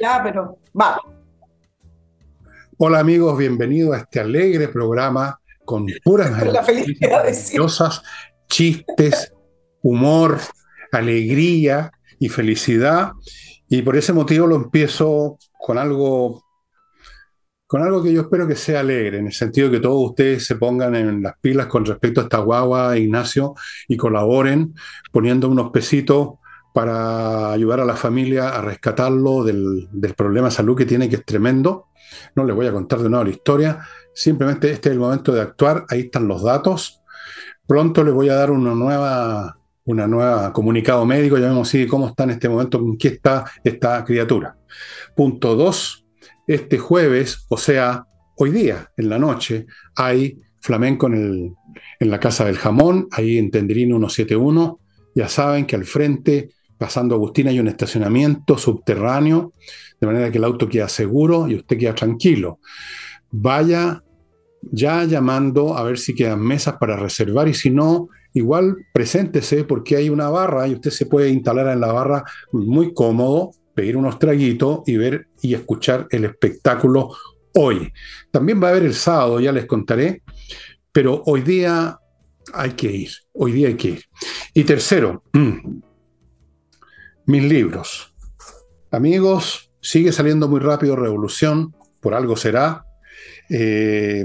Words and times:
Ya, 0.00 0.20
pero 0.22 0.58
va. 0.80 1.00
Hola 2.76 3.00
amigos, 3.00 3.36
bienvenidos 3.36 3.96
a 3.96 3.98
este 3.98 4.20
alegre 4.20 4.68
programa 4.68 5.40
con 5.64 5.86
puras 6.04 6.30
maravillosas, 7.00 8.02
chistes, 8.48 9.34
humor, 9.82 10.38
alegría 10.92 11.90
y 12.20 12.28
felicidad. 12.28 13.12
Y 13.68 13.82
por 13.82 13.96
ese 13.96 14.12
motivo 14.12 14.46
lo 14.46 14.54
empiezo 14.54 15.36
con 15.58 15.78
algo, 15.78 16.44
con 17.66 17.82
algo 17.82 18.00
que 18.00 18.12
yo 18.12 18.22
espero 18.22 18.46
que 18.46 18.54
sea 18.54 18.80
alegre, 18.80 19.18
en 19.18 19.26
el 19.26 19.32
sentido 19.32 19.68
de 19.68 19.78
que 19.78 19.82
todos 19.82 20.10
ustedes 20.10 20.46
se 20.46 20.54
pongan 20.54 20.94
en 20.94 21.22
las 21.24 21.34
pilas 21.40 21.66
con 21.66 21.84
respecto 21.84 22.20
a 22.20 22.24
esta 22.24 22.38
guagua, 22.38 22.96
Ignacio, 22.96 23.54
y 23.88 23.96
colaboren 23.96 24.74
poniendo 25.10 25.48
unos 25.48 25.70
pesitos 25.72 26.34
para 26.72 27.52
ayudar 27.52 27.80
a 27.80 27.84
la 27.84 27.96
familia 27.96 28.50
a 28.50 28.60
rescatarlo 28.60 29.44
del, 29.44 29.88
problema 30.16 30.48
de 30.48 30.54
salud 30.54 30.76
que 30.76 30.86
tiene, 30.86 31.08
que 31.08 31.16
es 31.16 31.24
tremendo. 31.24 31.86
No 32.34 32.44
les 32.44 32.54
voy 32.54 32.66
a 32.66 32.72
contar 32.72 33.00
de 33.00 33.08
nuevo 33.08 33.24
la 33.24 33.30
historia, 33.30 33.80
simplemente 34.14 34.70
este 34.70 34.88
es 34.88 34.92
el 34.92 35.00
momento 35.00 35.32
de 35.32 35.40
actuar, 35.40 35.84
ahí 35.88 36.00
están 36.00 36.28
los 36.28 36.42
datos. 36.42 37.02
Pronto 37.66 38.02
les 38.04 38.14
voy 38.14 38.28
a 38.28 38.34
dar 38.34 38.50
una 38.50 38.74
nueva, 38.74 39.58
una 39.84 40.06
nueva 40.06 40.52
comunicado 40.52 41.04
médico, 41.04 41.36
ya 41.38 41.48
vemos 41.48 41.68
si 41.68 41.86
cómo 41.86 42.08
está 42.08 42.24
en 42.24 42.30
este 42.30 42.48
momento, 42.48 42.78
con 42.78 42.96
qué 42.96 43.08
está 43.08 43.44
esta 43.64 44.04
criatura. 44.04 44.56
Punto 45.16 45.56
2, 45.56 46.06
este 46.46 46.78
jueves, 46.78 47.44
o 47.48 47.56
sea, 47.56 48.06
hoy 48.36 48.50
día, 48.50 48.90
en 48.96 49.08
la 49.08 49.18
noche, 49.18 49.66
hay 49.96 50.40
flamenco 50.60 51.06
en, 51.08 51.54
en 51.98 52.10
la 52.10 52.20
Casa 52.20 52.44
del 52.44 52.56
Jamón, 52.56 53.08
ahí 53.10 53.38
en 53.38 53.50
Tenderino 53.50 53.96
171. 53.96 54.80
Ya 55.14 55.28
saben 55.28 55.66
que 55.66 55.76
al 55.76 55.84
frente 55.84 56.50
pasando 56.78 57.14
Agustín 57.14 57.48
hay 57.48 57.60
un 57.60 57.68
estacionamiento 57.68 58.56
subterráneo, 58.56 59.52
de 60.00 60.06
manera 60.06 60.30
que 60.30 60.38
el 60.38 60.44
auto 60.44 60.68
queda 60.68 60.88
seguro 60.88 61.48
y 61.48 61.56
usted 61.56 61.76
queda 61.76 61.94
tranquilo. 61.94 62.60
Vaya 63.30 64.02
ya 64.62 65.04
llamando 65.04 65.76
a 65.76 65.82
ver 65.82 65.98
si 65.98 66.14
quedan 66.14 66.40
mesas 66.40 66.76
para 66.78 66.96
reservar 66.96 67.48
y 67.48 67.54
si 67.54 67.70
no, 67.70 68.08
igual 68.32 68.76
preséntese 68.92 69.64
porque 69.64 69.96
hay 69.96 70.08
una 70.08 70.28
barra 70.30 70.68
y 70.68 70.74
usted 70.74 70.90
se 70.90 71.06
puede 71.06 71.30
instalar 71.30 71.68
en 71.68 71.80
la 71.80 71.92
barra 71.92 72.24
muy 72.52 72.94
cómodo, 72.94 73.50
pedir 73.74 73.96
unos 73.96 74.18
traguitos 74.18 74.80
y 74.86 74.96
ver 74.96 75.28
y 75.42 75.54
escuchar 75.54 76.06
el 76.10 76.24
espectáculo 76.24 77.10
hoy. 77.54 77.92
También 78.30 78.62
va 78.62 78.68
a 78.68 78.70
haber 78.70 78.84
el 78.84 78.94
sábado, 78.94 79.40
ya 79.40 79.52
les 79.52 79.66
contaré, 79.66 80.22
pero 80.92 81.22
hoy 81.26 81.42
día 81.42 81.98
hay 82.52 82.70
que 82.72 82.90
ir, 82.90 83.10
hoy 83.32 83.52
día 83.52 83.68
hay 83.68 83.74
que 83.74 83.88
ir. 83.88 84.04
Y 84.54 84.64
tercero, 84.64 85.22
mis 87.28 87.44
libros. 87.44 88.14
Amigos, 88.90 89.70
sigue 89.82 90.12
saliendo 90.12 90.48
muy 90.48 90.60
rápido 90.60 90.96
Revolución, 90.96 91.74
por 92.00 92.14
algo 92.14 92.36
será. 92.36 92.86
Eh, 93.50 94.24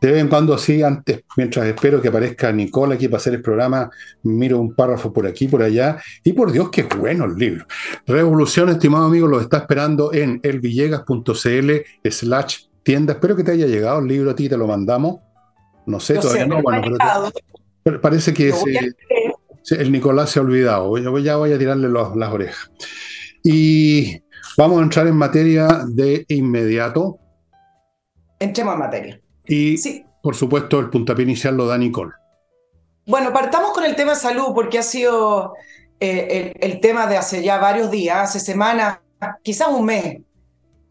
de 0.00 0.12
vez 0.12 0.20
en 0.20 0.28
cuando 0.28 0.54
así, 0.54 0.84
antes, 0.84 1.24
mientras 1.36 1.66
espero 1.66 2.00
que 2.00 2.08
aparezca 2.08 2.52
Nicole 2.52 2.94
aquí 2.94 3.08
para 3.08 3.16
hacer 3.16 3.34
el 3.34 3.42
programa, 3.42 3.90
miro 4.22 4.60
un 4.60 4.72
párrafo 4.74 5.12
por 5.12 5.26
aquí, 5.26 5.48
por 5.48 5.62
allá, 5.62 6.00
y 6.22 6.32
por 6.32 6.52
Dios, 6.52 6.70
qué 6.70 6.84
bueno 6.84 7.24
el 7.24 7.34
libro. 7.34 7.66
Revolución, 8.06 8.68
estimado 8.68 9.06
amigo, 9.06 9.26
lo 9.26 9.40
está 9.40 9.58
esperando 9.58 10.12
en 10.12 10.38
elvillegas.cl 10.44 11.70
slash 12.08 12.66
tienda. 12.84 13.14
Espero 13.14 13.34
que 13.34 13.42
te 13.42 13.50
haya 13.50 13.66
llegado 13.66 13.98
el 13.98 14.06
libro 14.06 14.30
a 14.30 14.36
ti, 14.36 14.48
te 14.48 14.56
lo 14.56 14.68
mandamos. 14.68 15.18
No 15.86 15.98
sé, 15.98 16.18
todavía 16.18 16.46
no, 16.46 16.62
bueno, 16.62 16.82
pero 17.82 18.00
parece 18.00 18.32
que 18.32 18.48
es 18.48 18.64
el 19.70 19.92
Nicolás 19.92 20.30
se 20.30 20.38
ha 20.38 20.42
olvidado. 20.42 20.96
Yo 20.98 21.18
ya 21.18 21.36
voy 21.36 21.52
a 21.52 21.58
tirarle 21.58 21.88
las 21.88 22.32
orejas. 22.32 22.70
Y 23.42 24.22
vamos 24.56 24.80
a 24.80 24.82
entrar 24.82 25.06
en 25.06 25.16
materia 25.16 25.84
de 25.86 26.24
inmediato. 26.28 27.18
Entremos 28.38 28.74
en 28.74 28.80
materia. 28.80 29.20
Y, 29.46 29.76
sí. 29.78 30.04
por 30.22 30.34
supuesto, 30.34 30.78
el 30.80 30.90
puntapié 30.90 31.24
inicial 31.24 31.56
lo 31.56 31.66
da 31.66 31.78
Nicole. 31.78 32.12
Bueno, 33.06 33.32
partamos 33.32 33.72
con 33.72 33.84
el 33.84 33.96
tema 33.96 34.14
salud, 34.14 34.54
porque 34.54 34.78
ha 34.78 34.82
sido 34.82 35.54
eh, 36.00 36.54
el, 36.58 36.80
tema 36.80 37.06
de 37.06 37.18
hace 37.18 37.42
ya 37.42 37.58
varios 37.58 37.90
días, 37.90 38.30
hace 38.30 38.40
semanas, 38.40 38.98
quizás 39.42 39.68
un 39.68 39.84
mes. 39.84 40.18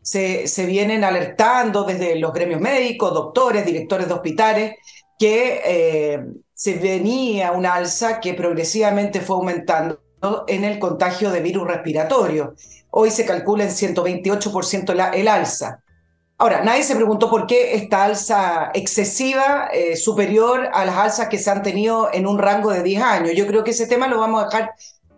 Se, 0.01 0.47
se 0.47 0.65
vienen 0.65 1.03
alertando 1.03 1.85
desde 1.85 2.17
los 2.17 2.33
gremios 2.33 2.59
médicos, 2.59 3.13
doctores, 3.13 3.65
directores 3.65 4.07
de 4.07 4.13
hospitales, 4.13 4.75
que 5.17 5.61
eh, 5.65 6.25
se 6.63 6.75
venía 6.75 7.51
una 7.51 7.73
alza 7.73 8.21
que 8.21 8.33
progresivamente 8.33 9.19
fue 9.19 9.35
aumentando 9.35 9.99
en 10.47 10.63
el 10.63 10.79
contagio 10.79 11.29
de 11.29 11.41
virus 11.41 11.67
respiratorio. 11.67 12.55
Hoy 12.89 13.11
se 13.11 13.25
calcula 13.25 13.65
en 13.65 13.69
128% 13.69 15.13
el 15.13 15.27
alza. 15.27 15.83
Ahora, 16.37 16.63
nadie 16.63 16.83
se 16.83 16.95
preguntó 16.95 17.29
por 17.29 17.47
qué 17.47 17.75
esta 17.75 18.05
alza 18.05 18.71
excesiva, 18.73 19.71
eh, 19.73 19.97
superior 19.97 20.69
a 20.71 20.85
las 20.85 20.95
alzas 20.95 21.27
que 21.27 21.37
se 21.37 21.51
han 21.51 21.63
tenido 21.63 22.09
en 22.13 22.25
un 22.25 22.39
rango 22.39 22.71
de 22.71 22.81
10 22.81 23.03
años. 23.03 23.35
Yo 23.35 23.45
creo 23.45 23.65
que 23.65 23.71
ese 23.71 23.85
tema 23.85 24.07
lo 24.07 24.21
vamos 24.21 24.41
a 24.41 24.45
dejar 24.45 24.71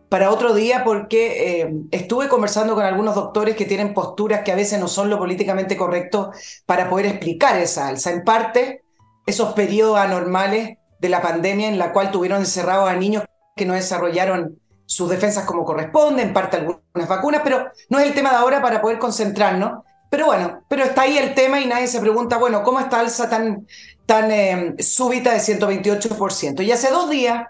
para 0.10 0.32
otro 0.32 0.56
día 0.56 0.84
porque 0.84 1.62
eh, 1.62 1.74
estuve 1.92 2.28
conversando 2.28 2.74
con 2.74 2.86
algunos 2.86 3.14
doctores 3.14 3.56
que 3.56 3.66
tienen 3.66 3.94
posturas 3.94 4.42
que 4.42 4.52
a 4.52 4.56
veces 4.56 4.80
no 4.80 4.88
son 4.88 5.12
lo 5.12 5.20
políticamente 5.20 5.78
correcto 5.78 6.32
para 6.66 6.90
poder 6.90 7.06
explicar 7.06 7.56
esa 7.60 7.88
alza. 7.88 8.10
En 8.10 8.24
parte, 8.24 8.84
esos 9.28 9.54
periodos 9.54 10.00
anormales 10.00 10.80
de 11.06 11.10
la 11.10 11.22
pandemia 11.22 11.68
en 11.68 11.78
la 11.78 11.94
cual 11.94 12.12
tuvieron 12.12 12.40
encerrados 12.40 12.90
a 12.90 12.96
niños 12.96 13.24
que 13.56 13.66
no 13.66 13.74
desarrollaron 13.74 14.60
sus 14.86 15.10
defensas 15.10 15.46
como 15.46 15.64
corresponde, 15.64 16.22
en 16.22 16.34
parte 16.34 16.58
algunas 16.58 17.08
vacunas, 17.08 17.42
pero 17.44 17.70
no 17.90 18.00
es 18.00 18.08
el 18.08 18.14
tema 18.14 18.32
de 18.32 18.38
ahora 18.38 18.62
para 18.62 18.82
poder 18.82 19.00
concentrarnos. 19.00 19.84
Pero 20.10 20.28
bueno, 20.28 20.62
pero 20.68 20.84
está 20.84 21.04
ahí 21.04 21.18
el 21.18 21.34
tema 21.34 21.60
y 21.60 21.66
nadie 21.66 21.88
se 21.88 22.00
pregunta, 22.00 22.38
bueno, 22.38 22.64
¿cómo 22.64 22.80
está 22.80 23.00
alza 23.00 23.30
tan, 23.30 23.68
tan 24.06 24.32
eh, 24.32 24.76
súbita 24.80 25.34
de 25.34 25.40
128%? 25.40 26.64
Y 26.64 26.72
hace 26.72 26.92
dos 26.92 27.10
días 27.10 27.48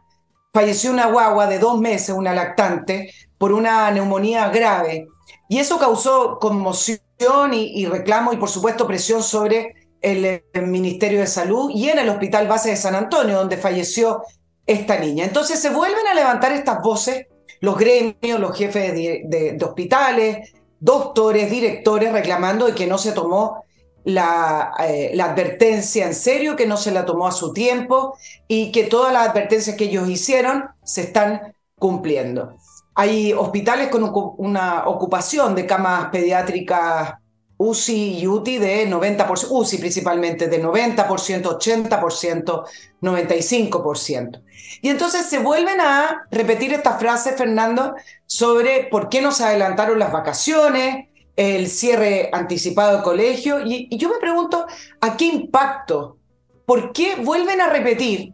falleció 0.54 0.92
una 0.92 1.08
guagua 1.08 1.48
de 1.48 1.60
dos 1.60 1.80
meses, 1.80 2.16
una 2.16 2.34
lactante, 2.34 3.14
por 3.38 3.52
una 3.52 3.92
neumonía 3.92 4.50
grave. 4.50 5.08
Y 5.50 5.60
eso 5.60 5.78
causó 5.78 6.40
conmoción 6.40 7.54
y, 7.54 7.80
y 7.80 7.86
reclamo 7.86 8.34
y 8.34 8.38
por 8.38 8.50
supuesto 8.50 8.88
presión 8.88 9.22
sobre 9.22 9.85
el, 10.06 10.68
Ministerio 10.68 11.20
de 11.20 11.28
Salud 11.28 11.72
y 11.74 11.90
en 11.90 12.00
el 12.00 12.10
Hospital 12.10 12.48
Base 12.48 12.70
de 12.70 12.76
San 12.76 12.96
Antonio, 12.96 13.38
donde 13.38 13.58
falleció 13.58 14.24
esta 14.66 15.00
niña. 15.00 15.26
Entonces 15.26 15.60
se 15.60 15.70
vuelven 15.70 16.08
a 16.08 16.14
levantar 16.14 16.52
estas 16.52 16.82
voces, 16.82 17.28
los 17.60 17.78
gremios, 17.78 18.40
los 18.40 18.56
jefes 18.56 18.94
de, 18.94 19.58
hospitales, 19.64 20.54
doctores, 20.80 21.50
directores, 21.50 22.12
reclamando 22.12 22.68
de 22.68 22.76
que 22.76 22.88
no 22.88 22.98
se 22.98 23.12
tomó 23.14 23.64
la, 24.04 24.74
eh, 24.88 25.12
la, 25.16 25.26
advertencia 25.26 26.06
en 26.06 26.14
serio, 26.14 26.56
que 26.56 26.68
no 26.68 26.78
se 26.78 26.92
la 26.92 27.06
tomó 27.06 27.28
a 27.28 27.32
su 27.32 27.54
tiempo 27.54 28.16
y 28.48 28.72
que 28.72 28.84
todas 28.84 29.12
las 29.12 29.30
advertencias 29.30 29.76
que 29.76 29.86
ellos 29.86 30.08
hicieron 30.08 30.66
se 30.84 31.02
están 31.02 31.56
cumpliendo. 31.80 32.56
Hay 32.94 33.34
hospitales 33.34 33.90
con 33.90 34.12
una 34.38 34.88
ocupación 34.88 35.56
de 35.56 35.66
camas 35.66 36.10
pediátricas 36.12 37.16
UCI 37.58 38.20
y 38.20 38.28
UTI 38.28 38.58
de 38.58 38.90
90%, 38.90 39.48
UCI 39.50 39.78
principalmente 39.78 40.48
de 40.48 40.62
90%, 40.62 41.06
80%, 41.44 42.64
95%. 43.02 44.42
Y 44.82 44.90
entonces 44.90 45.26
se 45.26 45.40
vuelven 45.40 45.80
a 45.80 46.26
repetir 46.32 46.74
esta 46.74 46.98
frase, 46.98 47.34
Fernando, 47.34 47.96
sobre 48.26 48.88
por 48.92 49.10
qué 49.10 49.22
nos 49.22 49.42
adelantaron 49.42 50.00
las 50.00 50.12
vacaciones, 50.12 51.08
el 51.36 51.68
cierre 51.68 52.30
anticipado 52.32 52.98
de 52.98 53.04
colegio. 53.04 53.62
Y, 53.66 53.96
yo 53.98 54.10
me 54.10 54.18
pregunto, 54.18 54.66
¿a 55.02 55.18
qué 55.18 55.26
impacto? 55.26 56.18
¿Por 56.66 56.92
qué 56.92 57.16
vuelven 57.16 57.62
a 57.62 57.70
repetir 57.70 58.34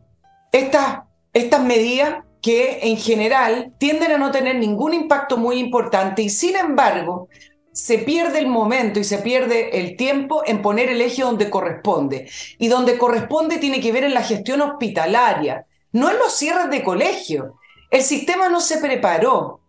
estas, 0.51 1.01
estas 1.33 1.61
medidas 1.63 2.23
que 2.41 2.79
en 2.81 2.97
general 2.97 3.73
tienden 3.77 4.13
a 4.13 4.17
no 4.17 4.31
tener 4.31 4.55
ningún 4.55 4.93
impacto 4.93 5.37
muy 5.37 5.59
importante 5.59 6.23
y 6.23 6.29
sin 6.29 6.55
embargo 6.55 7.29
se 7.73 7.99
pierde 7.99 8.39
el 8.39 8.47
momento 8.47 8.99
y 8.99 9.03
se 9.03 9.19
pierde 9.19 9.79
el 9.79 9.95
tiempo 9.95 10.43
en 10.45 10.61
poner 10.61 10.89
el 10.89 11.01
eje 11.01 11.21
donde 11.21 11.49
corresponde. 11.49 12.29
Y 12.57 12.67
donde 12.67 12.97
corresponde 12.97 13.57
tiene 13.57 13.79
que 13.79 13.91
ver 13.91 14.03
en 14.03 14.13
la 14.13 14.23
gestión 14.23 14.61
hospitalaria, 14.61 15.65
no 15.93 16.09
en 16.09 16.17
los 16.17 16.33
cierres 16.33 16.69
de 16.69 16.83
colegio. 16.83 17.55
El 17.89 18.01
sistema 18.01 18.49
no 18.49 18.59
se 18.59 18.77
preparó. 18.77 19.61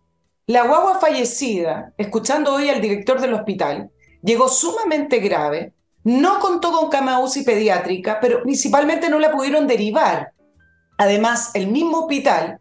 La 0.45 0.67
guagua 0.67 0.99
fallecida, 0.99 1.93
escuchando 1.97 2.53
hoy 2.53 2.69
al 2.69 2.81
director 2.81 3.21
del 3.21 3.33
hospital, 3.33 3.91
llegó 4.21 4.49
sumamente 4.49 5.19
grave, 5.19 5.73
no 6.03 6.39
contó 6.39 6.73
con 6.73 6.89
cama 6.89 7.19
UCI 7.19 7.43
pediátrica, 7.43 8.19
pero 8.19 8.43
principalmente 8.43 9.09
no 9.09 9.19
la 9.19 9.31
pudieron 9.31 9.67
derivar. 9.67 10.33
Además, 10.97 11.51
el 11.53 11.67
mismo 11.67 11.99
hospital 11.99 12.59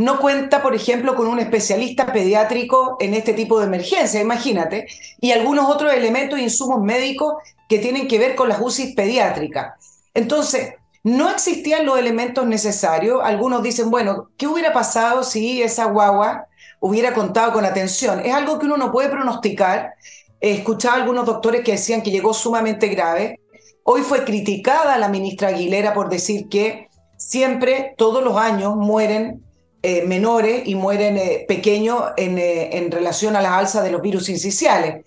no 0.00 0.18
cuenta, 0.18 0.62
por 0.62 0.74
ejemplo, 0.74 1.14
con 1.14 1.26
un 1.26 1.38
especialista 1.40 2.10
pediátrico 2.10 2.96
en 3.00 3.12
este 3.12 3.34
tipo 3.34 3.60
de 3.60 3.66
emergencia, 3.66 4.18
imagínate, 4.18 4.86
y 5.20 5.32
algunos 5.32 5.68
otros 5.68 5.92
elementos 5.92 6.38
e 6.38 6.42
insumos 6.42 6.80
médicos 6.82 7.34
que 7.68 7.78
tienen 7.78 8.08
que 8.08 8.18
ver 8.18 8.34
con 8.34 8.48
las 8.48 8.60
UCI 8.62 8.94
pediátricas. 8.94 9.74
Entonces, 10.14 10.74
no 11.02 11.28
existían 11.28 11.84
los 11.84 11.98
elementos 11.98 12.46
necesarios. 12.46 13.20
Algunos 13.22 13.62
dicen, 13.62 13.90
bueno, 13.90 14.30
¿qué 14.38 14.46
hubiera 14.46 14.72
pasado 14.72 15.22
si 15.22 15.60
esa 15.62 15.84
guagua 15.84 16.46
hubiera 16.80 17.12
contado 17.12 17.52
con 17.52 17.66
atención. 17.66 18.20
Es 18.24 18.32
algo 18.32 18.58
que 18.58 18.64
uno 18.64 18.78
no 18.78 18.90
puede 18.90 19.10
pronosticar. 19.10 19.96
Escuchaba 20.40 20.96
a 20.96 20.98
algunos 21.00 21.26
doctores 21.26 21.62
que 21.62 21.72
decían 21.72 22.02
que 22.02 22.10
llegó 22.10 22.32
sumamente 22.32 22.88
grave. 22.88 23.38
Hoy 23.84 24.00
fue 24.00 24.24
criticada 24.24 24.96
la 24.96 25.08
ministra 25.08 25.48
Aguilera 25.48 25.92
por 25.92 26.08
decir 26.08 26.48
que 26.48 26.88
siempre, 27.18 27.94
todos 27.98 28.24
los 28.24 28.38
años, 28.38 28.76
mueren 28.76 29.44
eh, 29.82 30.04
menores 30.06 30.62
y 30.66 30.74
mueren 30.74 31.16
eh, 31.16 31.46
pequeños 31.48 32.02
en, 32.18 32.38
eh, 32.38 32.76
en, 32.76 32.90
relación 32.90 33.34
a 33.34 33.40
las 33.40 33.52
alzas 33.52 33.82
de 33.82 33.90
los 33.90 34.02
virus 34.02 34.28
incisionales. 34.28 35.06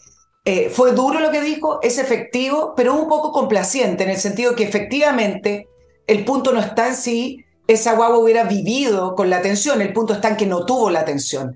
fue 0.72 0.94
duro 0.94 1.20
lo 1.20 1.30
que 1.30 1.42
dijo, 1.42 1.80
es 1.84 2.00
efectivo, 2.00 2.74
pero 2.76 2.96
un 2.96 3.08
poco 3.08 3.32
complaciente 3.32 4.04
en 4.04 4.10
el 4.10 4.18
sentido 4.18 4.56
que 4.56 4.64
efectivamente 4.64 5.68
el 6.08 6.26
punto 6.26 6.52
no 6.52 6.60
está 6.60 6.88
en 6.88 6.96
si 6.96 7.46
esa 7.68 7.94
guagua 7.94 8.18
hubiera 8.18 8.44
vivido 8.46 9.16
con 9.16 9.30
la 9.30 9.38
atención, 9.38 9.80
el 9.80 9.94
punto 9.94 10.14
está 10.14 10.30
en 10.30 10.38
que 10.38 10.48
no 10.48 10.66
tuvo 10.66 10.90
la 10.90 11.02
atención. 11.02 11.56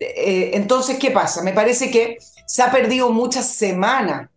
entonces, 0.00 0.98
¿qué 0.98 1.12
pasa? 1.12 1.42
Me 1.42 1.52
parece 1.52 1.88
que 1.90 2.18
se 2.46 2.62
ha 2.62 2.70
perdido 2.72 3.10
muchas 3.10 3.46
semanas 3.46 4.28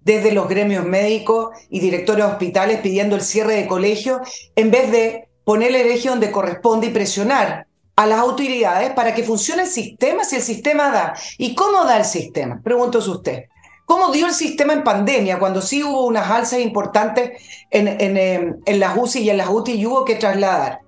desde 0.00 0.32
los 0.32 0.48
gremios 0.48 0.86
médicos 0.86 1.50
y 1.68 1.80
directores 1.80 2.24
de 2.24 2.30
hospitales 2.32 2.80
pidiendo 2.80 3.14
el 3.14 3.22
cierre 3.22 3.56
de 3.56 3.66
colegios 3.66 4.20
en 4.54 4.70
vez 4.70 4.90
de 4.90 5.25
poner 5.46 5.76
el 5.76 5.86
eje 5.86 6.08
donde 6.08 6.32
corresponde 6.32 6.88
y 6.88 6.90
presionar 6.90 7.68
a 7.94 8.04
las 8.04 8.18
autoridades 8.18 8.90
para 8.94 9.14
que 9.14 9.22
funcione 9.22 9.62
el 9.62 9.68
sistema 9.68 10.24
si 10.24 10.34
el 10.34 10.42
sistema 10.42 10.90
da. 10.90 11.14
¿Y 11.38 11.54
cómo 11.54 11.84
da 11.84 11.98
el 11.98 12.04
sistema? 12.04 12.60
Pregúntose 12.62 13.08
usted. 13.08 13.44
¿Cómo 13.84 14.10
dio 14.10 14.26
el 14.26 14.34
sistema 14.34 14.72
en 14.72 14.82
pandemia 14.82 15.38
cuando 15.38 15.62
sí 15.62 15.84
hubo 15.84 16.04
unas 16.04 16.28
alzas 16.28 16.58
importantes 16.58 17.40
en, 17.70 17.86
en, 17.86 18.16
em, 18.16 18.56
en 18.66 18.80
las 18.80 18.98
UCI 18.98 19.20
y 19.20 19.30
en 19.30 19.36
las 19.36 19.48
UTI 19.48 19.74
y 19.74 19.86
hubo 19.86 20.04
que 20.04 20.16
trasladar? 20.16 20.80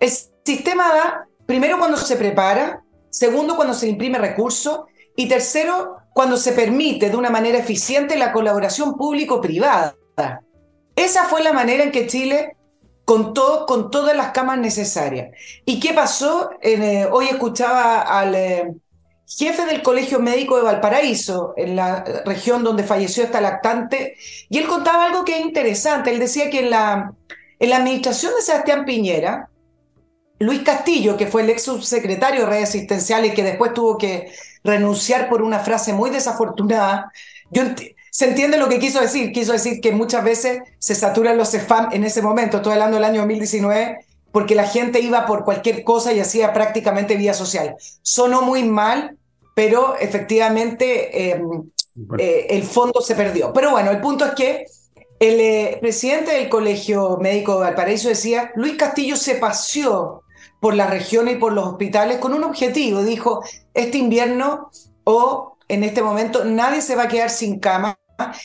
El 0.00 0.10
sistema 0.10 0.88
da, 0.88 1.28
primero, 1.44 1.78
cuando 1.78 1.98
se 1.98 2.16
prepara, 2.16 2.82
segundo, 3.10 3.54
cuando 3.54 3.74
se 3.74 3.86
imprime 3.86 4.16
recursos 4.16 4.80
y 5.14 5.28
tercero, 5.28 5.98
cuando 6.14 6.38
se 6.38 6.52
permite 6.52 7.10
de 7.10 7.16
una 7.18 7.28
manera 7.28 7.58
eficiente 7.58 8.16
la 8.16 8.32
colaboración 8.32 8.96
público-privada. 8.96 9.94
Esa 10.96 11.24
fue 11.24 11.42
la 11.42 11.52
manera 11.52 11.84
en 11.84 11.92
que 11.92 12.06
Chile 12.06 12.55
con, 13.06 13.32
con 13.66 13.90
todas 13.90 14.16
las 14.16 14.32
camas 14.32 14.58
necesarias. 14.58 15.30
¿Y 15.64 15.80
qué 15.80 15.94
pasó? 15.94 16.50
Eh, 16.60 17.06
hoy 17.10 17.26
escuchaba 17.26 18.02
al 18.02 18.34
eh, 18.34 18.74
jefe 19.26 19.64
del 19.64 19.80
Colegio 19.80 20.18
Médico 20.18 20.56
de 20.56 20.64
Valparaíso, 20.64 21.54
en 21.56 21.76
la 21.76 22.04
región 22.26 22.64
donde 22.64 22.82
falleció 22.82 23.22
esta 23.22 23.40
lactante, 23.40 24.16
y 24.48 24.58
él 24.58 24.66
contaba 24.66 25.06
algo 25.06 25.24
que 25.24 25.38
es 25.38 25.40
interesante. 25.40 26.10
Él 26.10 26.18
decía 26.18 26.50
que 26.50 26.60
en 26.60 26.70
la, 26.70 27.12
en 27.60 27.70
la 27.70 27.76
administración 27.76 28.34
de 28.34 28.42
Sebastián 28.42 28.84
Piñera, 28.84 29.50
Luis 30.40 30.62
Castillo, 30.62 31.16
que 31.16 31.28
fue 31.28 31.42
el 31.42 31.50
ex 31.50 31.62
subsecretario 31.62 32.40
de 32.40 32.46
redes 32.46 32.70
asistenciales 32.70 33.34
que 33.34 33.44
después 33.44 33.72
tuvo 33.72 33.96
que 33.96 34.32
renunciar 34.64 35.28
por 35.28 35.42
una 35.42 35.60
frase 35.60 35.92
muy 35.92 36.10
desafortunada, 36.10 37.12
yo 37.50 37.62
se 38.16 38.24
entiende 38.24 38.56
lo 38.56 38.70
que 38.70 38.78
quiso 38.78 38.98
decir. 39.02 39.30
Quiso 39.30 39.52
decir 39.52 39.78
que 39.82 39.92
muchas 39.92 40.24
veces 40.24 40.62
se 40.78 40.94
saturan 40.94 41.36
los 41.36 41.52
spam 41.52 41.90
en 41.92 42.02
ese 42.02 42.22
momento, 42.22 42.56
estoy 42.56 42.72
hablando 42.72 42.96
del 42.96 43.04
año 43.04 43.20
2019, 43.20 44.06
porque 44.32 44.54
la 44.54 44.64
gente 44.64 45.00
iba 45.00 45.26
por 45.26 45.44
cualquier 45.44 45.84
cosa 45.84 46.14
y 46.14 46.20
hacía 46.20 46.54
prácticamente 46.54 47.16
vida 47.16 47.34
social. 47.34 47.76
Sonó 48.00 48.40
muy 48.40 48.64
mal, 48.64 49.18
pero 49.54 49.98
efectivamente 49.98 51.30
em, 51.30 51.70
eh, 52.18 52.46
el 52.48 52.62
fondo 52.62 53.02
se 53.02 53.14
perdió. 53.16 53.52
Pero 53.52 53.72
bueno, 53.72 53.90
el 53.90 54.00
punto 54.00 54.24
es 54.24 54.30
que 54.30 54.64
el 55.20 55.38
eh, 55.38 55.78
presidente 55.82 56.32
del 56.32 56.48
Colegio 56.48 57.18
Médico 57.20 57.56
de 57.56 57.64
Valparaíso 57.64 58.08
decía, 58.08 58.50
Luis 58.54 58.76
Castillo 58.76 59.16
se 59.16 59.34
paseó 59.34 60.22
por 60.58 60.74
la 60.74 60.86
región 60.86 61.28
y 61.28 61.34
por 61.34 61.52
los 61.52 61.66
hospitales 61.66 62.16
con 62.16 62.32
un 62.32 62.44
objetivo. 62.44 63.02
Dijo, 63.02 63.42
este 63.74 63.98
invierno 63.98 64.70
o 65.04 65.58
en 65.68 65.84
este 65.84 66.02
momento 66.02 66.46
nadie 66.46 66.80
se 66.80 66.96
va 66.96 67.02
a 67.02 67.08
quedar 67.08 67.28
sin 67.28 67.58
cama 67.58 67.98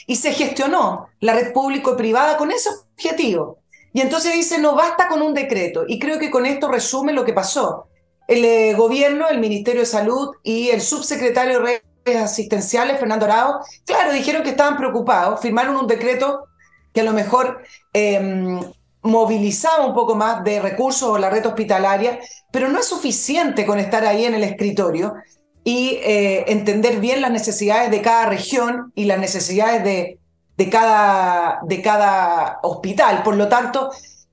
y 0.07 0.15
se 0.15 0.33
gestionó 0.33 1.07
la 1.19 1.33
red 1.33 1.53
público-privada 1.53 2.37
con 2.37 2.51
ese 2.51 2.69
objetivo. 2.69 3.59
Y 3.93 4.01
entonces 4.01 4.33
dice, 4.33 4.59
no 4.59 4.75
basta 4.75 5.07
con 5.07 5.21
un 5.21 5.33
decreto. 5.33 5.83
Y 5.87 5.99
creo 5.99 6.19
que 6.19 6.31
con 6.31 6.45
esto 6.45 6.69
resume 6.69 7.13
lo 7.13 7.25
que 7.25 7.33
pasó. 7.33 7.87
El 8.27 8.45
eh, 8.45 8.73
gobierno, 8.73 9.27
el 9.27 9.39
Ministerio 9.39 9.81
de 9.81 9.87
Salud 9.87 10.35
y 10.43 10.69
el 10.69 10.81
subsecretario 10.81 11.59
de 11.59 11.81
redes 12.05 12.21
asistenciales, 12.21 12.99
Fernando 12.99 13.25
Arao, 13.25 13.59
claro, 13.85 14.13
dijeron 14.13 14.43
que 14.43 14.51
estaban 14.51 14.77
preocupados, 14.77 15.41
firmaron 15.41 15.75
un 15.75 15.87
decreto 15.87 16.45
que 16.93 17.01
a 17.01 17.03
lo 17.03 17.11
mejor 17.11 17.63
em, 17.93 18.59
movilizaba 19.01 19.85
un 19.85 19.93
poco 19.93 20.15
más 20.15 20.43
de 20.43 20.61
recursos 20.61 21.09
o 21.09 21.17
la 21.17 21.29
red 21.29 21.45
hospitalaria, 21.45 22.19
pero 22.51 22.69
no 22.69 22.79
es 22.79 22.85
suficiente 22.85 23.65
con 23.65 23.79
estar 23.79 24.05
ahí 24.05 24.25
en 24.25 24.35
el 24.35 24.43
escritorio 24.43 25.15
y 25.63 25.99
eh, 26.03 26.45
entender 26.47 26.99
bien 26.99 27.21
las 27.21 27.31
necesidades 27.31 27.91
de 27.91 28.01
cada 28.01 28.25
región 28.25 28.91
y 28.95 29.05
las 29.05 29.19
necesidades 29.19 29.83
de, 29.83 30.19
de, 30.57 30.69
cada, 30.69 31.59
de 31.63 31.81
cada 31.81 32.59
hospital. 32.63 33.23
Por 33.23 33.35
lo 33.35 33.47
tanto, 33.47 33.91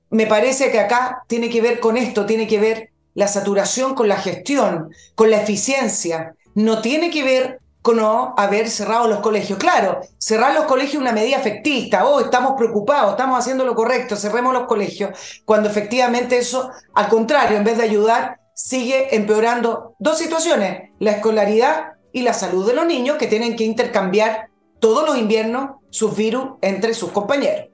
me 0.09 0.25
parece 0.25 0.71
que 0.71 0.79
acá 0.79 1.23
tiene 1.27 1.49
que 1.49 1.61
ver 1.61 1.79
con 1.79 1.97
esto, 1.97 2.25
tiene 2.25 2.47
que 2.47 2.59
ver 2.59 2.89
la 3.13 3.27
saturación 3.27 3.95
con 3.95 4.07
la 4.07 4.17
gestión, 4.17 4.91
con 5.15 5.29
la 5.29 5.41
eficiencia. 5.41 6.35
No 6.55 6.81
tiene 6.81 7.11
que 7.11 7.23
ver 7.23 7.59
con 7.81 7.97
no 7.97 8.33
haber 8.37 8.69
cerrado 8.69 9.07
los 9.07 9.19
colegios. 9.19 9.57
Claro, 9.57 10.01
cerrar 10.17 10.53
los 10.53 10.65
colegios 10.65 10.95
es 10.95 10.99
una 10.99 11.11
medida 11.11 11.37
efectista. 11.37 12.05
Oh, 12.05 12.19
estamos 12.19 12.53
preocupados, 12.57 13.11
estamos 13.11 13.39
haciendo 13.39 13.65
lo 13.65 13.75
correcto, 13.75 14.15
cerremos 14.15 14.53
los 14.53 14.67
colegios. 14.67 15.41
Cuando 15.45 15.69
efectivamente 15.69 16.37
eso, 16.37 16.71
al 16.93 17.07
contrario, 17.07 17.57
en 17.57 17.63
vez 17.63 17.77
de 17.77 17.83
ayudar, 17.83 18.38
sigue 18.61 19.15
empeorando 19.15 19.95
dos 19.99 20.17
situaciones, 20.17 20.91
la 20.99 21.11
escolaridad 21.11 21.93
y 22.11 22.23
la 22.23 22.33
salud 22.33 22.67
de 22.67 22.75
los 22.75 22.85
niños 22.85 23.15
que 23.17 23.27
tienen 23.27 23.55
que 23.55 23.63
intercambiar 23.63 24.49
todos 24.79 25.05
los 25.07 25.17
inviernos 25.17 25.77
sus 25.89 26.15
virus 26.15 26.57
entre 26.61 26.93
sus 26.93 27.11
compañeros. 27.11 27.69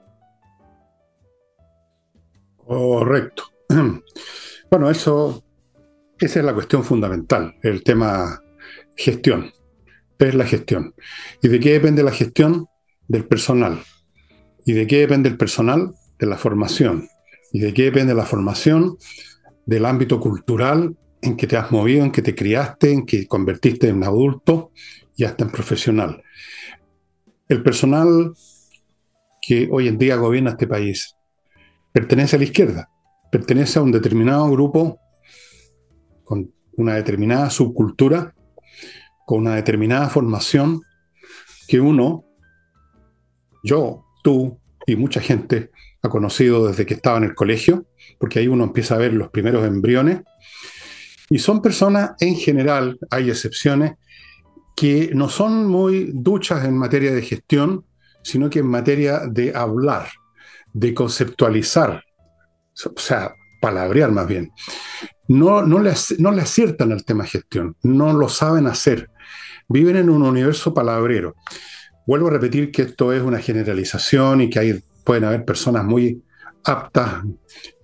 Correcto. 2.64 3.44
Bueno, 4.68 4.90
eso, 4.90 5.44
esa 6.18 6.40
es 6.40 6.44
la 6.44 6.52
cuestión 6.52 6.82
fundamental, 6.82 7.54
el 7.62 7.84
tema 7.84 8.42
gestión. 8.96 9.52
Es 10.18 10.34
la 10.34 10.44
gestión. 10.44 10.92
¿Y 11.40 11.46
de 11.46 11.60
qué 11.60 11.74
depende 11.74 12.02
la 12.02 12.10
gestión? 12.10 12.66
Del 13.06 13.24
personal. 13.24 13.80
¿Y 14.64 14.72
de 14.72 14.88
qué 14.88 14.98
depende 14.98 15.28
el 15.28 15.36
personal? 15.36 15.94
De 16.18 16.26
la 16.26 16.36
formación. 16.36 17.08
¿Y 17.52 17.60
de 17.60 17.72
qué 17.72 17.84
depende 17.84 18.12
la 18.12 18.26
formación? 18.26 18.98
Del 19.66 19.84
ámbito 19.84 20.18
cultural 20.20 20.96
en 21.20 21.36
que 21.36 21.46
te 21.46 21.56
has 21.56 21.70
movido, 21.70 22.04
en 22.04 22.12
que 22.12 22.22
te 22.22 22.34
criaste, 22.34 22.92
en 22.92 23.04
que 23.04 23.26
convertiste 23.26 23.88
en 23.88 24.02
adulto 24.04 24.70
y 25.16 25.24
hasta 25.24 25.44
en 25.44 25.50
profesional. 25.50 26.22
El 27.48 27.62
personal 27.62 28.32
que 29.42 29.68
hoy 29.70 29.88
en 29.88 29.98
día 29.98 30.16
gobierna 30.16 30.50
este 30.50 30.66
país 30.66 31.16
pertenece 31.92 32.36
a 32.36 32.38
la 32.38 32.44
izquierda, 32.44 32.90
pertenece 33.30 33.78
a 33.78 33.82
un 33.82 33.92
determinado 33.92 34.48
grupo 34.50 34.98
con 36.24 36.52
una 36.76 36.94
determinada 36.94 37.50
subcultura, 37.50 38.34
con 39.24 39.40
una 39.40 39.56
determinada 39.56 40.08
formación 40.08 40.82
que 41.66 41.80
uno, 41.80 42.24
yo, 43.64 44.04
tú 44.22 44.60
y 44.86 44.94
mucha 44.94 45.20
gente 45.20 45.70
ha 46.02 46.08
conocido 46.08 46.68
desde 46.68 46.86
que 46.86 46.94
estaba 46.94 47.18
en 47.18 47.24
el 47.24 47.34
colegio, 47.34 47.86
porque 48.18 48.38
ahí 48.38 48.48
uno 48.48 48.64
empieza 48.64 48.94
a 48.94 48.98
ver 48.98 49.12
los 49.12 49.30
primeros 49.30 49.66
embriones. 49.66 50.22
Y 51.28 51.38
son 51.38 51.60
personas, 51.60 52.12
en 52.20 52.36
general, 52.36 52.98
hay 53.10 53.30
excepciones, 53.30 53.94
que 54.76 55.10
no 55.14 55.28
son 55.28 55.66
muy 55.66 56.10
duchas 56.12 56.64
en 56.64 56.76
materia 56.76 57.12
de 57.12 57.22
gestión, 57.22 57.84
sino 58.22 58.50
que 58.50 58.58
en 58.58 58.66
materia 58.66 59.20
de 59.26 59.52
hablar, 59.54 60.08
de 60.72 60.92
conceptualizar, 60.92 62.04
o 62.84 63.00
sea, 63.00 63.34
palabrear 63.60 64.12
más 64.12 64.28
bien. 64.28 64.52
No, 65.28 65.62
no, 65.62 65.80
le, 65.80 65.92
no 66.18 66.30
le 66.30 66.42
aciertan 66.42 66.92
al 66.92 67.04
tema 67.04 67.24
gestión, 67.24 67.76
no 67.82 68.12
lo 68.12 68.28
saben 68.28 68.66
hacer. 68.66 69.10
Viven 69.68 69.96
en 69.96 70.10
un 70.10 70.22
universo 70.22 70.72
palabrero. 70.74 71.34
Vuelvo 72.06 72.28
a 72.28 72.32
repetir 72.32 72.70
que 72.70 72.82
esto 72.82 73.12
es 73.12 73.22
una 73.22 73.38
generalización 73.38 74.42
y 74.42 74.50
que 74.50 74.58
hay, 74.58 74.84
pueden 75.06 75.24
haber 75.24 75.44
personas 75.44 75.84
muy 75.84 76.20
aptas 76.64 77.22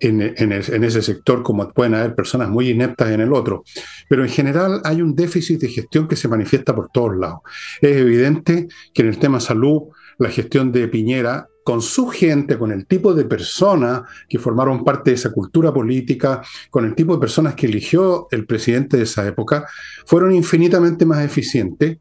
en, 0.01 0.21
ese 0.51 1.01
sector 1.01 1.41
como 1.41 1.71
pueden 1.71 1.95
haber 1.95 2.13
personas 2.13 2.49
muy 2.49 2.69
ineptas 2.69 3.11
en 3.11 3.21
el 3.21 3.31
otro. 3.31 3.63
Pero 4.09 4.23
en 4.23 4.29
general 4.29 4.81
hay 4.83 5.01
un 5.01 5.15
déficit 5.15 5.61
de 5.61 5.69
gestión 5.69 6.07
que 6.07 6.17
se 6.17 6.27
manifiesta 6.27 6.75
por 6.75 6.89
todos 6.93 7.15
lados. 7.17 7.39
Es 7.81 7.95
evidente 7.95 8.67
que 8.93 9.01
en 9.01 9.07
el 9.07 9.17
tema 9.17 9.39
salud, 9.39 9.83
la 10.19 10.29
gestión 10.29 10.71
de 10.71 10.89
Piñera 10.89 11.47
con 11.63 11.81
su 11.81 12.07
gente, 12.07 12.59
con 12.59 12.73
el 12.73 12.85
tipo 12.85 13.13
de 13.13 13.23
personas 13.23 14.01
que 14.27 14.37
formaron 14.37 14.83
parte 14.83 15.11
de 15.11 15.15
esa 15.15 15.31
cultura 15.31 15.73
política, 15.73 16.41
con 16.69 16.83
el 16.83 16.93
tipo 16.93 17.13
de 17.13 17.21
personas 17.21 17.55
que 17.55 17.67
eligió 17.67 18.27
el 18.31 18.45
presidente 18.45 18.97
de 18.97 19.03
esa 19.03 19.25
época, 19.25 19.65
fueron 20.05 20.35
infinitamente 20.35 21.05
más 21.05 21.23
eficientes 21.23 21.99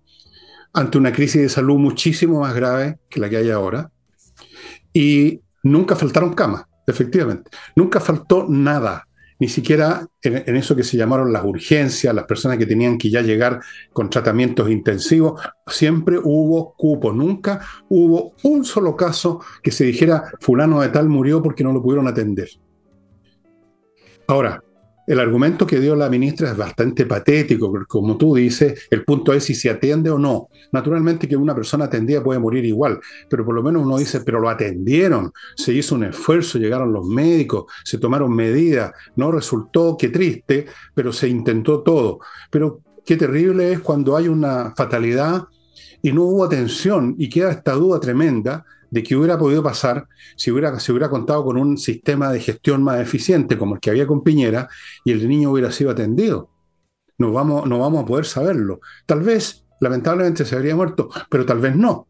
ante 0.74 0.98
una 0.98 1.12
crisis 1.12 1.42
de 1.42 1.48
salud 1.48 1.78
muchísimo 1.78 2.40
más 2.40 2.56
grave 2.56 2.98
que 3.08 3.20
la 3.20 3.30
que 3.30 3.36
hay 3.36 3.50
ahora. 3.50 3.88
Y 4.92 5.40
nunca 5.62 5.96
faltaron 5.96 6.34
camas 6.34 6.66
efectivamente. 6.87 7.50
Nunca 7.76 8.00
faltó 8.00 8.46
nada. 8.49 9.06
ni 9.38 9.49
siquiera 9.49 10.06
en, 10.22 10.54
eso 10.54 10.76
que 10.76 10.84
se 10.84 10.96
llamaron 10.96 11.32
las 11.32 11.44
urgencias, 11.44 12.14
las 12.14 12.26
personas 12.26 12.58
que 12.58 12.66
tenían 12.66 12.96
que 12.96 13.11
ya 13.11 13.22
llegar 13.22 13.61
con 13.92 14.08
tratamientos 14.08 14.70
intensivos, 14.70 15.42
siempre 15.66 16.16
hubo 16.16 16.75
cupo, 16.76 17.12
nunca 17.12 17.61
hubo 17.88 18.34
un 18.44 18.64
solo 18.64 18.94
caso 18.94 19.40
que 19.61 19.72
se 19.72 19.82
dijera 19.82 20.30
fulano 20.38 20.80
de 20.80 20.90
tal 20.90 21.08
murió 21.08 21.42
porque 21.42 21.64
no 21.64 21.72
lo 21.72 21.82
pudieron 21.82 22.06
atender. 22.06 22.50
Ahora, 24.28 24.62
el 25.06 25.18
argumento 25.18 25.66
que 25.66 25.80
dio 25.80 25.97
la 25.97 26.09
ministra 26.09 26.50
es 26.50 26.56
bastante 26.56 27.06
patético, 27.06 27.73
como 27.88 28.16
tú 28.16 28.37
dices, 28.37 28.87
el 28.90 29.04
punto 29.04 29.32
es 29.32 29.44
si 29.44 29.54
se 29.54 29.71
atiende 29.71 30.11
o 30.11 30.18
no. 30.18 30.49
Naturalmente 30.71 31.26
que 31.26 31.37
una 31.37 31.54
persona 31.54 31.87
atendida 31.87 32.23
puede 32.23 32.38
morir 32.38 32.64
igual, 32.64 33.00
pero 33.28 33.44
por 33.44 33.54
lo 33.54 33.62
menos 33.62 33.82
uno 33.82 33.99
dice, 33.99 34.21
pero 34.21 34.40
lo 34.40 34.49
atendieron, 34.49 35.32
se 35.56 35.73
hizo 35.73 35.94
un 35.94 36.04
esfuerzo, 36.04 36.59
llegaron 36.59 36.92
los 36.92 37.06
médicos, 37.06 37.64
se 37.85 37.99
tomaron 37.99 38.35
medidas, 38.35 38.92
no 39.16 39.32
resultó, 39.32 39.97
qué 39.99 40.09
triste, 40.09 40.66
pero 40.94 41.12
se 41.12 41.28
intentó 41.28 41.82
todo. 41.82 42.21
Pero 42.50 42.80
qué 43.04 43.16
terrible 43.16 43.73
es 43.73 43.80
cuando 43.80 44.16
hay 44.16 44.28
una 44.28 44.73
fatalidad 44.76 45.44
y 46.00 46.12
no 46.12 46.23
hubo 46.25 46.44
atención 46.44 47.14
y 47.18 47.28
queda 47.28 47.50
esta 47.50 47.73
duda 47.73 48.00
tremenda 48.00 48.64
de 48.92 49.02
qué 49.02 49.16
hubiera 49.16 49.38
podido 49.38 49.62
pasar 49.62 50.06
si 50.37 50.50
hubiera, 50.50 50.70
hubiera 50.90 51.08
contado 51.08 51.44
con 51.44 51.56
un 51.56 51.78
sistema 51.78 52.30
de 52.30 52.40
gestión 52.40 52.82
más 52.82 53.00
eficiente 53.00 53.56
como 53.56 53.75
el 53.75 53.80
que 53.80 53.88
había 53.88 54.06
con 54.06 54.22
Piñera 54.22 54.68
y 55.02 55.12
el 55.12 55.26
niño 55.26 55.50
hubiera 55.50 55.72
sido 55.72 55.90
atendido. 55.90 56.50
No 57.16 57.32
vamos, 57.32 57.66
no 57.66 57.78
vamos 57.78 58.02
a 58.02 58.06
poder 58.06 58.26
saberlo. 58.26 58.80
Tal 59.06 59.22
vez, 59.22 59.64
lamentablemente, 59.80 60.44
se 60.44 60.54
habría 60.54 60.76
muerto, 60.76 61.08
pero 61.30 61.46
tal 61.46 61.58
vez 61.58 61.75
no. 61.75 62.06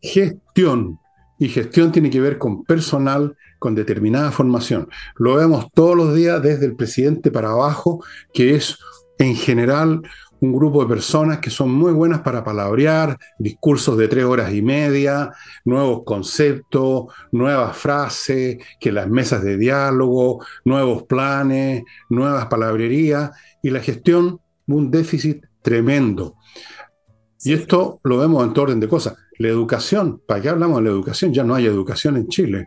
Gestión. 0.00 0.98
Y 1.38 1.48
gestión 1.48 1.92
tiene 1.92 2.08
que 2.08 2.20
ver 2.20 2.38
con 2.38 2.64
personal, 2.64 3.36
con 3.58 3.74
determinada 3.74 4.30
formación. 4.30 4.88
Lo 5.16 5.34
vemos 5.34 5.66
todos 5.74 5.96
los 5.96 6.14
días 6.14 6.42
desde 6.42 6.64
el 6.64 6.76
presidente 6.76 7.30
para 7.30 7.50
abajo, 7.50 8.02
que 8.32 8.54
es 8.54 8.78
en 9.18 9.36
general 9.36 10.00
un 10.40 10.52
grupo 10.52 10.82
de 10.82 10.88
personas 10.88 11.38
que 11.38 11.50
son 11.50 11.70
muy 11.70 11.92
buenas 11.92 12.20
para 12.20 12.42
palabrear, 12.42 13.18
discursos 13.38 13.96
de 13.98 14.08
tres 14.08 14.24
horas 14.24 14.52
y 14.52 14.62
media, 14.62 15.32
nuevos 15.64 16.02
conceptos, 16.04 17.06
nuevas 17.32 17.76
frases, 17.76 18.58
que 18.78 18.92
las 18.92 19.08
mesas 19.08 19.42
de 19.42 19.56
diálogo, 19.58 20.44
nuevos 20.64 21.02
planes, 21.04 21.84
nuevas 22.08 22.46
palabrerías, 22.46 23.30
y 23.62 23.70
la 23.70 23.80
gestión, 23.80 24.40
un 24.66 24.90
déficit 24.90 25.44
tremendo. 25.62 26.36
Y 27.42 27.52
esto 27.52 28.00
lo 28.02 28.18
vemos 28.18 28.44
en 28.44 28.52
todo 28.52 28.64
orden 28.64 28.80
de 28.80 28.88
cosas. 28.88 29.16
La 29.38 29.48
educación, 29.48 30.22
¿para 30.26 30.40
qué 30.40 30.48
hablamos 30.48 30.78
de 30.78 30.84
la 30.84 30.90
educación? 30.90 31.32
Ya 31.32 31.44
no 31.44 31.54
hay 31.54 31.66
educación 31.66 32.16
en 32.16 32.28
Chile, 32.28 32.66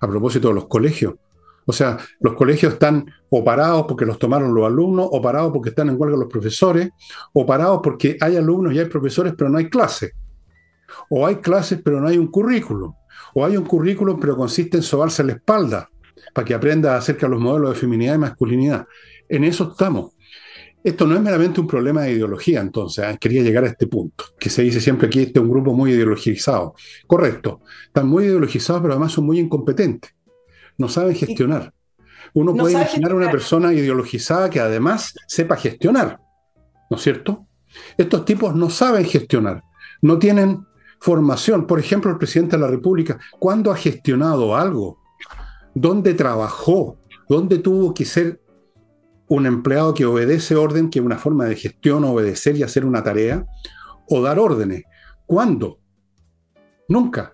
a 0.00 0.08
propósito 0.08 0.48
de 0.48 0.54
los 0.54 0.66
colegios. 0.66 1.14
O 1.66 1.72
sea, 1.72 1.98
los 2.20 2.34
colegios 2.34 2.74
están 2.74 3.06
o 3.30 3.44
parados 3.44 3.84
porque 3.86 4.04
los 4.04 4.18
tomaron 4.18 4.54
los 4.54 4.66
alumnos, 4.66 5.08
o 5.10 5.22
parados 5.22 5.52
porque 5.52 5.70
están 5.70 5.88
en 5.88 6.00
huelga 6.00 6.16
los 6.16 6.28
profesores, 6.28 6.90
o 7.32 7.46
parados 7.46 7.80
porque 7.82 8.16
hay 8.20 8.36
alumnos 8.36 8.74
y 8.74 8.78
hay 8.78 8.86
profesores, 8.86 9.34
pero 9.36 9.48
no 9.50 9.58
hay 9.58 9.68
clases. 9.68 10.12
O 11.08 11.26
hay 11.26 11.36
clases, 11.36 11.80
pero 11.82 12.00
no 12.00 12.08
hay 12.08 12.18
un 12.18 12.28
currículum. 12.28 12.92
O 13.34 13.44
hay 13.44 13.56
un 13.56 13.64
currículum, 13.64 14.18
pero 14.20 14.36
consiste 14.36 14.76
en 14.76 14.82
sobarse 14.82 15.24
la 15.24 15.32
espalda 15.32 15.88
para 16.34 16.44
que 16.44 16.54
aprenda 16.54 16.96
acerca 16.96 17.26
de 17.26 17.32
los 17.32 17.40
modelos 17.40 17.70
de 17.70 17.80
feminidad 17.80 18.14
y 18.14 18.18
masculinidad. 18.18 18.86
En 19.28 19.44
eso 19.44 19.70
estamos. 19.70 20.12
Esto 20.84 21.06
no 21.06 21.14
es 21.14 21.22
meramente 21.22 21.60
un 21.60 21.68
problema 21.68 22.02
de 22.02 22.12
ideología, 22.12 22.60
entonces, 22.60 23.04
¿eh? 23.04 23.16
quería 23.20 23.42
llegar 23.42 23.62
a 23.62 23.68
este 23.68 23.86
punto, 23.86 24.24
que 24.36 24.50
se 24.50 24.62
dice 24.62 24.80
siempre 24.80 25.08
que 25.08 25.22
este 25.22 25.38
es 25.38 25.44
un 25.44 25.48
grupo 25.48 25.72
muy 25.74 25.92
ideologizado. 25.92 26.74
Correcto, 27.06 27.60
están 27.86 28.08
muy 28.08 28.24
ideologizados, 28.24 28.82
pero 28.82 28.94
además 28.94 29.12
son 29.12 29.24
muy 29.24 29.38
incompetentes 29.38 30.12
no 30.82 30.88
saben 30.88 31.14
gestionar. 31.14 31.72
Uno 32.34 32.54
puede 32.54 32.74
imaginar 32.74 33.12
a 33.12 33.14
una 33.14 33.30
persona 33.30 33.72
ideologizada 33.72 34.50
que 34.50 34.58
además 34.58 35.14
sepa 35.28 35.56
gestionar, 35.56 36.18
¿no 36.90 36.96
es 36.96 37.02
cierto? 37.02 37.46
Estos 37.96 38.24
tipos 38.24 38.54
no 38.56 38.68
saben 38.68 39.04
gestionar, 39.04 39.62
no 40.02 40.18
tienen 40.18 40.66
formación. 41.00 41.68
Por 41.68 41.78
ejemplo, 41.78 42.10
el 42.10 42.18
presidente 42.18 42.56
de 42.56 42.62
la 42.62 42.68
República, 42.68 43.18
¿cuándo 43.38 43.70
ha 43.70 43.76
gestionado 43.76 44.56
algo? 44.56 44.98
¿Dónde 45.74 46.14
trabajó? 46.14 46.98
¿Dónde 47.28 47.58
tuvo 47.58 47.94
que 47.94 48.04
ser 48.04 48.40
un 49.28 49.46
empleado 49.46 49.94
que 49.94 50.04
obedece 50.04 50.56
orden, 50.56 50.90
que 50.90 50.98
es 50.98 51.04
una 51.04 51.18
forma 51.18 51.44
de 51.44 51.54
gestión, 51.54 52.04
obedecer 52.04 52.56
y 52.56 52.64
hacer 52.64 52.84
una 52.84 53.04
tarea? 53.04 53.46
¿O 54.08 54.20
dar 54.20 54.40
órdenes? 54.40 54.82
¿Cuándo? 55.26 55.78
Nunca. 56.88 57.32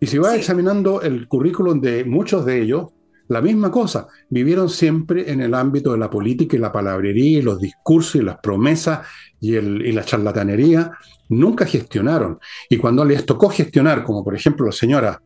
Y 0.00 0.06
si 0.06 0.18
va 0.18 0.36
examinando 0.36 1.00
el 1.02 1.28
currículum 1.28 1.80
de 1.80 2.04
muchos 2.04 2.44
de 2.44 2.60
ellos, 2.60 2.94
la 3.28 3.40
misma 3.40 3.70
cosa. 3.70 4.06
Vivieron 4.28 4.68
siempre 4.68 5.30
en 5.30 5.40
el 5.40 5.54
ámbito 5.54 5.92
de 5.92 5.98
la 5.98 6.10
política 6.10 6.56
y 6.56 6.60
la 6.60 6.72
palabrería 6.72 7.38
y 7.38 7.42
los 7.42 7.60
discursos 7.60 8.16
y 8.16 8.22
las 8.22 8.38
promesas 8.38 9.06
y, 9.40 9.54
el, 9.54 9.94
la 9.94 10.04
charlatanería. 10.04 10.92
Nunca 11.30 11.64
gestionaron. 11.64 12.38
Y 12.68 12.76
cuando 12.76 13.04
les 13.04 13.24
tocó 13.24 13.48
gestionar, 13.48 14.04
como 14.04 14.22
por 14.22 14.34
ejemplo 14.34 14.66
la 14.66 14.72
señora 14.72 15.22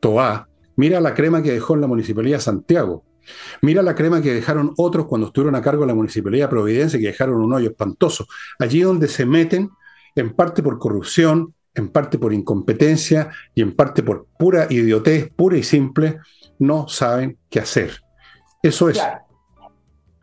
Toá, 0.00 0.48
mira 0.76 1.00
la 1.00 1.14
crema 1.14 1.42
que 1.42 1.52
dejó 1.52 1.74
en 1.74 1.82
la 1.82 1.86
Municipalidad 1.86 2.38
de 2.38 2.42
Santiago. 2.42 3.04
Mira 3.62 3.82
la 3.82 3.94
crema 3.94 4.22
que 4.22 4.34
dejaron 4.34 4.72
otros 4.76 5.06
cuando 5.06 5.28
estuvieron 5.28 5.54
a 5.54 5.62
cargo 5.62 5.82
de 5.82 5.88
la 5.88 5.94
Municipalidad 5.94 6.46
de 6.46 6.50
Providencia, 6.50 6.98
que 6.98 7.06
dejaron 7.06 7.40
un 7.40 7.52
hoyo 7.52 7.70
espantoso. 7.70 8.26
Allí 8.58 8.80
donde 8.80 9.08
se 9.08 9.26
meten, 9.26 9.70
en 10.14 10.32
parte 10.34 10.62
por 10.62 10.78
corrupción, 10.78 11.54
en 11.76 11.88
parte 11.88 12.18
por 12.18 12.32
incompetencia 12.32 13.30
y 13.54 13.62
en 13.62 13.76
parte 13.76 14.02
por 14.02 14.26
pura 14.38 14.66
idiotez, 14.70 15.30
pura 15.34 15.56
y 15.56 15.62
simple, 15.62 16.18
no 16.58 16.88
saben 16.88 17.38
qué 17.50 17.60
hacer. 17.60 18.02
Eso 18.62 18.88
es. 18.88 19.00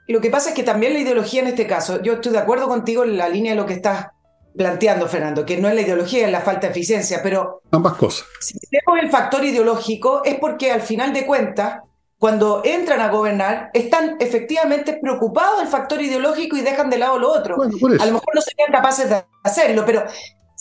Lo 0.07 0.19
que 0.19 0.29
pasa 0.29 0.50
es 0.50 0.55
que 0.55 0.63
también 0.63 0.93
la 0.93 1.00
ideología 1.00 1.41
en 1.41 1.48
este 1.48 1.65
caso, 1.65 2.01
yo 2.01 2.13
estoy 2.13 2.33
de 2.33 2.39
acuerdo 2.39 2.67
contigo 2.67 3.03
en 3.03 3.17
la 3.17 3.29
línea 3.29 3.53
de 3.53 3.57
lo 3.57 3.65
que 3.65 3.74
estás 3.74 4.07
planteando, 4.55 5.07
Fernando, 5.07 5.45
que 5.45 5.57
no 5.57 5.67
es 5.69 5.75
la 5.75 5.81
ideología, 5.81 6.25
es 6.25 6.31
la 6.31 6.41
falta 6.41 6.67
de 6.67 6.72
eficiencia, 6.72 7.22
pero... 7.24 7.62
Ambas 7.72 7.93
cosas. 7.93 8.27
Si 8.39 8.57
tenemos 8.60 9.03
el 9.03 9.10
factor 9.10 9.43
ideológico 9.43 10.22
es 10.24 10.36
porque 10.36 10.72
al 10.72 10.81
final 10.81 11.13
de 11.13 11.25
cuentas, 11.25 11.81
cuando 12.19 12.62
entran 12.63 13.00
a 13.00 13.10
gobernar, 13.10 13.69
están 13.74 14.17
efectivamente 14.19 15.00
preocupados 15.01 15.60
del 15.60 15.67
factor 15.67 16.01
ideológico 16.01 16.57
y 16.57 16.62
dejan 16.62 16.89
de 16.89 16.98
lado 16.98 17.17
lo 17.17 17.31
otro. 17.31 17.55
a 17.55 18.05
lo 18.05 18.13
mejor 18.13 18.36
no 18.36 18.41
serían 18.41 18.72
capaces 18.72 19.10
de 19.10 19.24
hacerlo, 19.43 19.83
pero 19.86 20.03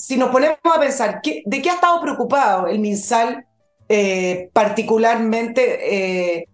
si 0.02 0.16
nos 0.16 0.30
ponemos 0.30 0.58
a 0.64 0.80
pensar, 0.80 1.22
¿de 1.22 1.62
qué 1.62 1.70
ha 1.70 1.74
estado 1.74 2.00
preocupado 2.00 2.66
el 2.66 2.80
MinSal 2.80 3.46
eh, 3.88 4.50
particularmente 4.52 5.62
eh, 5.94 6.48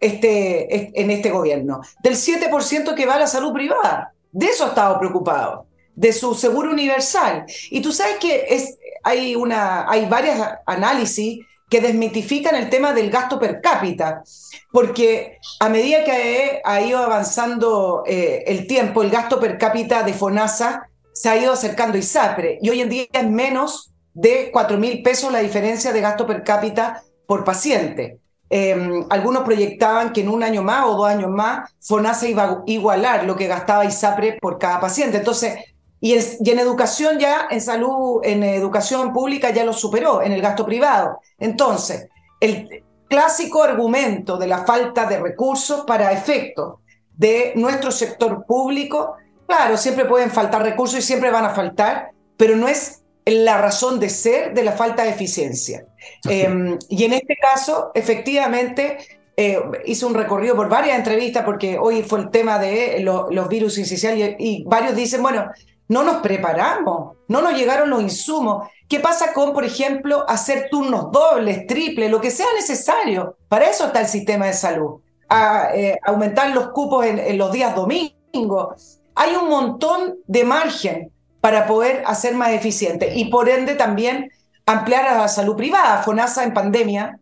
este, 0.00 1.00
en 1.00 1.10
este 1.12 1.30
gobierno? 1.30 1.80
Del 2.02 2.14
7% 2.14 2.96
que 2.96 3.06
va 3.06 3.14
a 3.14 3.20
la 3.20 3.28
salud 3.28 3.52
privada. 3.52 4.12
De 4.32 4.46
eso 4.46 4.64
ha 4.64 4.68
estado 4.70 4.98
preocupado, 4.98 5.68
de 5.94 6.12
su 6.12 6.34
seguro 6.34 6.72
universal. 6.72 7.44
Y 7.70 7.82
tú 7.82 7.92
sabes 7.92 8.16
que 8.16 8.46
es, 8.48 8.76
hay, 9.04 9.36
una, 9.36 9.88
hay 9.88 10.06
varios 10.06 10.36
análisis 10.66 11.46
que 11.70 11.80
desmitifican 11.80 12.56
el 12.56 12.68
tema 12.68 12.92
del 12.92 13.12
gasto 13.12 13.38
per 13.38 13.60
cápita, 13.60 14.24
porque 14.72 15.38
a 15.60 15.68
medida 15.68 16.02
que 16.02 16.60
ha 16.64 16.80
ido 16.80 16.98
avanzando 16.98 18.02
eh, 18.08 18.42
el 18.48 18.66
tiempo, 18.66 19.04
el 19.04 19.10
gasto 19.10 19.38
per 19.38 19.56
cápita 19.56 20.02
de 20.02 20.14
FONASA 20.14 20.88
se 21.16 21.30
ha 21.30 21.36
ido 21.38 21.54
acercando 21.54 21.96
ISAPRE 21.96 22.58
y 22.60 22.68
hoy 22.68 22.82
en 22.82 22.90
día 22.90 23.06
es 23.10 23.26
menos 23.26 23.90
de 24.12 24.50
4 24.52 24.76
mil 24.76 25.02
pesos 25.02 25.32
la 25.32 25.38
diferencia 25.38 25.90
de 25.90 26.02
gasto 26.02 26.26
per 26.26 26.44
cápita 26.44 27.02
por 27.26 27.42
paciente. 27.42 28.20
Em, 28.50 29.02
algunos 29.08 29.42
proyectaban 29.42 30.12
que 30.12 30.20
en 30.20 30.28
un 30.28 30.42
año 30.42 30.62
más 30.62 30.84
o 30.84 30.94
dos 30.94 31.06
años 31.08 31.30
más 31.30 31.70
FONASA 31.80 32.28
iba 32.28 32.42
a 32.44 32.62
igualar 32.66 33.24
lo 33.24 33.34
que 33.34 33.46
gastaba 33.46 33.86
ISAPRE 33.86 34.36
por 34.42 34.58
cada 34.58 34.78
paciente. 34.78 35.16
Entonces, 35.16 35.54
y 36.00 36.14
y 36.14 36.50
en, 36.50 36.58
educación 36.58 37.18
ya, 37.18 37.48
en 37.50 37.62
salud, 37.62 38.20
en 38.22 38.42
educación 38.42 39.14
pública 39.14 39.48
ya 39.50 39.64
lo 39.64 39.72
superó, 39.72 40.20
en 40.20 40.32
el 40.32 40.42
gasto 40.42 40.66
privado. 40.66 41.20
Entonces, 41.38 42.08
el 42.40 42.84
clásico 43.08 43.62
argumento 43.62 44.36
de 44.36 44.48
la 44.48 44.66
falta 44.66 45.06
de 45.06 45.18
recursos 45.18 45.86
para 45.86 46.12
efectos 46.12 46.80
de 47.16 47.54
nuestro 47.56 47.90
sector 47.90 48.44
público 48.44 49.16
Claro, 49.46 49.76
siempre 49.76 50.04
pueden 50.04 50.30
faltar 50.30 50.62
recursos 50.62 50.98
y 50.98 51.02
siempre 51.02 51.30
van 51.30 51.44
a 51.44 51.50
faltar, 51.50 52.10
pero 52.36 52.56
no 52.56 52.68
es 52.68 53.02
la 53.24 53.58
razón 53.58 53.98
de 53.98 54.08
ser 54.08 54.54
de 54.54 54.62
la 54.62 54.72
falta 54.72 55.02
de 55.02 55.10
eficiencia. 55.10 55.84
Em, 56.28 56.78
y 56.88 57.04
en 57.04 57.12
este 57.12 57.36
caso, 57.36 57.90
efectivamente, 57.94 58.98
eh, 59.36 59.60
hice 59.84 60.06
un 60.06 60.14
recorrido 60.14 60.56
por 60.56 60.68
varias 60.68 60.96
entrevistas 60.96 61.44
porque 61.44 61.78
hoy 61.78 62.02
fue 62.02 62.20
el 62.20 62.30
tema 62.30 62.58
de 62.58 63.00
los 63.00 63.48
virus 63.48 63.78
incisionales 63.78 64.36
y, 64.38 64.64
varios 64.64 64.94
dicen, 64.94 65.22
bueno, 65.22 65.50
no 65.88 66.02
nos 66.02 66.16
preparamos, 66.16 67.16
no 67.28 67.42
nos 67.42 67.54
llegaron 67.54 67.90
los 67.90 68.02
insumos. 68.02 68.68
¿Qué 68.88 69.00
pasa 69.00 69.32
con, 69.32 69.52
por 69.52 69.64
ejemplo, 69.64 70.24
hacer 70.28 70.68
turnos 70.70 71.10
dobles, 71.10 71.66
triples, 71.66 72.10
lo 72.10 72.20
que 72.20 72.30
sea 72.30 72.46
necesario? 72.54 73.36
Para 73.48 73.66
eso 73.66 73.86
está 73.86 74.00
el 74.00 74.06
sistema 74.06 74.46
de 74.46 74.52
salud. 74.52 75.00
A, 75.28 75.70
eh, 75.74 75.98
aumentar 76.04 76.50
los 76.50 76.68
cupos 76.68 77.04
en, 77.04 77.18
en 77.18 77.36
los 77.36 77.50
días 77.50 77.74
domingos, 77.74 79.00
hay 79.16 79.34
un 79.34 79.48
montón 79.48 80.18
de 80.26 80.44
margen 80.44 81.10
para 81.40 81.66
poder 81.66 82.02
hacer 82.06 82.34
más 82.34 82.50
eficiente 82.50 83.14
y 83.14 83.30
por 83.30 83.48
ende 83.48 83.74
también 83.74 84.30
ampliar 84.66 85.06
a 85.06 85.18
la 85.18 85.28
salud 85.28 85.56
privada. 85.56 86.02
FONASA 86.02 86.44
en 86.44 86.52
pandemia 86.52 87.18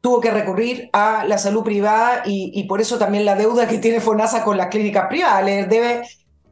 tuvo 0.00 0.20
que 0.20 0.30
recurrir 0.30 0.88
a 0.92 1.24
la 1.26 1.38
salud 1.38 1.62
privada 1.62 2.22
y, 2.24 2.64
por 2.64 2.80
eso 2.80 2.98
también 2.98 3.24
la 3.24 3.36
deuda 3.36 3.68
que 3.68 3.78
tiene 3.78 4.00
FONASA 4.00 4.42
con 4.42 4.56
las 4.56 4.68
clínicas 4.68 5.06
privadas. 5.08 5.44
Le 5.44 5.66
debe 5.66 6.02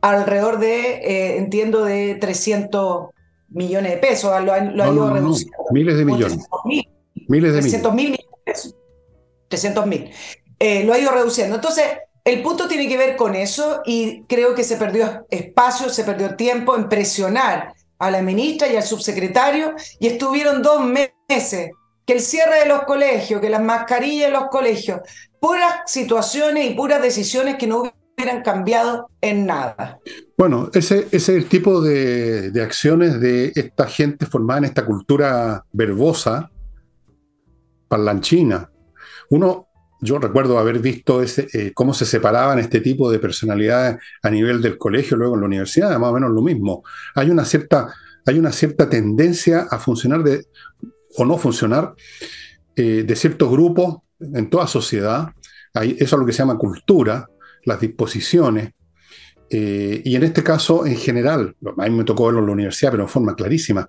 alrededor 0.00 0.58
de, 0.58 0.94
eh, 0.96 1.38
entiendo, 1.38 1.84
de 1.84 2.16
300 2.16 3.08
millones 3.48 3.92
de 3.92 3.98
pesos. 3.98 4.30
Lo, 4.44 4.52
ha, 4.52 4.58
ido 4.58 5.10
reduciendo. 5.10 5.56
Miles 5.70 5.96
de 5.96 6.04
millones. 6.04 6.46
miles 7.28 7.52
de 7.54 7.60
300 7.60 7.94
mil 7.94 8.10
millones 8.10 8.30
de 8.30 8.52
pesos. 8.52 8.76
300 9.48 9.86
mil. 9.86 10.10
Eh, 10.58 10.84
lo 10.84 10.92
ha 10.92 10.98
ido 10.98 11.12
reduciendo. 11.12 11.54
Entonces, 11.54 11.84
el 12.24 12.42
punto 12.42 12.68
tiene 12.68 12.88
que 12.88 12.96
ver 12.96 13.16
con 13.16 13.34
eso 13.34 13.82
y 13.84 14.22
creo 14.24 14.54
que 14.54 14.64
se 14.64 14.76
perdió 14.76 15.26
espacio, 15.30 15.88
se 15.88 16.04
perdió 16.04 16.36
tiempo 16.36 16.76
en 16.76 16.88
presionar 16.88 17.74
a 17.98 18.10
la 18.10 18.22
ministra 18.22 18.68
y 18.68 18.76
al 18.76 18.82
subsecretario 18.82 19.74
y 19.98 20.08
estuvieron 20.08 20.62
dos 20.62 20.84
meses 20.84 21.70
que 22.06 22.14
el 22.14 22.20
cierre 22.20 22.60
de 22.60 22.66
los 22.66 22.82
colegios, 22.82 23.40
que 23.40 23.48
las 23.48 23.62
mascarillas 23.62 24.26
de 24.26 24.32
los 24.32 24.48
colegios, 24.50 25.00
puras 25.40 25.82
situaciones 25.86 26.70
y 26.70 26.74
puras 26.74 27.02
decisiones 27.02 27.56
que 27.56 27.66
no 27.66 27.92
hubieran 28.16 28.42
cambiado 28.42 29.08
en 29.20 29.46
nada. 29.46 29.98
Bueno, 30.36 30.70
ese, 30.74 31.08
es 31.12 31.28
el 31.28 31.46
tipo 31.46 31.80
de, 31.80 32.52
acciones 32.62 33.20
de 33.20 33.52
esta 33.54 33.86
gente 33.86 34.26
formada 34.26 34.58
en 34.58 34.64
esta 34.66 34.84
cultura 34.84 35.64
verbosa, 35.72 36.50
parlanchina. 37.88 38.70
Uno, 39.30 39.68
yo 40.02 40.18
recuerdo 40.18 40.58
haber 40.58 40.80
visto 40.80 41.22
ese, 41.22 41.46
eh, 41.54 41.72
cómo 41.72 41.94
se 41.94 42.04
separaban 42.04 42.58
este 42.58 42.80
tipo 42.80 43.10
de 43.10 43.20
personalidades 43.20 43.98
a 44.20 44.30
nivel 44.30 44.60
del 44.60 44.76
colegio, 44.76 45.16
luego 45.16 45.34
en 45.34 45.40
la 45.40 45.46
universidad, 45.46 45.96
más 45.98 46.10
o 46.10 46.12
menos 46.12 46.32
lo 46.32 46.42
mismo. 46.42 46.82
Hay 47.14 47.30
una 47.30 47.44
cierta, 47.44 47.94
hay 48.26 48.36
una 48.36 48.50
cierta 48.50 48.90
tendencia 48.90 49.68
a 49.70 49.78
funcionar 49.78 50.24
de, 50.24 50.44
o 51.16 51.24
no 51.24 51.38
funcionar 51.38 51.94
eh, 52.74 53.04
de 53.06 53.16
ciertos 53.16 53.48
grupos 53.48 53.98
en 54.18 54.50
toda 54.50 54.66
sociedad. 54.66 55.28
Eso 55.72 55.94
es 55.98 56.12
lo 56.12 56.26
que 56.26 56.32
se 56.32 56.40
llama 56.40 56.58
cultura, 56.58 57.28
las 57.64 57.80
disposiciones. 57.80 58.72
Eh, 59.48 60.02
y 60.04 60.16
en 60.16 60.24
este 60.24 60.42
caso, 60.42 60.84
en 60.84 60.96
general, 60.96 61.54
a 61.78 61.88
mí 61.88 61.96
me 61.96 62.04
tocó 62.04 62.26
verlo 62.26 62.40
en 62.40 62.46
la 62.46 62.52
universidad, 62.52 62.90
pero 62.90 63.04
en 63.04 63.08
forma 63.08 63.36
clarísima, 63.36 63.86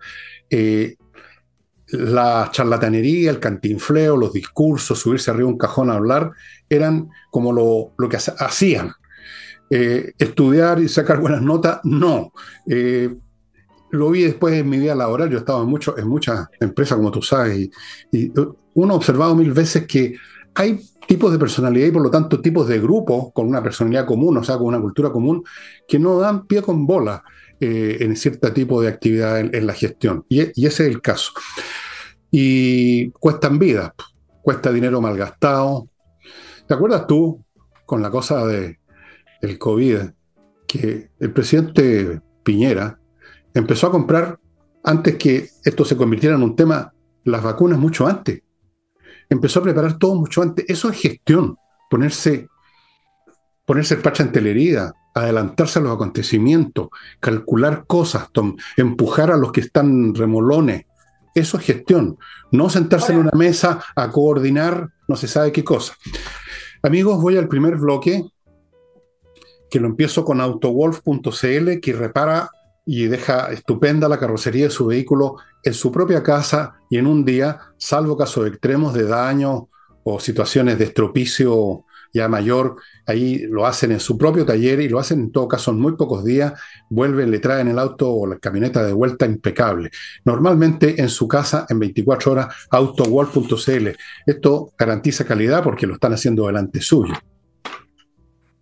la 1.88 2.50
charlatanería, 2.52 3.30
el 3.30 3.40
cantinfleo, 3.40 4.18
los 4.18 4.34
discursos, 4.34 5.00
subirse 5.00 5.32
arriba 5.32 5.50
un 5.50 5.58
cajón 5.58 5.90
a 5.90 5.96
hablar, 5.96 6.32
eran 6.70 7.10
como 7.30 7.52
lo, 7.52 7.94
lo 7.98 8.10
que 8.10 8.18
hacían. 8.18 8.94
estudiar 9.70 10.80
y 10.80 10.88
sacar 10.88 11.20
buenas 11.20 11.42
notas, 11.42 11.80
no 11.84 12.32
lo 13.94 14.10
vi 14.10 14.24
después 14.24 14.56
en 14.56 14.68
mi 14.68 14.80
vida 14.80 14.96
laboral, 14.96 15.30
yo 15.30 15.38
estaba 15.38 15.62
en, 15.62 15.68
mucho, 15.68 15.96
en 15.98 16.08
muchas 16.08 16.48
empresas, 16.60 16.98
como 16.98 17.12
tú 17.12 17.22
sabes, 17.22 17.70
y, 18.12 18.32
uno 18.76 18.94
ha 18.94 18.98
observado 18.98 19.36
mil 19.36 19.52
veces 19.52 19.86
que 19.86 20.16
hay 20.56 20.80
tipos 21.08 21.32
de 21.32 21.38
personalidad 21.38 21.86
y 21.86 21.92
por 21.92 22.02
lo 22.02 22.10
tanto 22.10 22.42
tipos 22.42 22.68
de 22.68 22.80
grupos 22.80 23.28
con 23.32 23.48
una 23.48 23.62
personalidad 23.62 24.08
común, 24.08 24.36
o 24.36 24.44
sea, 24.44 24.58
con 24.58 24.66
una 24.66 24.82
cultura 24.82 25.12
común, 25.12 25.44
que 25.88 26.00
no 26.00 26.18
dan 26.18 26.48
pie 26.48 26.64
con 26.64 26.88
bola 26.88 27.24
eh, 27.60 27.98
en 28.02 28.16
cierto 28.16 28.52
tipo 28.52 28.82
de 28.82 28.90
actividad 28.90 29.40
en, 29.40 29.68
la 29.68 29.74
gestión. 29.74 30.26
Y, 30.30 30.42
ese 30.42 30.66
es 30.66 30.80
el 30.80 31.02
caso. 31.02 31.32
Y 32.32 33.12
cuestan 33.12 33.60
vida, 33.60 33.94
cuesta 34.42 34.72
dinero 34.72 35.02
malgastado. 35.02 35.88
¿Te 36.68 36.74
acuerdas 36.74 37.08
tú 37.08 37.44
con 37.86 38.02
la 38.02 38.10
cosa 38.10 38.46
de 38.46 38.80
el 39.42 39.58
COVID 39.58 39.98
que 40.68 41.10
el 41.20 41.32
presidente 41.32 42.22
Piñera 42.44 43.00
empezó 43.54 43.88
a 43.88 43.92
comprar 43.92 44.40
antes 44.84 45.16
que 45.16 45.50
esto 45.64 45.86
se 45.86 45.96
convirtiera 45.96 46.36
en 46.36 46.44
un 46.44 46.56
tema, 46.56 46.94
las 47.24 47.42
vacunas 47.42 47.80
mucho 47.80 48.06
antes. 48.06 48.42
Empezó 49.30 49.60
a 49.60 49.64
preparar 49.64 49.98
todo 49.98 50.16
mucho 50.16 50.42
antes. 50.42 50.66
Eso 50.68 50.90
es 50.90 51.00
gestión, 51.00 51.58
ponerse, 51.90 52.48
ponerse 53.66 53.96
el 53.96 54.02
pacha 54.02 54.24
ante 54.24 54.42
la 54.42 54.50
herida, 54.50 54.94
adelantarse 55.14 55.80
a 55.80 55.82
los 55.82 55.94
acontecimientos, 55.94 56.90
calcular 57.20 57.86
cosas, 57.86 58.30
empujar 58.78 59.32
a 59.32 59.38
los 59.38 59.52
que 59.52 59.62
están 59.62 60.16
remolones. 60.16 60.86
Eso 61.36 61.58
es 61.58 61.66
gestión. 61.66 62.18
No 62.52 62.70
sentarse 62.70 63.14
en 63.14 63.20
una 63.20 63.32
mesa 63.34 63.80
a 63.96 64.10
coordinar 64.12 64.90
no 65.08 65.16
se 65.16 65.28
sabe 65.28 65.52
qué 65.52 65.64
cosa. 65.64 65.96
Amigos, 66.82 67.22
voy 67.22 67.38
al 67.38 67.48
primer 67.48 67.78
bloque, 67.78 68.26
que 69.70 69.80
lo 69.80 69.88
empiezo 69.88 70.24
con 70.24 70.42
autowolf.cl, 70.42 71.80
que 71.82 71.94
repara 71.94 72.50
y 72.86 73.06
deja 73.06 73.52
estupenda 73.52 74.10
la 74.10 74.20
carrocería 74.20 74.66
de 74.66 74.72
su 74.72 74.88
vehículo 74.88 75.38
en 75.64 75.74
su 75.74 75.92
propia 75.92 76.22
casa 76.22 76.76
y 76.90 76.98
en 76.98 77.08
un 77.08 77.24
día, 77.24 77.60
salvo 77.78 78.18
casos 78.18 78.48
extremos 78.48 78.94
de 78.94 79.06
daño 79.06 79.70
o 80.04 80.20
situaciones 80.20 80.78
de 80.78 80.86
estropicio 80.86 81.86
ya 82.14 82.28
mayor, 82.28 82.76
ahí 83.08 83.40
lo 83.50 83.66
hacen 83.66 83.92
en 83.92 84.00
su 84.00 84.18
propio 84.18 84.46
taller 84.46 84.80
y 84.80 84.88
lo 84.88 85.00
hacen 85.00 85.20
en 85.20 85.32
todo 85.32 85.48
caso 85.48 85.72
en 85.72 85.80
muy 85.80 85.96
pocos 85.96 86.24
días, 86.24 86.54
vuelven, 86.90 87.32
le 87.32 87.40
traen 87.40 87.68
el 87.68 87.80
auto 87.80 88.12
o 88.12 88.28
la 88.28 88.38
camioneta 88.38 88.84
de 88.84 88.94
vuelta 88.94 89.26
impecable. 89.26 89.90
Normalmente 90.24 91.02
en 91.02 91.10
su 91.10 91.28
casa 91.28 91.66
en 91.70 91.80
24 91.80 92.32
horas, 92.32 92.56
autowall.cl. 92.70 93.88
Esto 94.26 94.74
garantiza 94.78 95.26
calidad 95.26 95.64
porque 95.64 95.88
lo 95.88 95.96
están 95.96 96.14
haciendo 96.14 96.46
delante 96.46 96.82
suyo. 96.82 97.14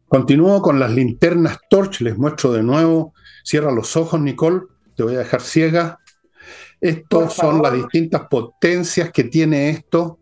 Continúo 0.07 0.61
con 0.61 0.79
las 0.79 0.91
linternas 0.91 1.59
Torch, 1.69 2.01
les 2.01 2.17
muestro 2.17 2.51
de 2.51 2.63
nuevo. 2.63 3.13
Cierra 3.43 3.71
los 3.71 3.95
ojos, 3.95 4.19
Nicole, 4.19 4.61
te 4.95 5.03
voy 5.03 5.15
a 5.15 5.19
dejar 5.19 5.41
ciega. 5.41 5.99
Estas 6.79 7.33
son 7.33 7.61
las 7.61 7.73
distintas 7.73 8.23
potencias 8.29 9.11
que 9.11 9.25
tiene 9.25 9.69
esto. 9.69 10.19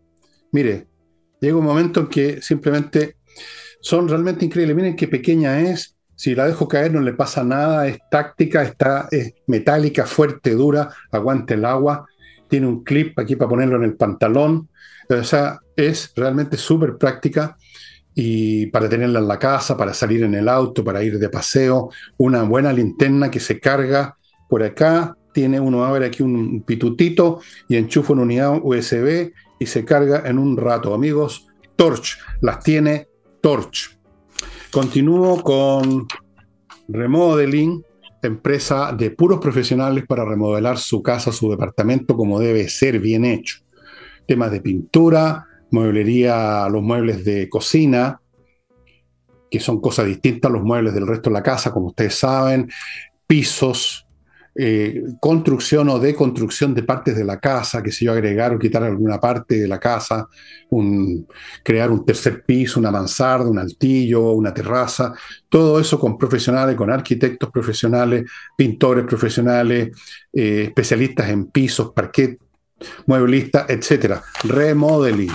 Mire, 0.52 0.88
llega 1.39 1.58
un 1.58 1.65
momento 1.65 2.02
en 2.02 2.08
que 2.08 2.42
simplemente 2.42 3.15
son 3.82 4.08
realmente 4.08 4.46
increíbles. 4.46 4.76
Miren 4.76 4.96
qué 4.96 5.08
pequeña 5.08 5.60
es. 5.62 5.96
Si 6.15 6.36
la 6.36 6.48
dejo 6.48 6.68
caer 6.68 6.94
no 6.94 7.02
le 7.02 7.13
pasa 7.13 7.44
nada. 7.44 7.88
Es 7.88 8.00
táctica, 8.12 8.63
está, 8.63 9.08
es 9.12 9.34
metálica, 9.48 10.06
fuerte, 10.06 10.52
dura, 10.52 10.89
aguanta 11.12 11.54
el 11.54 11.65
agua. 11.65 12.06
Tiene 12.48 12.68
un 12.68 12.84
clip 12.84 13.18
aquí 13.20 13.36
para 13.36 13.50
ponerlo 13.50 13.78
en 13.78 13.84
el 13.84 13.96
pantalón. 13.96 14.70
O 15.10 15.24
sea, 15.24 15.60
es 15.76 16.12
realmente 16.15 16.58
súper 16.58 16.98
práctica 16.98 17.58
y 18.13 18.65
para 18.68 18.89
tenerla 18.89 19.20
en 19.20 19.28
la 19.28 19.39
casa, 19.39 19.78
para 19.78 19.94
salir 19.94 20.24
en 20.24 20.36
el 20.36 20.50
auto, 20.50 20.84
para 20.84 21.02
ir 21.04 21.18
de 21.20 21.30
paseo, 21.30 21.89
una 22.18 22.44
buena 22.44 22.74
linterna 22.74 23.32
que 23.32 23.39
se 23.39 23.60
carga 23.60 24.18
por 24.50 24.63
acá, 24.63 25.15
tiene 25.34 25.60
uno 25.60 25.86
abre 25.86 26.08
aquí 26.08 26.24
un 26.24 26.63
pitutito 26.63 27.39
y 27.68 27.78
enchufa 27.78 28.13
una 28.13 28.24
unidad 28.24 28.60
USB 28.62 29.32
y 29.60 29.65
se 29.65 29.86
carga 29.86 30.24
en 30.26 30.39
un 30.39 30.58
rato. 30.58 30.94
Amigos, 30.94 31.48
Torch, 31.76 32.18
las 32.42 32.60
tiene 32.62 33.09
Torch. 33.41 33.97
Continúo 34.71 35.41
con 35.41 36.08
Remodeling, 36.88 37.84
empresa 38.21 38.93
de 38.93 39.12
puros 39.12 39.39
profesionales 39.39 40.06
para 40.08 40.25
remodelar 40.25 40.78
su 40.78 41.02
casa, 41.02 41.32
su 41.32 41.49
departamento 41.49 42.15
como 42.15 42.39
debe 42.39 42.67
ser, 42.69 42.99
bien 42.99 43.25
hecho. 43.25 43.60
Temas 44.28 44.52
de 44.52 44.62
pintura, 44.62 45.45
mueblería, 45.71 46.67
los 46.69 46.82
muebles 46.82 47.23
de 47.23 47.49
cocina, 47.49 48.21
que 49.49 49.60
son 49.60 49.82
cosas 49.82 50.06
distintas 50.06 50.49
a 50.49 50.54
los 50.54 50.63
muebles 50.63 50.93
del 50.93 51.08
resto 51.08 51.30
de 51.30 51.36
la 51.36 51.43
casa, 51.43 51.71
como 51.71 51.88
ustedes 51.88 52.15
saben, 52.15 52.69
pisos, 53.25 54.06
eh, 54.62 55.04
construcción 55.22 55.88
o 55.88 56.00
deconstrucción 56.00 56.76
de 56.76 56.84
partes 56.84 57.15
de 57.15 57.24
la 57.24 57.39
casa, 57.39 57.82
que 57.82 57.93
si 57.93 58.04
yo 58.04 58.12
agregar 58.12 58.54
o 58.54 58.60
quitar 58.60 58.84
alguna 58.84 59.17
parte 59.17 59.58
de 59.58 59.69
la 59.69 59.80
casa, 59.80 60.28
crear 61.63 61.89
un 61.89 62.06
tercer 62.06 62.43
piso, 62.43 62.78
una 62.78 62.91
mansarda, 62.91 63.50
un 63.50 63.58
altillo, 63.58 64.34
una 64.34 64.54
terraza, 64.54 65.13
todo 65.48 65.80
eso 65.80 65.98
con 65.98 66.17
profesionales, 66.17 66.76
con 66.76 66.91
arquitectos 66.91 67.50
profesionales, 67.50 68.30
pintores 68.58 69.06
profesionales, 69.06 69.95
eh, 70.34 70.63
especialistas 70.67 71.30
en 71.30 71.45
pisos, 71.45 71.93
parquet, 71.93 72.38
mueblistas, 73.06 73.69
etcétera. 73.69 74.22
Remodeling. 74.43 75.32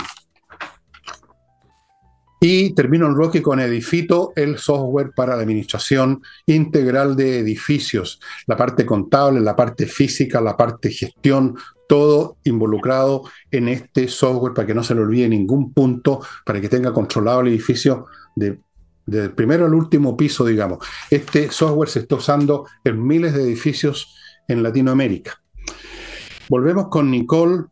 Y 2.47 2.75
termino 2.75 3.07
el 3.07 3.15
bloque 3.15 3.41
con 3.41 3.59
Edifito, 3.59 4.31
el 4.35 4.59
software 4.59 5.13
para 5.15 5.35
la 5.35 5.41
administración 5.41 6.21
integral 6.45 7.15
de 7.15 7.39
edificios, 7.39 8.21
la 8.45 8.55
parte 8.55 8.85
contable, 8.85 9.39
la 9.41 9.55
parte 9.55 9.87
física, 9.87 10.39
la 10.41 10.55
parte 10.55 10.91
gestión, 10.91 11.57
todo 11.87 12.37
involucrado 12.43 13.23
en 13.49 13.67
este 13.67 14.07
software 14.07 14.53
para 14.53 14.67
que 14.67 14.75
no 14.75 14.83
se 14.83 14.93
le 14.93 15.01
olvide 15.01 15.27
ningún 15.27 15.73
punto, 15.73 16.21
para 16.45 16.61
que 16.61 16.69
tenga 16.69 16.93
controlado 16.93 17.41
el 17.41 17.47
edificio 17.47 18.05
de, 18.35 18.59
del 19.07 19.31
primero 19.31 19.65
al 19.65 19.73
último 19.73 20.15
piso, 20.15 20.45
digamos. 20.45 20.85
Este 21.09 21.49
software 21.49 21.89
se 21.89 22.01
está 22.01 22.13
usando 22.13 22.67
en 22.83 23.03
miles 23.03 23.33
de 23.33 23.41
edificios 23.41 24.15
en 24.47 24.61
Latinoamérica. 24.61 25.41
Volvemos 26.47 26.89
con 26.89 27.09
Nicole. 27.09 27.63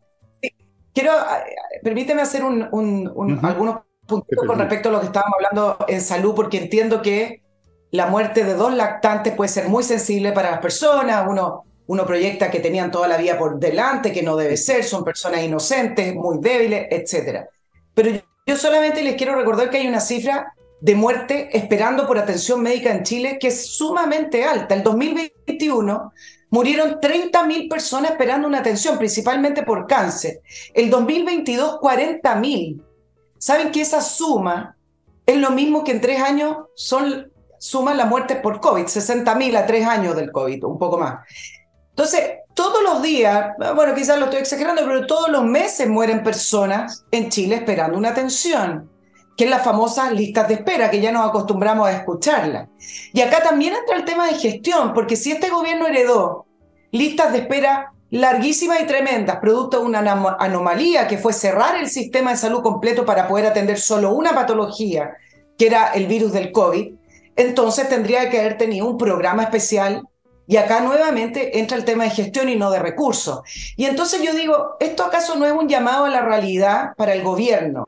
Quiero, 0.92 1.12
eh, 1.12 1.80
permíteme 1.84 2.22
hacer 2.22 2.42
un, 2.42 3.38
algunos 3.40 3.76
punto 4.06 4.26
con 4.46 4.58
respecto 4.58 4.88
a 4.88 4.92
lo 4.92 5.00
que 5.00 5.06
estábamos 5.06 5.36
hablando 5.36 5.78
en 5.88 6.00
salud, 6.00 6.34
porque 6.34 6.58
entiendo 6.58 7.02
que 7.02 7.42
la 7.90 8.06
muerte 8.06 8.44
de 8.44 8.54
dos 8.54 8.74
lactantes 8.74 9.34
puede 9.34 9.48
ser 9.48 9.68
muy 9.68 9.84
sensible 9.84 10.32
para 10.32 10.50
las 10.50 10.60
personas. 10.60 11.26
Uno, 11.28 11.64
uno 11.86 12.06
proyecta 12.06 12.50
que 12.50 12.60
tenían 12.60 12.90
toda 12.90 13.08
la 13.08 13.16
vida 13.16 13.38
por 13.38 13.58
delante, 13.58 14.12
que 14.12 14.22
no 14.22 14.36
debe 14.36 14.56
ser, 14.56 14.84
son 14.84 15.04
personas 15.04 15.42
inocentes, 15.42 16.14
muy 16.14 16.38
débiles, 16.40 16.86
etc. 16.90 17.46
pero 17.94 18.10
yo 18.46 18.56
solamente 18.56 19.02
les 19.02 19.14
quiero 19.14 19.34
recordar 19.36 19.70
que 19.70 19.78
hay 19.78 19.86
una 19.86 20.00
cifra 20.00 20.52
de 20.80 20.94
muerte 20.94 21.48
esperando 21.56 22.06
por 22.06 22.18
atención 22.18 22.60
médica 22.62 22.90
en 22.90 23.04
Chile 23.04 23.38
que 23.40 23.48
es 23.48 23.74
sumamente 23.74 24.44
alta. 24.44 24.74
El 24.74 24.82
2021 24.82 26.12
murieron 26.50 27.00
30.000 27.00 27.70
personas 27.70 28.10
esperando 28.10 28.46
una 28.46 28.58
atención, 28.58 28.98
principalmente 28.98 29.62
por 29.62 29.86
cáncer. 29.86 30.40
El 30.74 30.90
2022, 30.90 31.80
40.000. 31.80 32.82
¿Saben 33.44 33.72
que 33.72 33.82
esa 33.82 34.00
suma 34.00 34.74
es 35.26 35.36
lo 35.36 35.50
mismo 35.50 35.84
que 35.84 35.92
en 35.92 36.00
tres 36.00 36.18
años 36.18 36.56
son 36.76 37.30
suman 37.58 37.98
las 37.98 38.08
muertes 38.08 38.38
por 38.38 38.58
COVID, 38.58 38.84
60.000 38.84 39.56
a 39.58 39.66
tres 39.66 39.86
años 39.86 40.16
del 40.16 40.32
COVID, 40.32 40.64
un 40.64 40.78
poco 40.78 40.96
más. 40.96 41.26
Entonces, 41.90 42.38
todos 42.54 42.82
los 42.82 43.02
días, 43.02 43.52
bueno, 43.76 43.94
quizás 43.94 44.18
lo 44.18 44.24
estoy 44.24 44.40
exagerando, 44.40 44.80
pero 44.86 45.06
todos 45.06 45.28
los 45.28 45.44
meses 45.44 45.86
mueren 45.86 46.22
personas 46.22 47.04
en 47.10 47.28
Chile 47.28 47.56
esperando 47.56 47.98
una 47.98 48.10
atención, 48.10 48.90
que 49.36 49.44
es 49.44 49.50
la 49.50 49.58
famosa 49.58 50.10
listas 50.10 50.48
de 50.48 50.54
espera, 50.54 50.90
que 50.90 51.02
ya 51.02 51.12
nos 51.12 51.28
acostumbramos 51.28 51.86
a 51.86 51.92
escucharla. 51.92 52.70
Y 53.12 53.20
acá 53.20 53.42
también 53.42 53.74
entra 53.74 53.96
el 53.96 54.06
tema 54.06 54.26
de 54.26 54.36
gestión, 54.36 54.94
porque 54.94 55.16
si 55.16 55.32
este 55.32 55.50
gobierno 55.50 55.86
heredó 55.86 56.46
listas 56.92 57.30
de 57.32 57.40
espera 57.40 57.93
larguísimas 58.10 58.80
y 58.80 58.86
tremendas, 58.86 59.38
producto 59.38 59.80
de 59.80 59.86
una 59.86 60.00
anomalía 60.38 61.08
que 61.08 61.18
fue 61.18 61.32
cerrar 61.32 61.76
el 61.76 61.88
sistema 61.88 62.30
de 62.30 62.36
salud 62.36 62.62
completo 62.62 63.04
para 63.04 63.26
poder 63.26 63.46
atender 63.46 63.78
solo 63.78 64.12
una 64.12 64.34
patología, 64.34 65.16
que 65.58 65.66
era 65.66 65.88
el 65.88 66.06
virus 66.06 66.32
del 66.32 66.52
COVID, 66.52 66.94
entonces 67.36 67.88
tendría 67.88 68.30
que 68.30 68.40
haber 68.40 68.58
tenido 68.58 68.86
un 68.86 68.98
programa 68.98 69.42
especial 69.42 70.02
y 70.46 70.56
acá 70.56 70.80
nuevamente 70.80 71.58
entra 71.58 71.76
el 71.76 71.84
tema 71.84 72.04
de 72.04 72.10
gestión 72.10 72.48
y 72.48 72.56
no 72.56 72.70
de 72.70 72.78
recursos. 72.78 73.40
Y 73.76 73.86
entonces 73.86 74.22
yo 74.22 74.34
digo, 74.34 74.76
¿esto 74.78 75.04
acaso 75.04 75.36
no 75.36 75.46
es 75.46 75.52
un 75.52 75.68
llamado 75.68 76.04
a 76.04 76.10
la 76.10 76.20
realidad 76.20 76.90
para 76.96 77.14
el 77.14 77.22
gobierno 77.22 77.84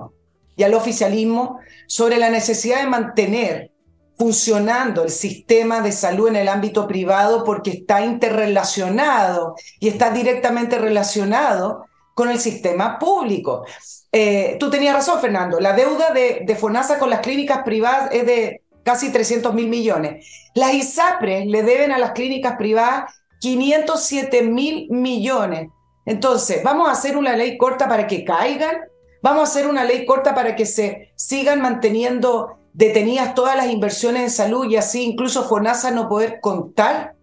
y 0.57 0.63
al 0.63 0.75
oficialismo 0.75 1.61
sobre 1.87 2.17
la 2.17 2.31
necesidad 2.31 2.81
de 2.81 2.89
mantener 2.89 3.71
funcionando 4.19 5.03
el 5.03 5.11
sistema 5.11 5.81
de 5.81 5.93
salud 5.93 6.29
en 6.29 6.37
el 6.37 6.49
ámbito 6.49 6.87
privado 6.87 7.45
porque 7.45 7.71
está 7.71 8.05
interrelacionado 8.05 9.57
y 9.79 9.89
está 9.89 10.11
directamente 10.11 10.79
relacionado 10.79 11.85
con 12.15 12.31
el 12.31 12.41
sistema 12.41 12.99
público. 12.99 13.65
Eh, 14.11 14.57
tú 14.59 14.71
tenías 14.71 14.95
razón, 14.95 15.21
Fernando, 15.21 15.61
la 15.61 15.75
deuda 15.75 16.13
de, 16.13 16.43
de 16.47 16.57
FONASA 16.57 16.99
con 16.99 17.11
las 17.11 17.21
clínicas 17.21 17.63
privadas 17.63 18.11
es 18.13 18.25
de 18.25 18.63
casi 18.83 19.11
300 19.11 19.53
mil 19.53 19.69
millones. 19.69 20.27
Las 20.55 20.73
ISAPRES 20.73 21.47
le 21.47 21.63
deben 21.63 21.93
a 21.93 21.99
las 21.99 22.13
clínicas 22.13 22.57
privadas 22.57 23.13
507 23.41 24.43
mil 24.43 24.89
millones. 24.91 25.69
Entonces, 26.07 26.63
¿vamos 26.63 26.89
a 26.89 26.93
hacer 26.93 27.17
una 27.17 27.37
ley 27.37 27.59
corta 27.59 27.89
para 27.89 28.07
que 28.07 28.25
caigan? 28.25 28.77
¿Vamos 29.23 29.41
a 29.41 29.53
hacer 29.53 29.67
una 29.67 29.85
ley 29.85 30.07
corta 30.07 30.35
para 30.35 30.55
que 30.55 30.65
se 30.65 31.13
sigan 31.17 31.61
manteniendo 31.61 32.59
detenidas 32.77 33.35
todas 33.35 33.57
las 33.57 33.71
inversiones 33.71 34.23
en 34.23 34.31
salud 34.31 34.67
y 34.67 34.77
así 34.77 35.03
incluso 35.03 35.49
FONASA 35.49 35.93
no 35.93 36.09
poder 36.09 36.41
contar 36.43 37.15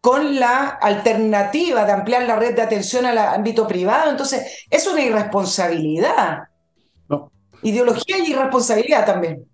con 0.00 0.34
la 0.38 0.66
alternativa 0.66 1.84
de 1.84 1.92
ampliar 1.92 2.24
la 2.24 2.36
red 2.36 2.54
de 2.54 2.62
atención 2.62 3.06
al 3.06 3.16
ámbito 3.18 3.68
privado? 3.68 4.10
Entonces, 4.10 4.66
es 4.68 4.86
una 4.86 5.02
irresponsabilidad. 5.02 6.40
No. 7.08 7.30
Ideología 7.62 8.18
y 8.18 8.32
irresponsabilidad 8.32 9.06
también. 9.06 9.44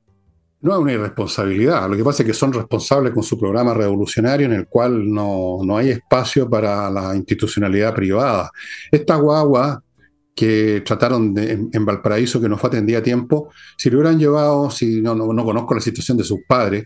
No 0.61 0.73
es 0.73 0.79
una 0.79 0.93
irresponsabilidad, 0.93 1.89
lo 1.89 1.97
que 1.97 2.05
pasa 2.05 2.23
es 2.23 2.29
que 2.29 2.35
son 2.35 2.53
responsables 2.53 3.13
con 3.13 3.23
su 3.23 3.39
programa 3.39 3.75
revolucionario 3.75 4.47
en 4.47 4.53
el 4.53 4.69
cual 4.69 5.11
no, 5.13 5.61
hay 5.77 5.91
espacio 5.91 6.49
para 6.49 6.89
la 6.89 7.17
institucionalidad 7.17 7.93
privada. 7.93 8.51
Esta 8.91 9.17
guagua 9.17 9.83
que 10.35 10.83
trataron 10.85 11.35
de, 11.35 11.53
en, 11.73 11.85
Valparaíso, 11.85 12.41
que 12.41 12.49
no 12.49 12.57
fue 12.57 12.69
atendida 12.69 12.99
a 12.99 13.03
tiempo, 13.03 13.51
si 13.77 13.91
lo 13.91 13.99
hubieran 13.99 14.19
llevado, 14.19 14.71
si 14.71 15.01
no, 15.01 15.15
no, 15.15 15.45
conozco 15.45 15.75
la 15.75 15.81
situación 15.81 16.17
de 16.17 16.25
sus 16.25 16.41
padres, 16.47 16.85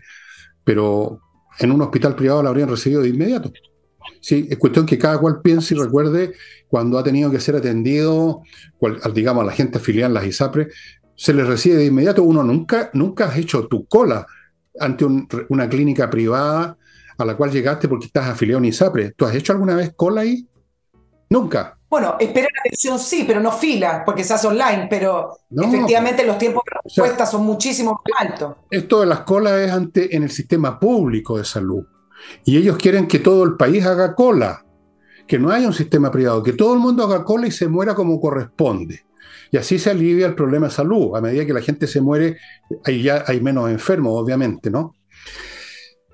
pero 0.63 1.21
en 1.59 1.71
un 1.71 1.81
hospital 1.81 2.15
privado 2.15 2.43
la 2.43 2.49
habrían 2.49 2.69
recibido 2.69 3.01
de 3.01 3.09
inmediato. 3.09 3.51
Sí, 4.19 4.47
es 4.49 4.57
cuestión 4.57 4.85
que 4.85 4.97
cada 4.97 5.17
cual 5.19 5.41
piense 5.41 5.75
y 5.75 5.77
recuerde 5.77 6.33
cuando 6.67 6.97
ha 6.97 7.03
tenido 7.03 7.31
que 7.31 7.39
ser 7.39 7.55
atendido, 7.55 8.41
digamos, 9.13 9.43
a 9.43 9.47
la 9.47 9.53
gente 9.53 9.77
afiliada 9.77 10.07
en 10.07 10.13
las 10.13 10.25
ISAPRE, 10.25 10.67
se 11.15 11.33
le 11.33 11.43
recibe 11.43 11.77
de 11.77 11.85
inmediato. 11.85 12.23
Uno 12.23 12.43
nunca, 12.43 12.89
nunca 12.93 13.25
has 13.25 13.37
hecho 13.37 13.67
tu 13.67 13.85
cola 13.85 14.25
ante 14.79 15.05
una 15.49 15.69
clínica 15.69 16.09
privada 16.09 16.77
a 17.17 17.25
la 17.25 17.35
cual 17.35 17.51
llegaste 17.51 17.87
porque 17.87 18.05
estás 18.07 18.27
afiliado 18.27 18.59
en 18.59 18.65
ISAPRE. 18.65 19.13
¿Tú 19.15 19.25
has 19.25 19.35
hecho 19.35 19.53
alguna 19.53 19.75
vez 19.75 19.93
cola 19.95 20.21
ahí? 20.21 20.47
Nunca. 21.29 21.76
Bueno, 21.89 22.17
esperar 22.19 22.49
atención 22.59 22.99
sí, 22.99 23.23
pero 23.25 23.39
no 23.39 23.51
fila, 23.51 24.03
porque 24.05 24.23
se 24.23 24.33
hace 24.33 24.47
online, 24.47 24.87
pero 24.89 25.37
efectivamente 25.49 26.25
los 26.25 26.37
tiempos 26.37 26.63
de 26.65 26.79
respuesta 26.83 27.25
son 27.25 27.45
muchísimo 27.45 27.91
más 27.91 28.29
altos. 28.29 28.55
Esto 28.69 28.99
de 28.99 29.05
las 29.05 29.21
colas 29.21 29.53
es 29.59 29.71
ante, 29.71 30.15
en 30.15 30.23
el 30.23 30.31
sistema 30.31 30.79
público 30.79 31.37
de 31.37 31.45
salud. 31.45 31.85
Y 32.43 32.57
ellos 32.57 32.77
quieren 32.77 33.07
que 33.07 33.19
todo 33.19 33.43
el 33.43 33.55
país 33.55 33.85
haga 33.85 34.15
cola, 34.15 34.65
que 35.27 35.39
no 35.39 35.49
haya 35.49 35.67
un 35.67 35.73
sistema 35.73 36.11
privado, 36.11 36.43
que 36.43 36.53
todo 36.53 36.73
el 36.73 36.79
mundo 36.79 37.03
haga 37.03 37.23
cola 37.23 37.47
y 37.47 37.51
se 37.51 37.67
muera 37.69 37.95
como 37.95 38.19
corresponde. 38.19 39.05
Y 39.51 39.57
así 39.57 39.79
se 39.79 39.91
alivia 39.91 40.27
el 40.27 40.35
problema 40.35 40.67
de 40.67 40.73
salud. 40.73 41.15
A 41.15 41.21
medida 41.21 41.45
que 41.45 41.53
la 41.53 41.61
gente 41.61 41.87
se 41.87 42.01
muere, 42.01 42.37
ahí 42.83 43.01
ya 43.01 43.23
hay 43.27 43.39
menos 43.39 43.69
enfermos, 43.69 44.13
obviamente, 44.21 44.69
¿no? 44.69 44.93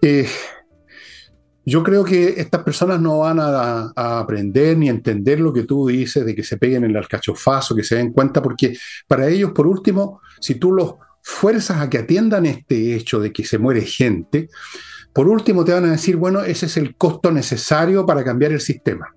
Eh, 0.01 0.27
yo 1.65 1.81
creo 1.81 2.03
que 2.03 2.35
estas 2.37 2.63
personas 2.63 2.99
no 2.99 3.19
van 3.19 3.39
a, 3.39 3.91
aprender 3.95 4.77
ni 4.77 4.89
entender 4.89 5.39
lo 5.39 5.53
que 5.53 5.63
tú 5.63 5.87
dices 5.87 6.25
de 6.25 6.35
que 6.35 6.43
se 6.43 6.57
peguen 6.57 6.83
en 6.83 6.91
el 6.91 6.97
alcachofazo, 6.97 7.75
que 7.75 7.83
se 7.83 7.95
den 7.95 8.11
cuenta, 8.11 8.41
porque 8.41 8.77
para 9.07 9.27
ellos, 9.27 9.51
por 9.51 9.67
último, 9.67 10.21
si 10.39 10.55
tú 10.55 10.73
los 10.73 10.95
fuerzas 11.21 11.79
a 11.81 11.89
que 11.89 11.99
atiendan 11.99 12.45
este 12.45 12.95
hecho 12.95 13.19
de 13.19 13.31
que 13.31 13.45
se 13.45 13.57
muere 13.57 13.81
gente, 13.81 14.49
por 15.13 15.27
último 15.27 15.63
te 15.63 15.71
van 15.71 15.85
a 15.85 15.91
decir, 15.91 16.17
bueno, 16.17 16.41
ese 16.43 16.65
es 16.65 16.75
el 16.75 16.95
costo 16.95 17.31
necesario 17.31 18.05
para 18.05 18.23
cambiar 18.23 18.51
el 18.51 18.61
sistema. 18.61 19.15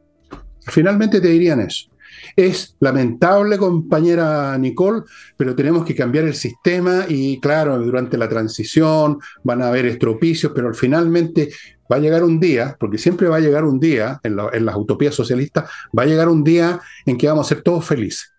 Finalmente 0.67 1.21
te 1.21 1.29
dirían 1.29 1.61
eso. 1.61 1.89
Es 2.35 2.77
lamentable, 2.81 3.59
compañera 3.59 4.57
Nicole, 4.59 5.03
pero 5.37 5.55
tenemos 5.55 5.85
que 5.85 5.95
cambiar 5.95 6.25
el 6.25 6.35
sistema 6.35 7.05
y 7.09 7.41
claro, 7.41 7.79
durante 7.79 8.19
la 8.19 8.29
transición 8.29 9.19
van 9.43 9.63
a 9.63 9.69
haber 9.69 9.87
estropicios, 9.87 10.53
pero 10.55 10.73
finalmente 10.75 11.51
va 11.91 11.97
a 11.97 12.01
llegar 12.01 12.25
un 12.25 12.41
día, 12.41 12.77
porque 12.79 12.99
siempre 12.99 13.29
va 13.29 13.37
a 13.37 13.41
llegar 13.41 13.65
un 13.65 13.79
día, 13.79 14.21
en, 14.23 14.37
las 14.37 14.77
utopías 14.77 15.15
socialistas, 15.15 15.71
va 15.97 16.03
a 16.03 16.07
llegar 16.07 16.29
un 16.29 16.43
día 16.43 16.81
en 17.05 17.17
que 17.17 17.29
vamos 17.29 17.47
a 17.47 17.55
ser 17.55 17.63
todos 17.63 17.85
felices. 17.85 18.33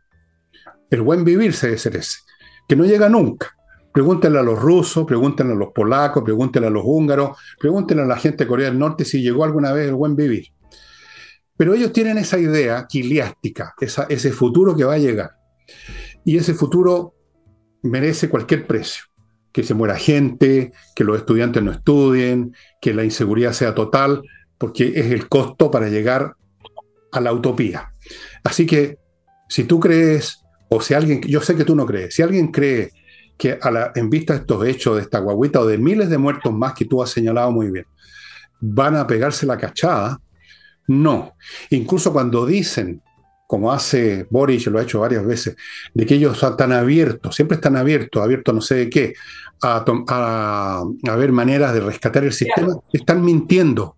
El 0.90 1.02
buen 1.02 1.24
vivir 1.24 1.54
se 1.54 1.68
debe 1.68 1.80
ser 1.80 1.96
ese, 1.96 2.20
que 2.68 2.76
no 2.76 2.86
llega 2.86 3.10
nunca. 3.10 3.54
Pregúntenle 3.94 4.40
a 4.40 4.44
los 4.44 4.62
rusos, 4.62 5.06
pregúntenle 5.06 5.54
a 5.54 5.58
los 5.58 5.70
polacos, 5.74 6.24
pregúntenle 6.24 6.68
a 6.68 6.72
los 6.72 6.84
húngaros, 6.86 7.38
pregúntenle 7.60 8.04
a 8.04 8.06
la 8.06 8.18
gente 8.18 8.44
de 8.44 8.48
Corea 8.48 8.70
del 8.70 8.78
Norte 8.78 9.06
si 9.06 9.22
llegó 9.22 9.44
alguna 9.44 9.72
vez 9.72 9.88
el 9.88 9.96
buen 9.96 10.16
vivir. 10.16 10.50
Pero 11.58 11.74
ellos 11.74 11.92
tienen 11.92 12.18
esa 12.18 12.38
idea 12.38 12.86
quiliástica, 12.88 13.74
ese 13.80 14.32
futuro 14.32 14.76
que 14.76 14.84
va 14.84 14.94
a 14.94 15.00
llegar. 15.00 15.32
Y 16.24 16.38
ese 16.38 16.54
futuro 16.54 17.16
merece 17.84 18.30
cualquier 18.30 18.68
precio. 18.68 19.06
Que 19.52 19.64
se 19.64 19.74
muera 19.74 19.96
gente, 19.96 20.72
que 20.96 21.04
los 21.04 21.18
estudiantes 21.18 21.64
no 21.64 21.72
estudien, 21.72 22.56
que 22.80 22.94
la 22.94 23.04
inseguridad 23.04 23.54
sea 23.54 23.74
total, 23.74 24.22
porque 24.58 24.94
es 24.96 25.08
el 25.08 25.28
costo 25.28 25.72
para 25.72 25.90
llegar 25.90 26.36
a 27.12 27.22
la 27.22 27.34
utopía. 27.34 27.92
Así 28.44 28.66
que 28.66 29.00
si 29.50 29.64
tú 29.64 29.80
crees, 29.80 30.44
o 30.70 30.82
si 30.82 30.94
alguien, 30.94 31.22
yo 31.22 31.42
sé 31.42 31.56
que 31.56 31.64
tú 31.64 31.76
no 31.76 31.86
crees, 31.86 32.14
si 32.14 32.22
alguien 32.22 32.52
cree 32.52 32.92
que 33.38 33.58
a 33.62 33.72
la, 33.72 33.92
en 33.96 34.10
vista 34.10 34.34
de 34.34 34.40
estos 34.40 34.66
hechos, 34.66 34.96
de 34.96 35.04
esta 35.04 35.20
guaguita 35.20 35.62
o 35.62 35.66
de 35.66 35.78
miles 35.78 36.10
de 36.10 36.18
muertos 36.18 36.54
más 36.54 36.74
que 36.74 36.86
tú 36.86 37.02
has 37.02 37.10
señalado 37.10 37.52
muy 37.52 37.72
bien, 37.72 37.86
van 38.60 38.96
a 38.96 39.06
pegarse 39.06 39.46
la 39.46 39.58
cachada, 39.58 40.20
no. 40.88 41.36
Incluso 41.70 42.14
cuando 42.14 42.46
dicen, 42.46 43.02
como 43.46 43.72
hace 43.72 44.28
Boris, 44.30 44.68
lo 44.68 44.80
ha 44.80 44.84
hecho 44.84 45.00
varias 45.00 45.26
veces, 45.26 45.56
de 45.94 46.06
que 46.06 46.16
ellos 46.16 46.42
están 46.42 46.72
abiertos, 46.72 47.36
siempre 47.36 47.56
están 47.56 47.78
abiertos, 47.78 48.22
abiertos 48.22 48.54
no 48.54 48.62
sé 48.62 48.76
de 48.76 48.90
qué, 48.90 49.14
a, 49.64 49.86
a, 50.08 51.16
ver 51.16 51.32
maneras 51.32 51.74
de 51.74 51.80
rescatar 51.80 52.24
el 52.24 52.34
sistema, 52.34 52.76
están 52.92 53.24
mintiendo. 53.24 53.96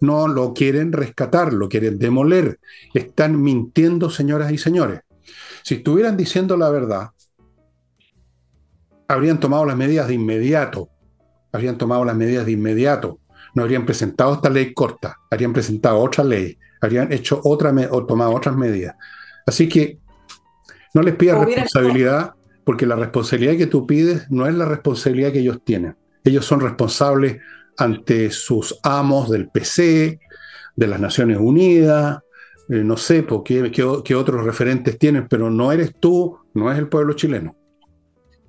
No 0.00 0.26
lo 0.26 0.52
quieren 0.52 0.90
rescatar, 0.90 1.52
lo 1.52 1.68
quieren 1.68 1.96
demoler. 1.96 2.58
Están 2.92 3.40
mintiendo, 3.40 4.10
señoras 4.10 4.50
y 4.50 4.58
señores. 4.58 5.00
Si 5.62 5.76
estuvieran 5.76 6.16
diciendo 6.16 6.56
la 6.56 6.70
verdad, 6.70 7.10
habrían 9.06 9.38
tomado 9.38 9.64
las 9.64 9.76
medidas 9.76 10.08
de 10.08 10.14
inmediato. 10.14 10.88
Habrían 11.52 11.78
tomado 11.78 12.04
las 12.04 12.16
medidas 12.16 12.46
de 12.46 12.52
inmediato 12.52 13.20
no 13.54 13.62
habrían 13.62 13.84
presentado 13.84 14.34
esta 14.34 14.50
ley 14.50 14.72
corta, 14.72 15.18
habrían 15.30 15.52
presentado 15.52 15.98
otra 15.98 16.24
ley, 16.24 16.58
habrían 16.80 17.12
hecho 17.12 17.40
otra 17.44 17.72
o 17.90 18.06
tomado 18.06 18.32
otras 18.32 18.56
medidas. 18.56 18.96
Así 19.46 19.68
que 19.68 19.98
no 20.94 21.02
les 21.02 21.14
pidas 21.14 21.44
responsabilidad, 21.44 22.34
porque 22.64 22.86
la 22.86 22.96
responsabilidad 22.96 23.56
que 23.56 23.66
tú 23.66 23.86
pides 23.86 24.30
no 24.30 24.46
es 24.46 24.54
la 24.54 24.66
responsabilidad 24.66 25.32
que 25.32 25.40
ellos 25.40 25.60
tienen. 25.64 25.96
Ellos 26.24 26.44
son 26.44 26.60
responsables 26.60 27.38
ante 27.76 28.30
sus 28.30 28.78
amos 28.82 29.30
del 29.30 29.48
PC, 29.48 30.20
de 30.76 30.86
las 30.86 31.00
Naciones 31.00 31.38
Unidas, 31.40 32.20
eh, 32.68 32.84
no 32.84 32.96
sé 32.96 33.26
qué, 33.44 33.70
qué, 34.04 34.14
otros 34.14 34.44
referentes 34.44 34.98
tienen, 34.98 35.26
pero 35.28 35.50
no 35.50 35.72
eres 35.72 35.94
tú, 35.98 36.38
no 36.54 36.70
es 36.70 36.78
el 36.78 36.88
pueblo 36.88 37.14
chileno. 37.14 37.56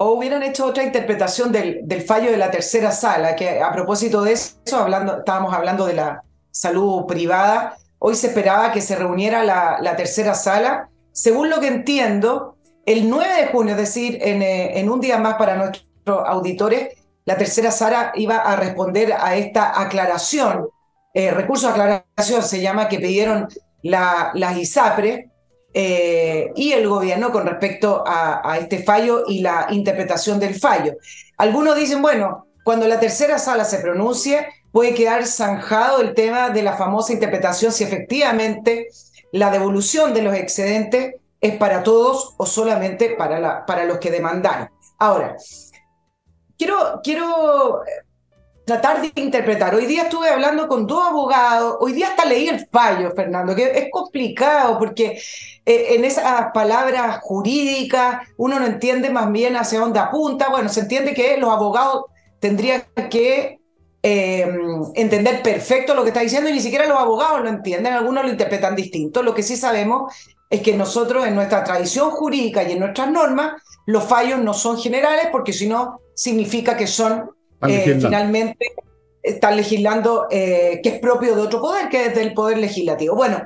O 0.03 0.11
hubieran 0.11 0.43
hecho 0.43 0.65
otra 0.65 0.83
interpretación 0.83 1.49
del, 1.53 1.79
del, 1.83 2.01
fallo 2.01 2.29
de 2.29 2.35
la 2.35 2.51
tercera 2.51 2.91
sala, 2.91 3.37
que 3.37 3.61
a 3.61 3.71
propósito 3.71 4.21
de 4.21 4.33
eso, 4.33 4.57
hablando, 4.77 5.19
estábamos 5.19 5.53
hablando 5.53 5.85
de 5.85 5.93
la 5.93 6.21
salud 6.51 7.05
privada, 7.05 7.77
hoy 7.99 8.13
se 8.15 8.27
esperaba 8.27 8.73
que 8.73 8.81
se 8.81 8.97
reuniera 8.97 9.45
la, 9.45 9.77
la 9.79 9.95
tercera 9.95 10.35
sala. 10.35 10.89
Según 11.13 11.49
lo 11.49 11.61
que 11.61 11.67
entiendo, 11.67 12.57
el 12.85 13.09
9 13.09 13.33
de 13.33 13.47
junio, 13.47 13.75
es 13.75 13.79
decir, 13.79 14.17
en, 14.21 14.41
eh, 14.41 14.77
en 14.77 14.89
un 14.89 14.99
día 14.99 15.19
más 15.19 15.35
para 15.35 15.55
nuestros 15.55 15.87
auditores, 16.27 16.97
la 17.23 17.37
tercera 17.37 17.71
sala 17.71 18.11
iba 18.15 18.39
a 18.39 18.57
responder 18.57 19.13
a 19.17 19.37
esta 19.37 19.79
aclaración, 19.79 20.67
eh, 21.13 21.31
recurso 21.31 21.67
de 21.67 21.73
aclaración 21.73 22.43
se 22.43 22.59
llama, 22.59 22.89
que 22.89 22.99
pidieron 22.99 23.47
la, 23.83 24.31
las 24.33 24.57
ISAPRE, 24.57 25.29
eh, 25.73 26.51
y 26.55 26.71
el 26.71 26.87
gobierno 26.87 27.31
con 27.31 27.47
respecto 27.47 28.03
a, 28.05 28.57
este 28.59 28.83
fallo 28.83 29.23
y 29.27 29.41
la 29.41 29.67
interpretación 29.71 30.39
del 30.39 30.55
fallo. 30.55 30.95
Algunos 31.37 31.75
dicen, 31.75 32.01
bueno, 32.01 32.47
cuando 32.63 32.87
la 32.87 32.99
tercera 32.99 33.39
sala 33.39 33.65
se 33.65 33.79
pronuncie, 33.79 34.47
puede 34.71 34.93
quedar 34.93 35.25
zanjado 35.25 36.01
el 36.01 36.13
tema 36.13 36.49
de 36.49 36.63
la 36.63 36.77
famosa 36.77 37.13
interpretación 37.13 37.71
si 37.71 37.83
efectivamente 37.83 38.87
la 39.31 39.49
devolución 39.49 40.13
de 40.13 40.21
los 40.21 40.35
excedentes 40.35 41.15
es 41.41 41.57
para 41.57 41.83
todos 41.83 42.35
o 42.37 42.45
solamente 42.45 43.15
para, 43.17 43.65
para 43.65 43.85
los 43.85 43.97
que 43.97 44.11
demandaron. 44.11 44.69
Ahora, 44.99 45.35
quiero, 46.57 47.01
quiero 47.03 47.81
tratar 48.65 49.01
de 49.01 49.21
interpretar. 49.21 49.75
Hoy 49.75 49.85
día 49.85 50.03
estuve 50.03 50.29
hablando 50.29 50.67
con 50.67 50.87
dos 50.87 51.03
abogados, 51.05 51.77
hoy 51.79 51.93
día 51.93 52.07
hasta 52.07 52.25
leí 52.25 52.47
el 52.47 52.65
fallo, 52.71 53.11
Fernando, 53.11 53.55
que 53.55 53.63
es 53.63 53.87
complicado 53.91 54.79
porque 54.79 55.21
eh, 55.65 55.87
en 55.95 56.05
esas 56.05 56.51
palabras 56.53 57.19
jurídicas 57.21 58.27
uno 58.37 58.59
no 58.59 58.65
entiende 58.65 59.09
más 59.09 59.31
bien 59.31 59.57
hacia 59.57 59.79
dónde 59.79 59.99
apunta. 59.99 60.49
Bueno, 60.49 60.69
se 60.69 60.81
entiende 60.81 61.13
que 61.13 61.37
los 61.37 61.49
abogados 61.49 62.05
tendrían 62.39 62.83
que 63.09 63.59
eh, 64.01 64.47
entender 64.95 65.41
perfecto 65.41 65.93
lo 65.93 66.03
que 66.03 66.09
está 66.09 66.21
diciendo 66.21 66.49
y 66.49 66.53
ni 66.53 66.59
siquiera 66.61 66.85
los 66.85 66.99
abogados 66.99 67.41
lo 67.41 67.49
entienden, 67.49 67.93
algunos 67.93 68.23
lo 68.23 68.31
interpretan 68.31 68.75
distinto. 68.75 69.23
Lo 69.23 69.33
que 69.33 69.43
sí 69.43 69.57
sabemos 69.57 70.13
es 70.49 70.61
que 70.61 70.75
nosotros 70.75 71.25
en 71.25 71.35
nuestra 71.35 71.63
tradición 71.63 72.11
jurídica 72.11 72.63
y 72.63 72.73
en 72.73 72.79
nuestras 72.79 73.09
normas, 73.11 73.61
los 73.85 74.03
fallos 74.05 74.39
no 74.39 74.53
son 74.53 74.77
generales 74.77 75.27
porque 75.31 75.51
si 75.51 75.67
no 75.67 75.99
significa 76.15 76.77
que 76.77 76.87
son 76.87 77.31
eh, 77.67 77.97
finalmente 77.99 78.73
están 79.23 79.55
legislando 79.55 80.27
eh, 80.29 80.81
que 80.83 80.89
es 80.89 80.99
propio 80.99 81.35
de 81.35 81.41
otro 81.41 81.61
poder, 81.61 81.87
que 81.87 82.07
es 82.07 82.15
del 82.15 82.33
poder 82.33 82.57
legislativo. 82.57 83.15
Bueno, 83.15 83.41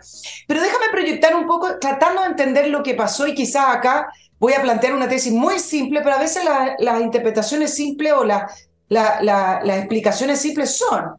pero 0.48 0.62
déjame 0.62 0.86
proyectar 0.92 1.36
un 1.36 1.46
poco, 1.46 1.78
tratando 1.80 2.22
de 2.22 2.30
entender 2.30 2.68
lo 2.68 2.82
que 2.82 2.96
pasó 2.96 3.28
y 3.28 3.36
quizás 3.36 3.76
acá 3.76 4.08
voy 4.40 4.54
a 4.54 4.62
plantear 4.62 4.94
una 4.94 5.08
tesis 5.08 5.32
muy 5.32 5.60
simple, 5.60 6.02
pero 6.02 6.16
a 6.16 6.20
veces 6.20 6.44
las 6.80 7.02
interpretaciones 7.02 7.74
simples 7.76 8.14
o 8.14 8.24
las 8.24 8.52
explicaciones 8.90 10.42
simples 10.42 10.78
son. 10.78 11.16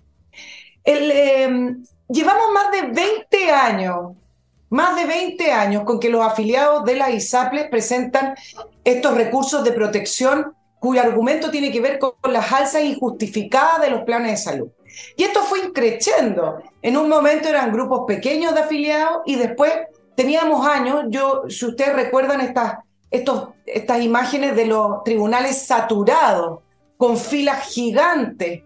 Em, 0.84 1.84
llevamos 2.08 2.46
más 2.52 2.72
de 2.72 2.82
20 2.82 3.50
años, 3.52 4.16
más 4.70 4.96
de 4.96 5.04
20 5.04 5.52
años 5.52 5.84
con 5.84 6.00
que 6.00 6.08
los 6.08 6.24
afiliados 6.24 6.84
de 6.84 6.96
la 6.96 7.10
ISAPLES 7.10 7.68
presentan 7.68 8.34
estos 8.84 9.14
recursos 9.14 9.62
de 9.64 9.72
protección 9.72 10.54
cuyo 10.78 11.00
argumento 11.00 11.50
tiene 11.50 11.70
que 11.70 11.80
ver 11.80 11.98
con 11.98 12.14
las 12.32 12.52
alzas 12.52 12.82
injustificadas 12.84 13.80
de 13.80 13.90
los 13.90 14.02
planes 14.02 14.32
de 14.32 14.36
salud. 14.36 14.68
Y 15.16 15.24
esto 15.24 15.42
fue 15.42 15.60
increciendo. 15.60 16.62
En 16.82 16.96
un 16.96 17.08
momento 17.08 17.48
eran 17.48 17.72
grupos 17.72 18.04
pequeños 18.06 18.54
de 18.54 18.60
afiliados 18.60 19.22
y 19.26 19.36
después 19.36 19.72
teníamos 20.14 20.66
años, 20.66 21.04
yo, 21.08 21.44
si 21.48 21.66
ustedes 21.66 21.94
recuerdan 21.94 22.40
estas, 22.40 22.78
estos, 23.10 23.50
estas 23.66 24.02
imágenes 24.02 24.56
de 24.56 24.66
los 24.66 25.04
tribunales 25.04 25.62
saturados, 25.62 26.60
con 26.96 27.16
filas 27.16 27.68
gigantes, 27.68 28.62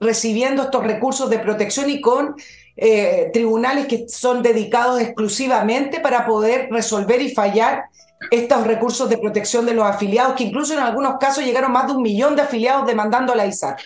recibiendo 0.00 0.64
estos 0.64 0.84
recursos 0.84 1.30
de 1.30 1.38
protección 1.38 1.88
y 1.88 2.00
con 2.00 2.34
eh, 2.76 3.30
tribunales 3.32 3.86
que 3.86 4.08
son 4.08 4.42
dedicados 4.42 5.00
exclusivamente 5.00 6.00
para 6.00 6.26
poder 6.26 6.68
resolver 6.70 7.22
y 7.22 7.32
fallar 7.32 7.84
estos 8.30 8.66
recursos 8.66 9.08
de 9.08 9.18
protección 9.18 9.66
de 9.66 9.74
los 9.74 9.84
afiliados, 9.84 10.34
que 10.34 10.44
incluso 10.44 10.74
en 10.74 10.80
algunos 10.80 11.18
casos 11.18 11.44
llegaron 11.44 11.72
más 11.72 11.86
de 11.86 11.92
un 11.92 12.02
millón 12.02 12.36
de 12.36 12.42
afiliados 12.42 12.86
demandando 12.86 13.32
a 13.32 13.36
la 13.36 13.46
ISAP. 13.46 13.78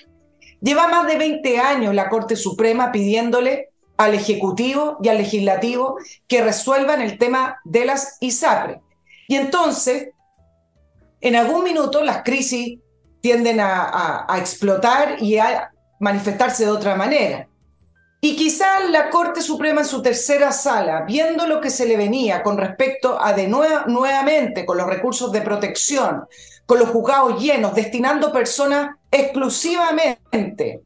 Lleva 0.60 0.88
más 0.88 1.06
de 1.06 1.16
20 1.16 1.58
años 1.58 1.94
la 1.94 2.08
Corte 2.08 2.36
Suprema 2.36 2.92
pidiéndole 2.92 3.68
al 3.96 4.14
Ejecutivo 4.14 4.98
y 5.02 5.08
al 5.08 5.18
Legislativo 5.18 5.98
que 6.26 6.42
resuelvan 6.42 7.02
el 7.02 7.18
tema 7.18 7.60
de 7.64 7.84
las 7.84 8.16
ISAPRE. 8.20 8.80
Y 9.28 9.36
entonces, 9.36 10.10
en 11.20 11.36
algún 11.36 11.64
minuto 11.64 12.02
las 12.02 12.22
crisis 12.22 12.78
tienden 13.20 13.58
a 13.60 14.26
explotar 14.38 15.22
y 15.22 15.36
a 15.36 15.70
manifestarse 15.98 16.64
de 16.64 16.70
otra 16.70 16.96
manera. 16.96 17.49
Y 18.22 18.36
quizá 18.36 18.80
la 18.90 19.08
Corte 19.08 19.40
Suprema 19.40 19.80
en 19.80 19.86
su 19.86 20.02
tercera 20.02 20.52
sala, 20.52 21.04
viendo 21.06 21.46
lo 21.46 21.60
que 21.60 21.70
se 21.70 21.86
le 21.86 21.96
venía 21.96 22.42
con 22.42 22.58
respecto 22.58 23.18
a 23.18 23.32
de 23.32 23.48
nuevamente 23.48 24.66
con 24.66 24.76
los 24.76 24.86
recursos 24.86 25.32
de 25.32 25.40
protección, 25.40 26.24
con 26.66 26.78
los 26.78 26.90
juzgados 26.90 27.42
llenos, 27.42 27.74
destinando 27.74 28.30
personas 28.30 28.96
exclusivamente, 29.10 30.82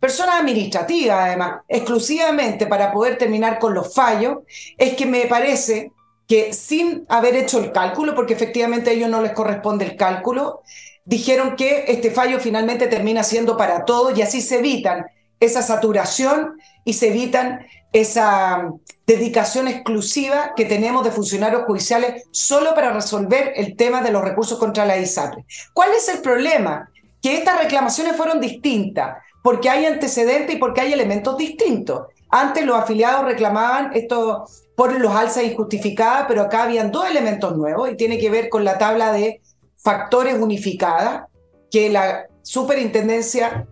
personas 0.00 0.40
administrativas 0.40 1.26
además, 1.26 1.60
exclusivamente 1.68 2.66
para 2.66 2.90
poder 2.90 3.18
terminar 3.18 3.58
con 3.58 3.74
los 3.74 3.92
fallos, 3.92 4.38
es 4.78 4.94
que 4.94 5.04
me 5.04 5.26
parece 5.26 5.92
que 6.26 6.54
sin 6.54 7.04
haber 7.08 7.36
hecho 7.36 7.58
el 7.58 7.70
cálculo, 7.70 8.14
porque 8.14 8.32
efectivamente 8.32 8.90
a 8.90 8.92
ellos 8.94 9.10
no 9.10 9.20
les 9.20 9.32
corresponde 9.32 9.84
el 9.84 9.96
cálculo, 9.96 10.62
dijeron 11.04 11.54
que 11.54 11.84
este 11.88 12.10
fallo 12.10 12.40
finalmente 12.40 12.86
termina 12.86 13.22
siendo 13.22 13.58
para 13.58 13.84
todos 13.84 14.16
y 14.16 14.22
así 14.22 14.40
se 14.40 14.58
evitan 14.58 15.06
esa 15.40 15.62
saturación 15.62 16.58
y 16.84 16.94
se 16.94 17.08
evitan 17.08 17.66
esa 17.92 18.70
dedicación 19.06 19.68
exclusiva 19.68 20.52
que 20.54 20.64
tenemos 20.64 21.04
de 21.04 21.10
funcionarios 21.10 21.62
judiciales 21.64 22.24
solo 22.30 22.74
para 22.74 22.92
resolver 22.92 23.52
el 23.56 23.76
tema 23.76 24.02
de 24.02 24.10
los 24.10 24.22
recursos 24.22 24.58
contra 24.58 24.84
la 24.84 24.98
ISAPRE. 24.98 25.44
¿Cuál 25.72 25.92
es 25.92 26.08
el 26.08 26.20
problema? 26.20 26.90
Que 27.22 27.36
estas 27.38 27.58
reclamaciones 27.58 28.16
fueron 28.16 28.40
distintas, 28.40 29.16
porque 29.42 29.70
hay 29.70 29.86
antecedentes 29.86 30.54
y 30.54 30.58
porque 30.58 30.82
hay 30.82 30.92
elementos 30.92 31.38
distintos. 31.38 32.06
Antes 32.30 32.66
los 32.66 32.76
afiliados 32.76 33.24
reclamaban 33.24 33.90
esto 33.94 34.44
por 34.76 34.98
los 35.00 35.14
alzas 35.14 35.44
injustificadas, 35.44 36.26
pero 36.28 36.42
acá 36.42 36.64
habían 36.64 36.92
dos 36.92 37.08
elementos 37.08 37.56
nuevos 37.56 37.90
y 37.90 37.96
tiene 37.96 38.18
que 38.18 38.30
ver 38.30 38.48
con 38.48 38.64
la 38.64 38.76
tabla 38.76 39.12
de 39.12 39.40
factores 39.76 40.34
unificada 40.38 41.28
que 41.70 41.88
la 41.88 42.26
superintendencia 42.42 43.66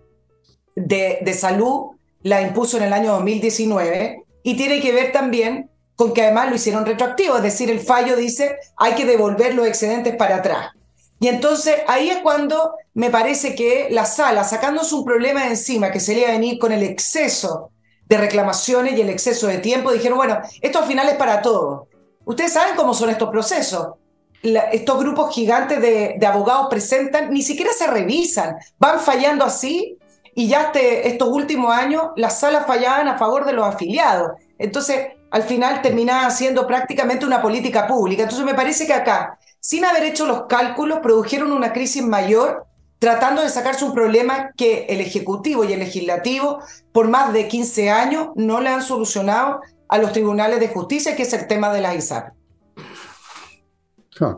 de, 0.77 1.33
salud 1.33 1.91
la 2.21 2.41
impuso 2.41 2.77
en 2.77 2.83
el 2.83 2.93
año 2.93 3.13
2019 3.13 4.23
y 4.43 4.55
tiene 4.55 4.79
que 4.79 4.91
ver 4.91 5.11
también 5.11 5.69
con 5.95 6.13
que 6.13 6.21
además 6.21 6.49
lo 6.49 6.55
hicieron 6.55 6.85
retroactivo, 6.85 7.37
es 7.37 7.43
decir, 7.43 7.71
el 7.71 7.79
fallo 7.79 8.15
dice 8.15 8.57
hay 8.77 8.93
que 8.93 9.05
devolver 9.05 9.55
los 9.55 9.67
excedentes 9.67 10.15
para 10.15 10.37
atrás. 10.37 10.71
Y 11.19 11.27
entonces 11.29 11.77
ahí 11.87 12.09
es 12.09 12.19
cuando 12.19 12.75
me 12.93 13.09
parece 13.09 13.55
que 13.55 13.87
la 13.89 14.05
sala, 14.05 14.43
sacándose 14.43 14.93
un 14.93 15.03
problema 15.03 15.43
de 15.43 15.49
encima 15.49 15.91
que 15.91 15.99
se 15.99 16.13
le 16.13 16.21
iba 16.21 16.29
a 16.29 16.33
venir 16.33 16.59
con 16.59 16.71
el 16.71 16.83
exceso 16.83 17.71
de 18.05 18.17
reclamaciones 18.17 18.95
y 18.95 19.01
el 19.01 19.09
exceso 19.09 19.47
de 19.47 19.57
tiempo, 19.57 19.91
dijeron, 19.91 20.19
bueno, 20.19 20.39
esto 20.61 20.79
al 20.79 20.85
final 20.85 21.09
es 21.09 21.15
para 21.15 21.41
todos. 21.41 21.87
Ustedes 22.23 22.53
saben 22.53 22.75
cómo 22.75 22.93
son 22.93 23.09
estos 23.09 23.29
procesos. 23.29 23.95
estos 24.43 24.99
grupos 24.99 25.33
gigantes 25.33 25.81
de, 25.81 26.15
de 26.19 26.25
abogados 26.27 26.67
presentan, 26.69 27.33
ni 27.33 27.41
siquiera 27.41 27.71
se 27.73 27.87
revisan, 27.87 28.55
van 28.77 28.99
fallando 28.99 29.43
así 29.43 29.96
y 30.37 30.47
ya 30.47 30.71
estos 30.71 31.29
últimos 31.29 31.73
años 31.73 32.09
las 32.15 32.39
salas 32.39 32.67
fallaban 32.67 33.07
a 33.07 33.17
favor 33.17 33.43
de 33.43 33.53
los 33.53 33.65
afiliados. 33.65 34.33
Entonces, 34.59 35.07
al 35.31 35.41
final 35.41 35.81
terminaba 35.81 36.29
siendo 36.29 36.67
prácticamente 36.67 37.25
una 37.25 37.41
política 37.41 37.87
pública. 37.87 38.21
Entonces, 38.21 38.45
me 38.45 38.53
parece 38.53 38.85
que 38.85 38.93
acá, 38.93 39.39
sin 39.59 39.83
haber 39.83 40.03
hecho 40.03 40.27
los 40.27 40.43
cálculos, 40.43 40.99
produjeron 40.99 41.51
una 41.51 41.73
crisis 41.73 42.03
mayor 42.03 42.67
tratando 42.99 43.41
de 43.41 43.49
sacarse 43.49 43.83
un 43.83 43.95
problema 43.95 44.51
que 44.55 44.85
el 44.89 45.01
Ejecutivo 45.01 45.63
y 45.63 45.73
el 45.73 45.79
Legislativo 45.79 46.59
por 46.91 47.07
más 47.07 47.33
de 47.33 47.47
15 47.47 47.89
años 47.89 48.27
no 48.35 48.61
le 48.61 48.69
han 48.69 48.83
solucionado 48.83 49.61
a 49.89 49.97
los 49.97 50.11
tribunales 50.11 50.59
de 50.59 50.67
justicia, 50.67 51.15
que 51.15 51.23
es 51.23 51.33
el 51.33 51.47
tema 51.47 51.73
de 51.73 51.81
la 51.81 51.95
ISAP. 51.95 52.33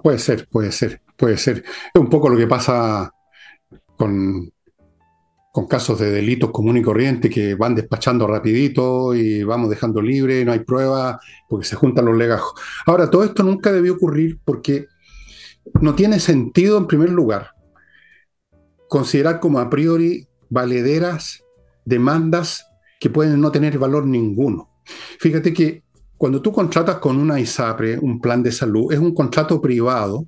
puede 0.02 0.20
ser, 0.20 0.48
puede 0.48 0.72
ser, 0.72 1.02
puede 1.18 1.38
ser. 1.38 1.66
Es 1.94 2.00
un 2.00 2.10
poco 2.10 2.30
lo 2.30 2.38
que 2.38 2.48
pasa 2.48 3.14
con, 3.98 4.50
con 5.52 5.68
casos 5.68 6.00
de 6.00 6.12
delitos 6.12 6.52
común 6.52 6.78
y 6.78 6.82
corriente 6.82 7.30
que 7.30 7.56
van 7.56 7.76
despachando 7.76 8.28
rapidito 8.28 9.16
y 9.16 9.44
vamos 9.44 9.70
dejando 9.70 10.02
libre, 10.02 10.46
no 10.46 10.52
hay 10.52 10.60
pruebas, 10.60 11.18
porque 11.48 11.66
se 11.66 11.76
juntan 11.76 12.06
los 12.06 12.16
legajos. 12.16 12.54
Ahora, 12.86 13.10
todo 13.10 13.24
esto 13.24 13.44
nunca 13.44 13.72
debió 13.72 13.94
ocurrir 13.94 14.40
porque 14.46 14.88
no 15.82 15.96
tiene 15.96 16.20
sentido, 16.20 16.78
en 16.78 16.88
primer 16.88 17.10
lugar, 17.10 17.52
considerar 18.88 19.40
como 19.40 19.60
a 19.60 19.70
priori 19.70 20.28
valederas 20.50 21.44
demandas 21.86 22.68
que 23.00 23.10
pueden 23.10 23.40
no 23.42 23.52
tener 23.52 23.78
valor 23.80 24.06
ninguno. 24.06 24.70
Fíjate 25.20 25.54
que 25.54 25.84
cuando 26.18 26.42
tú 26.42 26.52
contratas 26.52 26.98
con 26.98 27.18
una 27.18 27.40
ISAPRE 27.40 27.98
un 28.00 28.20
plan 28.20 28.44
de 28.44 28.52
salud, 28.52 28.92
es 28.92 29.00
un 29.00 29.14
contrato 29.14 29.62
privado 29.62 30.28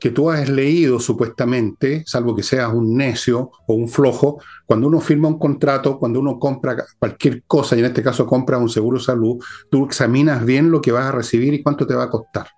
que 0.00 0.10
tú 0.10 0.30
has 0.30 0.48
leído 0.48 1.00
supuestamente, 1.00 2.02
salvo 2.06 2.34
que 2.34 2.42
seas 2.42 2.72
un 2.72 2.96
necio 2.96 3.50
o 3.66 3.74
un 3.74 3.88
flojo, 3.88 4.40
cuando 4.64 4.88
uno 4.88 5.00
firma 5.00 5.28
un 5.28 5.38
contrato, 5.38 5.98
cuando 5.98 6.20
uno 6.20 6.38
compra 6.38 6.76
cualquier 6.98 7.44
cosa, 7.44 7.76
y 7.76 7.80
en 7.80 7.86
este 7.86 8.02
caso 8.02 8.26
compra 8.26 8.58
un 8.58 8.68
seguro 8.68 8.98
de 8.98 9.04
salud, 9.04 9.42
tú 9.70 9.86
examinas 9.86 10.44
bien 10.44 10.70
lo 10.70 10.80
que 10.80 10.92
vas 10.92 11.06
a 11.06 11.12
recibir 11.12 11.54
y 11.54 11.62
cuánto 11.62 11.86
te 11.86 11.94
va 11.94 12.04
a 12.04 12.10
costar. 12.10 12.48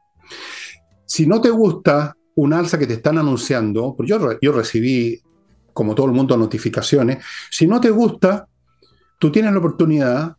Si 1.06 1.26
no 1.26 1.40
te 1.40 1.50
gusta 1.50 2.14
un 2.36 2.52
alza 2.52 2.78
que 2.78 2.86
te 2.86 2.94
están 2.94 3.18
anunciando, 3.18 3.94
pues 3.96 4.08
yo, 4.08 4.38
yo 4.40 4.52
recibí, 4.52 5.20
como 5.72 5.94
todo 5.94 6.06
el 6.06 6.12
mundo, 6.12 6.36
notificaciones, 6.36 7.24
si 7.50 7.66
no 7.66 7.80
te 7.80 7.90
gusta, 7.90 8.46
tú 9.18 9.32
tienes 9.32 9.52
la 9.52 9.58
oportunidad 9.58 10.37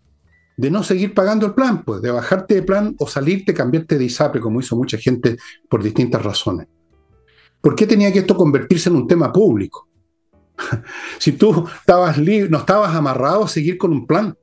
de 0.59 0.69
no 0.69 0.83
seguir 0.83 1.13
pagando 1.13 1.45
el 1.45 1.53
plan, 1.53 1.85
pues 1.85 2.01
de 2.01 2.11
bajarte 2.11 2.55
de 2.55 2.63
plan 2.63 2.93
o 2.99 3.07
salirte, 3.07 3.53
cambiarte 3.53 3.97
de 3.97 4.03
ISAPRE, 4.03 4.41
como 4.41 4.59
hizo 4.59 4.75
mucha 4.75 4.97
gente 4.97 5.37
por 5.69 5.81
distintas 5.81 6.21
razones. 6.21 6.67
¿Por 7.61 7.77
qué 7.77 7.87
tenía 7.87 8.11
que 8.11 8.19
esto 8.19 8.35
convertirse 8.35 8.89
en 8.89 8.97
un 8.97 9.07
tema 9.07 9.31
público? 9.31 9.87
si 11.17 11.31
tú 11.31 11.65
estabas 11.79 12.17
no 12.17 12.57
estabas 12.57 12.93
amarrado 12.93 13.45
a 13.45 13.47
seguir 13.47 13.77
con 13.77 13.93
un 13.93 14.05
plan, 14.05 14.37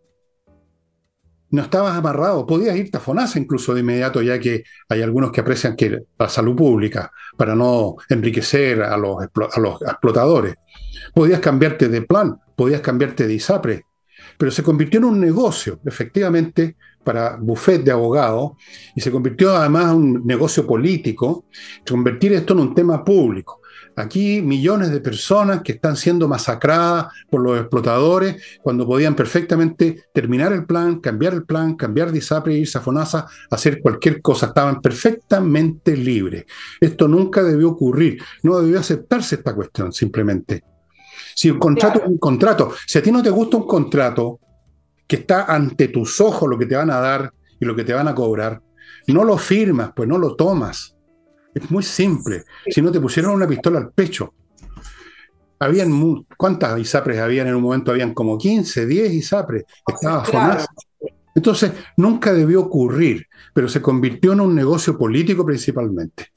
no 1.51 1.61
estabas 1.61 1.95
amarrado, 1.95 2.47
podías 2.47 2.75
irte 2.79 2.97
a 2.97 3.01
FONASA 3.01 3.39
incluso 3.39 3.75
de 3.75 3.81
inmediato, 3.81 4.23
ya 4.23 4.41
que 4.41 4.65
hay 4.89 5.03
algunos 5.03 5.31
que 5.31 5.43
aprecian 5.43 5.77
que 5.77 5.99
la 6.19 6.31
salud 6.31 6.57
pública, 6.57 7.13
para 7.37 7.55
no 7.55 7.97
enriquecer 8.09 8.83
a 8.83 8.97
los, 8.97 9.19
a 9.23 9.61
los 9.61 9.83
explotadores, 9.83 10.55
podías 11.13 11.41
cambiarte 11.41 11.91
de 11.91 12.01
plan, 12.01 12.41
podías 12.57 12.81
cambiarte 12.81 13.27
de 13.27 13.35
ISAPRE, 13.35 13.85
pero 14.39 14.51
se 14.51 14.63
convirtió 14.63 14.99
en 14.99 15.05
un 15.05 15.21
negocio, 15.21 15.81
efectivamente, 15.85 16.77
para 17.05 17.37
bufet 17.37 17.85
de 17.85 17.93
abogados, 17.93 18.53
y 18.95 19.01
se 19.01 19.13
convirtió 19.13 19.57
además 19.57 19.93
en 19.93 19.97
un 19.97 20.27
negocio 20.27 20.67
político, 20.67 21.45
convertir 21.89 22.33
esto 22.33 22.53
en 22.55 22.61
un 22.61 22.75
tema 22.75 23.05
público. 23.05 23.61
Aquí 23.99 24.43
millones 24.43 24.91
de 24.91 25.01
personas 25.01 25.63
que 25.63 25.73
están 25.73 25.97
siendo 25.97 26.29
masacradas 26.29 27.07
por 27.31 27.41
los 27.41 27.59
explotadores 27.59 28.37
cuando 28.63 28.87
podían 28.87 29.15
perfectamente 29.15 30.05
terminar 30.13 30.53
el 30.53 30.67
plan, 30.67 31.01
cambiar 31.01 31.33
el 31.33 31.45
plan, 31.45 31.77
cambiar 31.77 32.13
de 32.13 32.19
ISAPRE, 32.19 32.59
irse 32.59 32.77
a 32.77 32.83
FONASA, 32.83 33.27
hacer 33.51 33.81
cualquier 33.81 34.21
cosa. 34.21 34.47
Estaban 34.47 34.83
perfectamente 34.83 35.97
libres. 35.97 36.45
Esto 36.79 37.09
nunca 37.09 37.43
debió 37.43 37.71
ocurrir. 37.71 38.21
No 38.43 38.61
debió 38.61 38.81
aceptarse 38.81 39.37
esta 39.37 39.55
cuestión, 39.55 39.93
simplemente. 39.95 40.63
Si 41.37 41.51
un 41.51 41.59
contrato 41.59 41.99
es 42.03 42.09
un 42.09 42.17
contrato, 42.17 42.73
si 42.87 42.97
a 42.97 43.03
ti 43.03 43.13
no 43.13 43.23
te 43.23 43.29
gusta 43.29 43.59
un 43.59 43.67
contrato 43.67 44.41
que 45.07 45.17
está 45.17 45.45
ante 45.45 45.89
tus 45.89 46.19
ojos 46.19 46.49
lo 46.49 46.57
que 46.57 46.65
te 46.65 46.77
van 46.77 46.91
a 46.91 46.99
dar 46.99 47.31
y 47.61 47.67
lo 47.67 47.77
que 47.77 47.85
te 47.85 47.93
van 47.93 48.09
a 48.09 48.15
cobrar, 48.15 48.63
no 49.09 49.23
lo 49.23 49.37
firmas, 49.37 49.91
pues 49.95 50.09
no 50.09 50.17
lo 50.17 50.35
tomas. 50.35 50.97
Es 51.55 51.71
muy 51.71 51.83
simple. 51.83 52.45
Si 52.67 52.81
no 52.81 52.91
te 52.91 53.01
pusieron 53.01 53.35
una 53.35 53.47
pistola 53.47 53.79
al 53.79 53.91
pecho. 53.91 54.33
Habían, 55.59 56.25
¿cuántas 56.39 56.81
ISAPRES 56.81 57.19
habían 57.19 57.49
en 57.49 57.57
un 57.57 57.63
momento? 57.63 57.91
Habían 57.91 58.15
como 58.15 58.39
15, 58.39 58.87
10 58.87 59.13
ISAPRES. 59.13 59.65
Estaba 59.87 60.67
Entonces, 61.35 61.73
nunca 61.99 62.33
debió 62.33 62.63
ocurrir, 62.63 63.27
pero 63.53 63.69
se 63.69 63.83
convirtió 63.83 64.33
en 64.33 64.41
un 64.41 64.55
negocio 64.55 64.97
político 64.97 65.45
principalmente. 65.45 66.33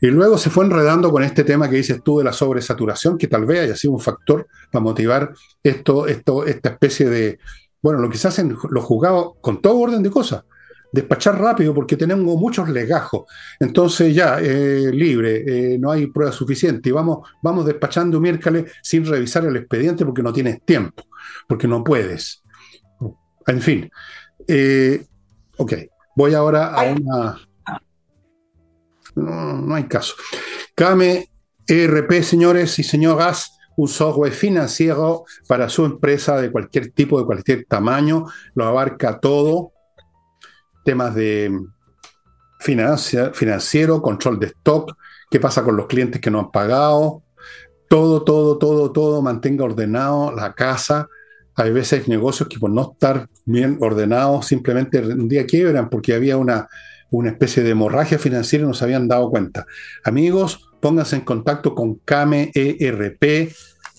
Y 0.00 0.08
luego 0.08 0.38
se 0.38 0.50
fue 0.50 0.64
enredando 0.64 1.10
con 1.10 1.22
este 1.22 1.44
tema 1.44 1.68
que 1.68 1.76
dices 1.76 2.02
tú 2.02 2.18
de 2.18 2.24
la 2.24 2.32
sobresaturación, 2.32 3.18
que 3.18 3.28
tal 3.28 3.46
vez 3.46 3.60
haya 3.60 3.76
sido 3.76 3.92
un 3.92 4.00
factor 4.00 4.46
para 4.70 4.82
motivar 4.82 5.32
esto, 5.62 6.06
esto, 6.06 6.44
esta 6.46 6.70
especie 6.70 7.08
de, 7.08 7.38
bueno, 7.82 8.00
lo 8.00 8.08
que 8.10 8.18
se 8.18 8.28
hacen 8.28 8.56
los 8.70 8.84
juzgados 8.84 9.34
con 9.40 9.60
todo 9.60 9.78
orden 9.78 10.02
de 10.02 10.10
cosas, 10.10 10.44
despachar 10.94 11.40
rápido 11.40 11.74
porque 11.74 11.96
tenemos 11.96 12.36
muchos 12.36 12.68
legajos. 12.68 13.24
Entonces 13.58 14.14
ya, 14.14 14.38
eh, 14.40 14.90
libre, 14.92 15.42
eh, 15.74 15.78
no 15.78 15.90
hay 15.90 16.06
prueba 16.06 16.30
suficiente 16.30 16.88
y 16.88 16.92
vamos, 16.92 17.28
vamos 17.42 17.66
despachando 17.66 18.20
miércoles 18.20 18.70
sin 18.80 19.04
revisar 19.04 19.44
el 19.44 19.56
expediente 19.56 20.04
porque 20.04 20.22
no 20.22 20.32
tienes 20.32 20.62
tiempo, 20.64 21.02
porque 21.48 21.66
no 21.66 21.82
puedes. 21.82 22.42
En 23.46 23.60
fin, 23.60 23.90
eh, 24.46 25.04
ok, 25.56 25.72
voy 26.14 26.34
ahora 26.34 26.68
a 26.68 26.92
una 26.92 27.38
no, 29.14 29.54
no 29.54 29.74
hay 29.74 29.84
caso. 29.84 30.14
Came 30.74 31.28
ERP, 31.66 32.22
señores 32.22 32.78
y 32.78 32.82
señoras, 32.82 33.58
un 33.76 33.88
software 33.88 34.32
financiero 34.32 35.24
para 35.48 35.68
su 35.68 35.84
empresa 35.84 36.40
de 36.40 36.50
cualquier 36.50 36.92
tipo, 36.92 37.18
de 37.18 37.26
cualquier 37.26 37.64
tamaño, 37.64 38.26
lo 38.54 38.66
abarca 38.66 39.18
todo, 39.18 39.72
temas 40.84 41.14
de 41.14 41.50
financiero, 42.60 44.00
control 44.00 44.38
de 44.38 44.46
stock, 44.46 44.96
qué 45.30 45.40
pasa 45.40 45.62
con 45.62 45.76
los 45.76 45.86
clientes 45.86 46.20
que 46.20 46.30
no 46.30 46.38
han 46.38 46.50
pagado, 46.50 47.22
todo, 47.88 48.22
todo, 48.22 48.58
todo, 48.58 48.90
todo, 48.92 49.22
mantenga 49.22 49.64
ordenado 49.64 50.32
la 50.32 50.54
casa. 50.54 51.08
Hay 51.56 51.70
veces 51.72 52.08
negocios 52.08 52.48
que 52.48 52.58
por 52.58 52.70
no 52.70 52.92
estar 52.92 53.28
bien 53.44 53.78
ordenados 53.80 54.46
simplemente 54.46 54.98
un 54.98 55.28
día 55.28 55.46
quiebran 55.46 55.90
porque 55.90 56.14
había 56.14 56.36
una 56.36 56.68
una 57.18 57.30
especie 57.30 57.62
de 57.62 57.70
hemorragia 57.70 58.18
financiera 58.18 58.64
y 58.64 58.68
no 58.68 58.74
se 58.74 58.84
habían 58.84 59.08
dado 59.08 59.30
cuenta. 59.30 59.66
Amigos, 60.04 60.70
pónganse 60.80 61.16
en 61.16 61.22
contacto 61.22 61.74
con 61.74 61.96
Kame 62.04 62.50
ERP 62.54 63.52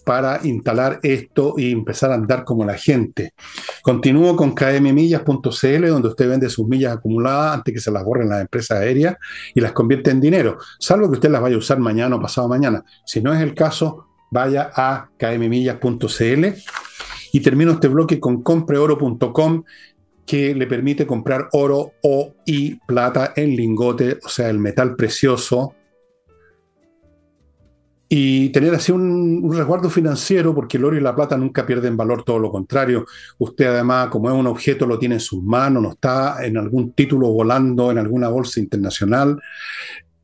para 0.06 0.39
instalar 0.43 0.99
esto 1.01 1.56
y 1.58 1.71
empezar 1.71 2.12
a 2.12 2.15
andar 2.15 2.43
como 2.43 2.63
la 2.63 2.75
gente. 2.75 3.34
Continúo 3.82 4.36
con 4.36 4.54
kmmillas.cl, 4.54 5.88
donde 5.88 6.10
usted 6.10 6.30
vende 6.30 6.49
sus 6.49 6.67
millas 6.67 6.97
acumuladas 6.97 7.56
antes 7.56 7.73
que 7.73 7.80
se 7.80 7.91
las 7.91 8.04
borren 8.04 8.30
las 8.30 8.41
empresas 8.41 8.80
aéreas 8.80 9.15
y 9.56 9.62
las 9.62 9.71
convierte 9.71 10.12
en 10.12 10.21
dinero, 10.21 10.60
salvo 10.80 11.10
que 11.10 11.15
usted 11.15 11.32
las 11.32 11.41
vaya 11.41 11.56
a 11.56 11.60
usar 11.60 11.80
mañana 11.80 12.15
o 12.15 12.21
pasado 12.21 12.47
mañana. 12.47 12.84
Si 13.06 13.19
no 13.21 13.34
es 13.34 13.41
el 13.41 13.56
caso, 13.56 14.08
vaya 14.30 14.71
a 14.75 15.10
kmmillas.cl. 15.17 16.45
Y 17.34 17.41
termino 17.41 17.73
este 17.73 17.89
bloque 17.89 18.19
con 18.19 18.43
compreoro.com 18.43 19.63
que 20.25 20.55
le 20.55 20.67
permite 20.67 21.05
comprar 21.05 21.49
oro 21.51 21.93
o 22.01 22.33
y 22.45 22.75
plata 22.75 23.33
en 23.35 23.55
lingote, 23.55 24.19
o 24.23 24.29
sea, 24.29 24.49
el 24.49 24.59
metal 24.59 24.95
precioso, 24.95 25.75
y 28.07 28.49
tener 28.49 28.73
así 28.73 28.91
un, 28.91 29.51
resguardo 29.51 29.89
financiero, 29.89 30.53
porque 30.53 30.77
el 30.77 30.85
oro 30.85 30.97
y 30.97 31.01
la 31.01 31.15
plata 31.15 31.38
nunca 31.38 31.65
pierden 31.65 31.97
valor, 31.97 32.23
todo 32.23 32.39
lo 32.39 32.51
contrario. 32.51 33.05
Usted 33.39 33.65
además, 33.65 34.09
como 34.09 34.29
es 34.29 34.35
un 34.35 34.47
objeto, 34.47 34.85
lo 34.85 34.99
tiene 34.99 35.15
en 35.15 35.21
sus 35.21 35.43
manos, 35.43 35.81
no 35.81 35.91
está 35.91 36.45
en 36.45 36.57
algún 36.57 36.93
título 36.93 37.29
volando 37.29 37.91
en 37.91 37.97
alguna 37.97 38.29
bolsa 38.29 38.59
internacional, 38.59 39.41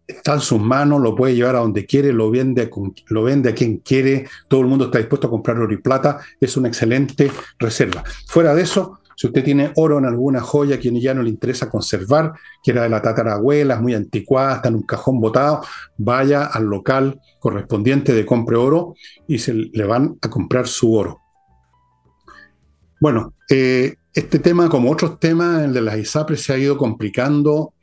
está 0.08 0.36
en 0.36 0.42
sus 0.42 0.62
manos, 0.62 1.02
lo 1.02 1.16
puede 1.16 1.36
llevar 1.36 1.56
a 1.56 1.60
donde 1.60 1.86
quiere, 1.86 2.14
lo 2.14 2.30
vende, 2.30 2.70
lo 3.08 3.24
vende 3.24 3.50
a 3.50 3.56
quien 3.56 3.78
quiere, 3.78 4.28
todo 4.48 4.62
el 4.62 4.68
mundo 4.68 4.86
está 4.86 5.00
dispuesto 5.00 5.28
a 5.28 5.32
comprar 5.32 5.58
oro 5.58 5.74
y 5.74 5.78
plata, 5.78 6.20
es 6.40 6.56
una 6.58 6.68
excelente 6.68 7.32
reserva. 7.58 8.04
Fuera 8.28 8.54
de 8.54 8.62
eso, 8.62 9.01
si 9.22 9.28
usted 9.28 9.44
tiene 9.44 9.72
oro 9.76 10.00
en 10.00 10.06
alguna 10.06 10.42
joya 10.42 10.80
que 10.80 11.00
ya 11.00 11.14
no 11.14 11.22
le 11.22 11.30
interesa 11.30 11.70
conservar, 11.70 12.34
que 12.64 12.72
era 12.72 12.82
de 12.82 12.90
la 12.90 13.04
tatarabuela, 13.04 13.80
muy 13.80 13.94
anticuada, 13.94 14.56
está 14.56 14.70
en 14.70 14.74
un 14.78 14.82
cajón 14.82 15.22
botado, 15.22 15.62
vaya 15.96 16.46
al 16.46 16.64
local 16.64 17.22
correspondiente 17.40 18.14
de 18.14 18.26
compre 18.26 18.58
oro 18.58 18.96
y 19.28 19.38
se 19.38 19.54
le 19.54 19.84
van 19.86 20.18
a 20.24 20.28
comprar 20.28 20.68
su 20.68 20.96
oro. 20.96 21.20
Bueno, 23.00 23.36
eh, 23.48 23.94
este 24.12 24.40
tema, 24.40 24.70
como 24.70 24.90
otros 24.90 25.20
temas, 25.20 25.66
el 25.66 25.74
de 25.76 25.82
las 25.82 26.00
ISAPRES, 26.00 26.42
se 26.42 26.54
ha 26.54 26.58
ido 26.58 26.76
complicando 26.76 27.76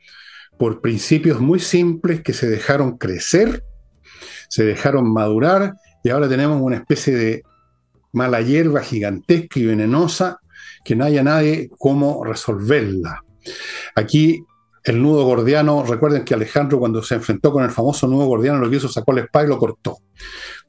por 0.57 0.81
principios 0.81 1.39
muy 1.39 1.61
simples 1.61 2.21
que 2.21 2.33
se 2.33 2.49
dejaron 2.49 2.97
crecer, 2.97 3.63
se 4.49 4.65
dejaron 4.65 5.09
madurar 5.13 5.75
y 6.03 6.09
ahora 6.09 6.27
tenemos 6.27 6.61
una 6.61 6.75
especie 6.75 7.15
de 7.15 7.43
mala 8.11 8.41
hierba 8.41 8.81
gigantesca 8.81 9.57
y 9.57 9.67
venenosa 9.67 10.41
que 10.83 10.95
no 10.95 11.05
haya 11.05 11.23
nadie 11.23 11.69
cómo 11.77 12.23
resolverla. 12.23 13.23
Aquí 13.95 14.43
el 14.83 15.01
nudo 15.01 15.23
gordiano, 15.25 15.83
recuerden 15.83 16.23
que 16.23 16.33
Alejandro 16.33 16.79
cuando 16.79 17.03
se 17.03 17.15
enfrentó 17.15 17.51
con 17.51 17.63
el 17.63 17.69
famoso 17.69 18.07
nudo 18.07 18.25
gordiano 18.25 18.59
lo 18.59 18.69
que 18.69 18.77
hizo 18.77 18.87
sacó 18.87 19.13
la 19.13 19.21
espada 19.21 19.45
y 19.45 19.49
lo 19.49 19.57
cortó. 19.57 19.97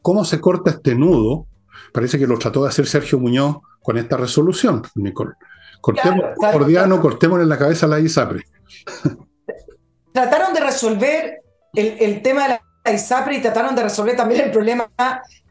¿Cómo 0.03 0.25
se 0.25 0.41
corta 0.41 0.71
este 0.71 0.95
nudo? 0.95 1.47
Parece 1.93 2.19
que 2.19 2.27
lo 2.27 2.39
trató 2.39 2.63
de 2.63 2.69
hacer 2.69 2.87
Sergio 2.87 3.19
Muñoz 3.19 3.59
con 3.83 3.99
esta 3.99 4.17
resolución, 4.17 4.83
Nicole. 4.95 5.33
Cortemos 5.81 6.23
gordiano, 6.37 7.01
cortemos 7.01 7.41
en 7.41 7.49
la 7.49 7.59
cabeza 7.59 7.87
a 7.87 7.89
la 7.89 8.01
ISAPRE. 8.01 8.45
Trataron 10.13 10.53
de 10.53 10.61
resolver 10.61 11.41
el, 11.73 11.97
el 12.01 12.23
tema 12.23 12.49
de 12.49 12.61
la 12.85 12.93
ISAPRE 12.93 13.37
y 13.37 13.41
trataron 13.41 13.77
de 13.77 13.85
resolver 13.85 14.17
también 14.17 14.43
el 14.43 14.51
problema 14.51 14.91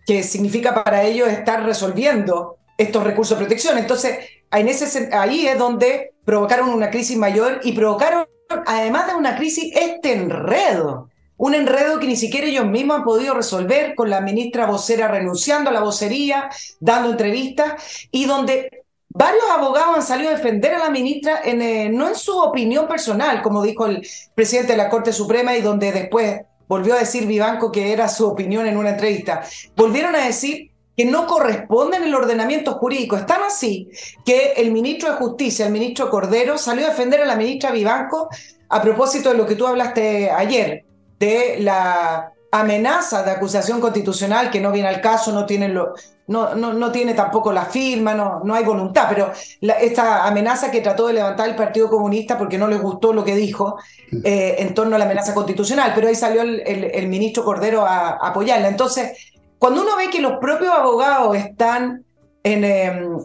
que 0.06 0.22
significa 0.22 0.84
para 0.84 1.04
ellos 1.04 1.30
estar 1.30 1.64
resolviendo 1.64 2.58
estos 2.78 3.04
recursos 3.04 3.38
de 3.38 3.46
protección. 3.46 3.78
Entonces, 3.78 4.18
en 4.52 4.68
ese, 4.68 5.10
ahí 5.14 5.48
es 5.48 5.58
donde 5.58 6.14
provocaron 6.26 6.70
una 6.70 6.90
crisis 6.90 7.18
mayor 7.18 7.60
y 7.64 7.74
provocaron, 7.74 8.26
además 8.66 9.08
de 9.08 9.16
una 9.16 9.36
crisis, 9.36 9.74
este 9.76 10.14
enredo. 10.14 11.10
Un 11.38 11.56
enredo 11.56 12.00
que 12.00 12.08
ni 12.08 12.18
siquiera 12.18 12.48
ellos 12.48 12.66
mismos 12.66 12.98
han 12.98 13.04
podido 13.04 13.34
resolver 13.34 13.96
con 13.96 14.10
la 14.10 14.20
ministra 14.20 14.66
vocera 14.66 15.08
renunciando 15.08 15.70
a 15.70 15.74
la 15.74 15.80
vocería, 15.80 16.50
dando 16.80 17.12
entrevistas, 17.12 18.08
y 18.12 18.26
donde 18.26 18.84
varios 19.08 19.46
abogados 19.50 19.96
han 19.96 20.04
salido 20.04 20.32
a 20.32 20.36
defender 20.36 20.74
a 20.76 20.80
la 20.80 20.90
ministra, 20.90 21.42
en, 21.44 21.62
eh, 21.62 21.90
no 21.90 22.10
en 22.10 22.16
su 22.16 22.38
opinión 22.38 22.88
personal, 22.88 23.42
como 23.42 23.64
dijo 23.64 23.86
el 23.86 24.06
presidente 24.36 24.74
de 24.74 24.78
la 24.78 24.90
Corte 24.90 25.14
Suprema, 25.14 25.56
y 25.56 25.62
donde 25.62 25.92
después 25.92 26.42
volvió 26.68 26.94
a 26.94 27.00
decir 27.00 27.26
Vivanco 27.26 27.72
que 27.72 27.92
era 27.92 28.08
su 28.08 28.28
opinión 28.28 28.68
en 28.68 28.78
una 28.78 28.92
entrevista, 28.92 29.44
volvieron 29.76 30.16
a 30.16 30.26
decir 30.26 30.69
que 31.00 31.06
no 31.06 31.28
corresponden 31.28 32.04
el 32.04 32.14
ordenamiento 32.14 32.74
jurídico. 32.74 33.16
Es 33.16 33.26
tan 33.26 33.42
así 33.42 33.90
que 34.26 34.52
el 34.58 34.74
ministro 34.74 35.10
de 35.10 35.16
Justicia, 35.16 35.66
el 35.66 35.72
ministro 35.72 36.10
Cordero, 36.10 36.58
salió 36.58 36.86
a 36.86 36.90
defender 36.90 37.22
a 37.22 37.26
la 37.26 37.38
ministra 37.38 37.72
Vivanco 37.72 38.28
a 38.68 38.82
propósito 38.82 39.30
de 39.30 39.38
lo 39.38 39.46
que 39.46 39.56
tú 39.56 39.66
hablaste 39.66 40.30
ayer, 40.30 40.84
de 41.18 41.60
la 41.62 42.34
amenaza 42.52 43.24
de 43.24 43.32
acusación 43.32 43.80
constitucional 43.80 44.50
que 44.50 44.60
no 44.60 44.74
viene 44.74 44.90
al 44.90 45.00
caso, 45.00 45.32
no 45.32 45.46
tiene, 45.46 45.70
lo, 45.70 45.94
no, 46.28 46.56
no, 46.56 46.74
no 46.74 46.92
tiene 46.92 47.14
tampoco 47.14 47.54
la 47.54 47.66
firma, 47.66 48.14
no, 48.14 48.42
no 48.44 48.56
hay 48.56 48.64
voluntad, 48.64 49.06
pero 49.08 49.32
esta 49.62 50.28
amenaza 50.28 50.72
que 50.72 50.82
trató 50.82 51.08
de 51.08 51.14
levantar 51.14 51.48
el 51.48 51.56
Partido 51.56 51.90
Comunista 51.90 52.38
porque 52.38 52.58
no 52.58 52.68
les 52.68 52.82
gustó 52.82 53.14
lo 53.14 53.24
que 53.24 53.36
dijo 53.36 53.78
eh, 54.24 54.56
en 54.60 54.74
torno 54.74 54.96
a 54.96 55.00
la 55.00 55.06
amenaza 55.06 55.34
constitucional, 55.34 55.92
pero 55.94 56.08
ahí 56.08 56.16
salió 56.16 56.42
el, 56.42 56.62
el, 56.62 57.08
ministro 57.08 57.44
Cordero 57.44 57.86
a, 57.86 58.10
apoyarla. 58.10 58.68
Entonces, 58.68 59.29
cuando 59.60 59.82
uno 59.82 59.98
ve 59.98 60.10
que 60.10 60.22
los 60.22 60.40
propios 60.40 60.74
abogados 60.74 61.36
están 61.36 62.06
em, 62.44 63.18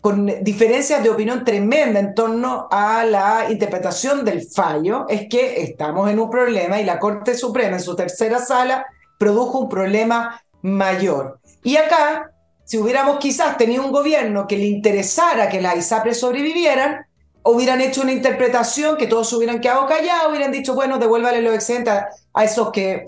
con 0.00 0.26
diferencias 0.42 1.02
de 1.02 1.10
opinión 1.10 1.44
tremenda 1.44 2.00
en 2.00 2.14
torno 2.14 2.68
a 2.70 3.04
la 3.04 3.46
interpretación 3.50 4.24
del 4.24 4.46
fallo, 4.46 5.06
es 5.08 5.28
que 5.28 5.62
estamos 5.62 6.10
en 6.10 6.18
un 6.18 6.30
problema 6.30 6.80
y 6.80 6.84
la 6.84 6.98
Corte 6.98 7.34
Suprema 7.34 7.76
en 7.76 7.82
su 7.82 7.94
tercera 7.94 8.38
sala 8.38 8.86
produjo 9.18 9.58
un 9.60 9.68
problema 9.68 10.42
mayor. 10.62 11.38
Y 11.62 11.76
acá, 11.76 12.30
si 12.64 12.78
hubiéramos 12.78 13.18
quizás 13.18 13.56
tenido 13.56 13.84
un 13.84 13.92
gobierno 13.92 14.46
que 14.46 14.56
le 14.56 14.66
interesara 14.66 15.48
que 15.48 15.60
las 15.60 15.76
ISAPRES 15.76 16.20
sobrevivieran, 16.20 17.06
hubieran 17.42 17.80
hecho 17.82 18.02
una 18.02 18.12
interpretación 18.12 18.96
que 18.96 19.06
todos 19.06 19.32
hubieran 19.34 19.60
quedado 19.60 19.86
callados, 19.86 20.30
hubieran 20.30 20.52
dicho, 20.52 20.74
bueno, 20.74 20.98
devuélvale 20.98 21.42
los 21.42 21.54
excedentes 21.54 21.94
a 22.32 22.44
esos 22.44 22.72
que 22.72 23.06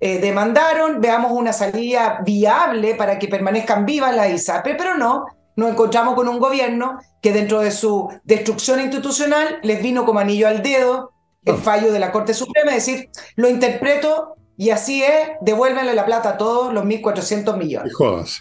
eh, 0.00 0.20
demandaron, 0.20 1.00
veamos 1.00 1.32
una 1.32 1.52
salida 1.52 2.20
viable 2.24 2.94
para 2.94 3.18
que 3.18 3.28
permanezcan 3.28 3.84
vivas 3.84 4.14
las 4.14 4.30
ISAPRE, 4.30 4.76
pero 4.76 4.96
no, 4.96 5.26
nos 5.56 5.70
encontramos 5.70 6.14
con 6.14 6.28
un 6.28 6.38
gobierno 6.38 6.98
que 7.20 7.32
dentro 7.32 7.60
de 7.60 7.72
su 7.72 8.08
destrucción 8.22 8.80
institucional 8.80 9.58
les 9.62 9.82
vino 9.82 10.04
como 10.04 10.20
anillo 10.20 10.46
al 10.46 10.62
dedo 10.62 11.12
el 11.44 11.54
ah. 11.54 11.58
fallo 11.58 11.92
de 11.92 11.98
la 11.98 12.12
Corte 12.12 12.34
Suprema, 12.34 12.74
es 12.74 12.86
decir, 12.86 13.08
lo 13.36 13.48
interpreto 13.48 14.34
y 14.56 14.70
así 14.70 15.02
es, 15.02 15.30
devuélvenle 15.40 15.94
la 15.94 16.04
plata 16.04 16.30
a 16.30 16.36
todos 16.36 16.72
los 16.72 16.84
1.400 16.84 17.56
millones. 17.56 17.94
Jodas. 17.94 18.40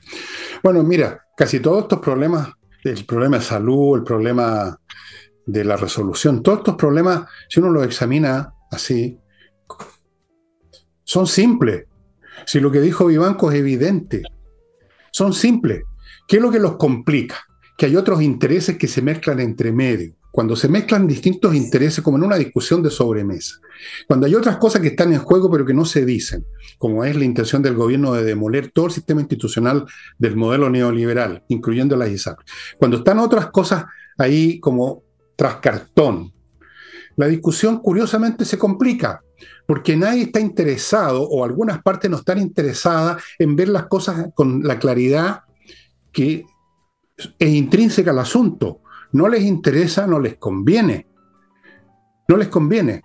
Bueno, 0.63 0.83
mira, 0.83 1.25
casi 1.35 1.59
todos 1.59 1.83
estos 1.83 1.99
problemas, 1.99 2.49
el 2.83 3.05
problema 3.05 3.37
de 3.37 3.43
salud, 3.43 3.97
el 3.97 4.03
problema 4.03 4.79
de 5.45 5.63
la 5.63 5.77
resolución, 5.77 6.43
todos 6.43 6.59
estos 6.59 6.75
problemas, 6.75 7.21
si 7.49 7.59
uno 7.59 7.69
los 7.69 7.85
examina 7.85 8.53
así, 8.71 9.19
son 11.07 11.25
simples. 11.25 11.85
Si 12.45 12.59
lo 12.59 12.69
que 12.69 12.81
dijo 12.81 13.05
Vivanco 13.05 13.49
es 13.49 13.59
evidente, 13.59 14.23
son 15.11 15.33
simples. 15.33 15.83
¿Qué 16.27 16.35
es 16.35 16.41
lo 16.41 16.51
que 16.51 16.59
los 16.59 16.75
complica? 16.75 17.37
Que 17.77 17.85
hay 17.85 17.95
otros 17.95 18.21
intereses 18.21 18.77
que 18.77 18.89
se 18.89 19.01
mezclan 19.01 19.39
entre 19.39 19.71
medio. 19.71 20.13
Cuando 20.31 20.55
se 20.55 20.67
mezclan 20.67 21.07
distintos 21.07 21.55
intereses, 21.55 22.03
como 22.03 22.17
en 22.17 22.23
una 22.23 22.35
discusión 22.35 22.83
de 22.83 22.91
sobremesa. 22.91 23.55
Cuando 24.05 24.25
hay 24.25 24.35
otras 24.35 24.57
cosas 24.57 24.81
que 24.81 24.89
están 24.89 25.13
en 25.13 25.19
juego 25.19 25.49
pero 25.49 25.65
que 25.65 25.73
no 25.73 25.85
se 25.85 26.05
dicen, 26.05 26.45
como 26.77 27.05
es 27.05 27.15
la 27.15 27.23
intención 27.23 27.61
del 27.61 27.75
gobierno 27.75 28.13
de 28.13 28.25
demoler 28.25 28.71
todo 28.71 28.87
el 28.87 28.91
sistema 28.91 29.21
institucional 29.21 29.85
del 30.19 30.35
modelo 30.35 30.69
neoliberal, 30.69 31.43
incluyendo 31.47 31.95
las 31.95 32.09
ISAP. 32.09 32.39
Cuando 32.77 32.97
están 32.97 33.19
otras 33.19 33.49
cosas 33.49 33.85
ahí 34.17 34.59
como 34.59 35.03
tras 35.37 35.55
cartón, 35.55 36.33
la 37.15 37.27
discusión 37.27 37.79
curiosamente 37.79 38.43
se 38.43 38.57
complica 38.57 39.21
porque 39.67 39.95
nadie 39.97 40.23
está 40.23 40.39
interesado 40.39 41.21
o 41.23 41.43
algunas 41.43 41.83
partes 41.83 42.09
no 42.09 42.17
están 42.17 42.39
interesadas 42.39 43.21
en 43.37 43.55
ver 43.55 43.69
las 43.69 43.85
cosas 43.87 44.29
con 44.33 44.63
la 44.63 44.79
claridad 44.79 45.41
que 46.11 46.45
es 47.37 47.49
intrínseca 47.49 48.11
al 48.11 48.19
asunto. 48.19 48.81
No 49.11 49.27
les 49.27 49.43
interesa, 49.43 50.07
no 50.07 50.19
les 50.19 50.37
conviene. 50.37 51.07
No 52.29 52.37
les 52.37 52.47
conviene. 52.47 53.03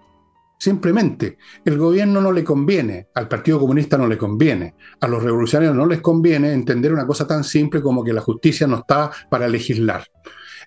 Simplemente, 0.58 1.38
el 1.64 1.76
gobierno 1.76 2.20
no 2.20 2.30
le 2.30 2.44
conviene, 2.44 3.08
al 3.16 3.26
Partido 3.26 3.58
Comunista 3.58 3.98
no 3.98 4.06
le 4.06 4.16
conviene, 4.16 4.76
a 5.00 5.08
los 5.08 5.20
revolucionarios 5.20 5.74
no 5.74 5.86
les 5.86 6.00
conviene 6.00 6.52
entender 6.52 6.92
una 6.92 7.04
cosa 7.04 7.26
tan 7.26 7.42
simple 7.42 7.82
como 7.82 8.04
que 8.04 8.12
la 8.12 8.20
justicia 8.20 8.68
no 8.68 8.76
está 8.76 9.10
para 9.28 9.48
legislar. 9.48 10.06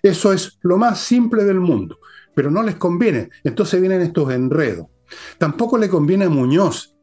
Eso 0.02 0.34
es 0.34 0.58
lo 0.60 0.76
más 0.76 1.00
simple 1.00 1.44
del 1.44 1.60
mundo, 1.60 1.98
pero 2.34 2.50
no 2.50 2.62
les 2.62 2.76
conviene. 2.76 3.30
Entonces 3.42 3.80
vienen 3.80 4.02
estos 4.02 4.30
enredos. 4.34 4.88
Tampoco 5.38 5.78
le 5.78 5.88
conviene 5.88 6.26
a 6.26 6.30
Muñoz, 6.30 6.94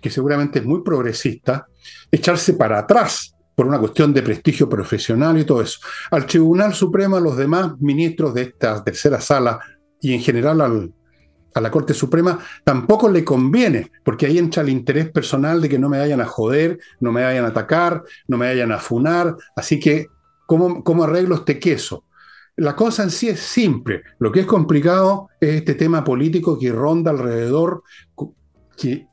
que 0.00 0.10
seguramente 0.10 0.58
es 0.58 0.64
muy 0.64 0.82
progresista, 0.82 1.66
echarse 2.10 2.54
para 2.54 2.78
atrás 2.78 3.34
por 3.54 3.66
una 3.66 3.78
cuestión 3.78 4.12
de 4.12 4.22
prestigio 4.22 4.68
profesional 4.68 5.38
y 5.38 5.44
todo 5.44 5.62
eso. 5.62 5.78
Al 6.10 6.26
Tribunal 6.26 6.74
Supremo, 6.74 7.16
a 7.16 7.20
los 7.20 7.36
demás 7.36 7.72
ministros 7.80 8.34
de 8.34 8.42
esta 8.42 8.82
tercera 8.82 9.20
sala 9.20 9.60
y 10.00 10.12
en 10.12 10.20
general 10.20 10.90
a 11.54 11.60
la 11.60 11.70
Corte 11.70 11.94
Suprema, 11.94 12.38
tampoco 12.64 13.08
le 13.08 13.24
conviene, 13.24 13.92
porque 14.04 14.26
ahí 14.26 14.38
entra 14.38 14.62
el 14.62 14.70
interés 14.70 15.10
personal 15.10 15.60
de 15.60 15.68
que 15.68 15.78
no 15.78 15.88
me 15.88 15.98
vayan 15.98 16.20
a 16.20 16.26
joder, 16.26 16.78
no 17.00 17.12
me 17.12 17.22
vayan 17.22 17.44
a 17.44 17.48
atacar, 17.48 18.02
no 18.26 18.36
me 18.36 18.46
vayan 18.46 18.72
a 18.72 18.78
funar. 18.78 19.36
Así 19.54 19.78
que, 19.78 20.08
¿cómo, 20.46 20.82
cómo 20.82 21.04
arreglo 21.04 21.36
este 21.36 21.58
queso? 21.58 22.04
La 22.56 22.76
cosa 22.76 23.02
en 23.02 23.10
sí 23.10 23.28
es 23.28 23.40
simple. 23.40 24.02
Lo 24.18 24.30
que 24.30 24.40
es 24.40 24.46
complicado 24.46 25.28
es 25.40 25.56
este 25.56 25.74
tema 25.74 26.04
político 26.04 26.58
que 26.58 26.70
ronda 26.70 27.10
alrededor. 27.10 27.82
Que, 28.76 29.08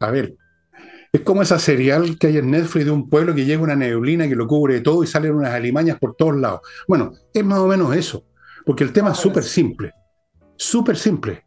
a 0.00 0.10
ver, 0.10 0.36
es 1.12 1.20
como 1.20 1.42
esa 1.42 1.58
serial 1.58 2.18
que 2.18 2.26
hay 2.26 2.38
en 2.38 2.50
Netflix 2.50 2.86
de 2.86 2.90
un 2.90 3.08
pueblo 3.08 3.34
que 3.34 3.44
llega 3.44 3.62
una 3.62 3.76
neblina 3.76 4.28
que 4.28 4.34
lo 4.34 4.48
cubre 4.48 4.80
todo 4.80 5.04
y 5.04 5.06
salen 5.06 5.34
unas 5.34 5.52
alimañas 5.52 5.98
por 5.98 6.16
todos 6.16 6.36
lados. 6.36 6.60
Bueno, 6.88 7.12
es 7.32 7.44
más 7.44 7.60
o 7.60 7.68
menos 7.68 7.94
eso. 7.94 8.24
Porque 8.66 8.82
el 8.82 8.92
tema 8.92 9.12
es 9.12 9.18
súper 9.18 9.44
simple. 9.44 9.92
Súper 10.56 10.96
simple. 10.96 11.44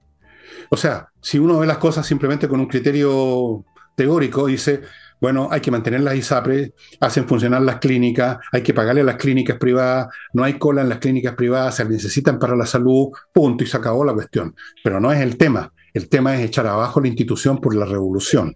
O 0.70 0.78
sea, 0.78 1.10
si 1.22 1.40
uno 1.40 1.60
ve 1.60 1.68
las 1.68 1.78
cosas 1.78 2.06
simplemente 2.06 2.48
con 2.48 2.60
un 2.60 2.68
criterio 2.68 3.66
teórico, 3.96 4.46
dice, 4.48 4.82
bueno, 5.20 5.50
hay 5.52 5.62
que 5.62 5.72
mantener 5.72 6.02
las 6.02 6.16
ISAPRES, 6.16 6.72
hacen 7.00 7.28
funcionar 7.28 7.62
las 7.62 7.78
clínicas, 7.78 8.38
hay 8.52 8.62
que 8.62 8.74
pagarle 8.74 9.02
a 9.02 9.06
las 9.06 9.16
clínicas 9.16 9.58
privadas, 9.58 10.08
no 10.34 10.44
hay 10.44 10.54
cola 10.54 10.82
en 10.82 10.90
las 10.90 11.00
clínicas 11.00 11.36
privadas, 11.36 11.76
se 11.76 11.86
necesitan 11.86 12.38
para 12.40 12.56
la 12.56 12.66
salud, 12.66 13.10
punto, 13.32 13.64
y 13.64 13.68
se 13.68 13.78
acabó 13.78 14.06
la 14.06 14.14
cuestión. 14.14 14.56
Pero 14.84 15.00
no 15.00 15.12
es 15.12 15.20
el 15.22 15.38
tema. 15.38 15.72
El 15.98 16.10
tema 16.10 16.36
es 16.36 16.46
echar 16.46 16.68
abajo 16.68 17.02
la 17.02 17.08
institución 17.08 17.60
por 17.60 17.76
la 17.76 17.86
revolución. 17.86 18.56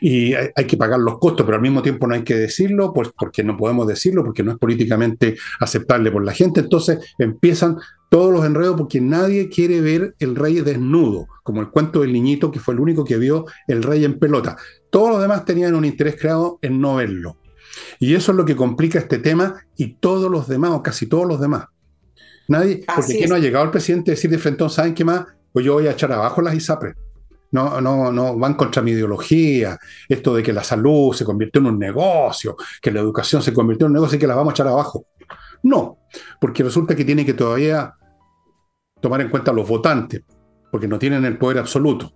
Y 0.00 0.32
hay, 0.34 0.66
que 0.66 0.78
pagar 0.78 0.98
los 0.98 1.18
costos, 1.18 1.44
pero 1.44 1.56
al 1.56 1.62
mismo 1.62 1.82
tiempo 1.82 2.06
no 2.06 2.14
hay 2.14 2.24
que 2.24 2.34
decirlo, 2.34 2.92
pues 2.94 3.10
porque 3.16 3.44
no 3.44 3.56
podemos 3.56 3.86
decirlo, 3.86 4.24
porque 4.24 4.42
no 4.42 4.52
es 4.52 4.58
políticamente 4.58 5.36
aceptable 5.60 6.10
por 6.10 6.24
la 6.24 6.32
gente. 6.32 6.60
Entonces 6.60 6.98
empiezan 7.18 7.76
todos 8.08 8.32
los 8.32 8.46
enredos 8.46 8.76
porque 8.78 9.00
nadie 9.00 9.50
quiere 9.50 9.82
ver 9.82 10.14
el 10.18 10.34
rey 10.36 10.60
desnudo, 10.62 11.26
como 11.42 11.60
el 11.60 11.68
cuento 11.68 12.00
del 12.00 12.14
niñito 12.14 12.50
que 12.50 12.60
fue 12.60 12.72
el 12.72 12.80
único 12.80 13.04
que 13.04 13.18
vio 13.18 13.44
el 13.68 13.82
rey 13.82 14.04
en 14.04 14.18
pelota. 14.18 14.56
Todos 14.90 15.10
los 15.10 15.20
demás 15.20 15.44
tenían 15.44 15.74
un 15.74 15.84
interés 15.84 16.16
creado 16.18 16.58
en 16.62 16.80
no 16.80 16.96
verlo. 16.96 17.36
Y 17.98 18.14
eso 18.14 18.32
es 18.32 18.38
lo 18.38 18.44
que 18.46 18.56
complica 18.56 18.98
este 18.98 19.18
tema 19.18 19.66
y 19.76 19.94
todos 19.96 20.30
los 20.30 20.48
demás, 20.48 20.70
o 20.70 20.82
casi 20.82 21.06
todos 21.06 21.26
los 21.26 21.40
demás. 21.40 21.66
Nadie, 22.48 22.84
porque 22.86 23.14
aquí 23.14 23.26
no 23.26 23.34
ha 23.34 23.38
llegado 23.38 23.64
el 23.66 23.70
presidente 23.70 24.10
a 24.10 24.14
decir 24.14 24.30
de 24.30 24.38
frente, 24.38 24.68
¿saben 24.70 24.94
qué 24.94 25.04
más? 25.04 25.24
Pues 25.54 25.64
yo 25.64 25.74
voy 25.74 25.86
a 25.86 25.92
echar 25.92 26.10
abajo 26.10 26.42
las 26.42 26.52
ISAPRES. 26.52 26.96
No, 27.52 27.80
no, 27.80 28.10
no, 28.10 28.36
van 28.36 28.54
contra 28.54 28.82
mi 28.82 28.90
ideología, 28.90 29.78
esto 30.08 30.34
de 30.34 30.42
que 30.42 30.52
la 30.52 30.64
salud 30.64 31.14
se 31.14 31.24
convirtió 31.24 31.60
en 31.60 31.68
un 31.68 31.78
negocio, 31.78 32.56
que 32.82 32.90
la 32.90 32.98
educación 32.98 33.40
se 33.40 33.52
convirtió 33.52 33.86
en 33.86 33.90
un 33.92 33.94
negocio 33.94 34.16
y 34.16 34.18
que 34.18 34.26
la 34.26 34.34
vamos 34.34 34.50
a 34.50 34.54
echar 34.54 34.66
abajo. 34.66 35.06
No, 35.62 35.98
porque 36.40 36.64
resulta 36.64 36.96
que 36.96 37.04
tiene 37.04 37.24
que 37.24 37.34
todavía 37.34 37.94
tomar 39.00 39.20
en 39.20 39.28
cuenta 39.28 39.52
los 39.52 39.68
votantes, 39.68 40.24
porque 40.72 40.88
no 40.88 40.98
tienen 40.98 41.24
el 41.24 41.38
poder 41.38 41.58
absoluto. 41.58 42.12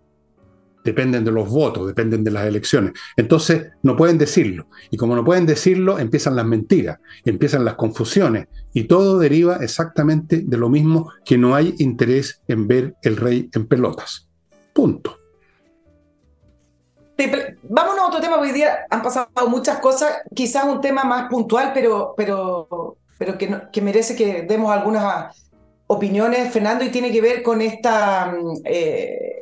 Dependen 0.88 1.22
de 1.22 1.30
los 1.30 1.50
votos, 1.50 1.86
dependen 1.86 2.24
de 2.24 2.30
las 2.30 2.46
elecciones. 2.46 2.92
Entonces, 3.14 3.72
no 3.82 3.94
pueden 3.94 4.16
decirlo. 4.16 4.68
Y 4.90 4.96
como 4.96 5.14
no 5.14 5.22
pueden 5.22 5.44
decirlo, 5.44 5.98
empiezan 5.98 6.34
las 6.34 6.46
mentiras, 6.46 6.98
empiezan 7.26 7.62
las 7.62 7.74
confusiones. 7.74 8.48
Y 8.72 8.84
todo 8.84 9.18
deriva 9.18 9.56
exactamente 9.56 10.44
de 10.46 10.56
lo 10.56 10.70
mismo 10.70 11.12
que 11.26 11.36
no 11.36 11.54
hay 11.54 11.74
interés 11.76 12.40
en 12.48 12.66
ver 12.66 12.94
el 13.02 13.18
rey 13.18 13.50
en 13.52 13.66
pelotas. 13.66 14.30
Punto. 14.72 15.18
Vámonos 17.64 18.00
a 18.00 18.06
otro 18.06 18.20
tema, 18.22 18.38
hoy 18.38 18.52
día 18.52 18.86
han 18.88 19.02
pasado 19.02 19.28
muchas 19.46 19.80
cosas, 19.80 20.22
quizás 20.34 20.64
un 20.64 20.80
tema 20.80 21.04
más 21.04 21.28
puntual, 21.28 21.72
pero, 21.74 22.14
pero, 22.16 22.96
pero 23.18 23.36
que, 23.36 23.60
que 23.70 23.82
merece 23.82 24.16
que 24.16 24.44
demos 24.48 24.72
algunas 24.72 25.36
opiniones, 25.86 26.50
Fernando, 26.50 26.82
y 26.82 26.88
tiene 26.88 27.12
que 27.12 27.20
ver 27.20 27.42
con 27.42 27.60
esta, 27.60 28.32
mm, 28.32 28.60
eh, 28.64 29.37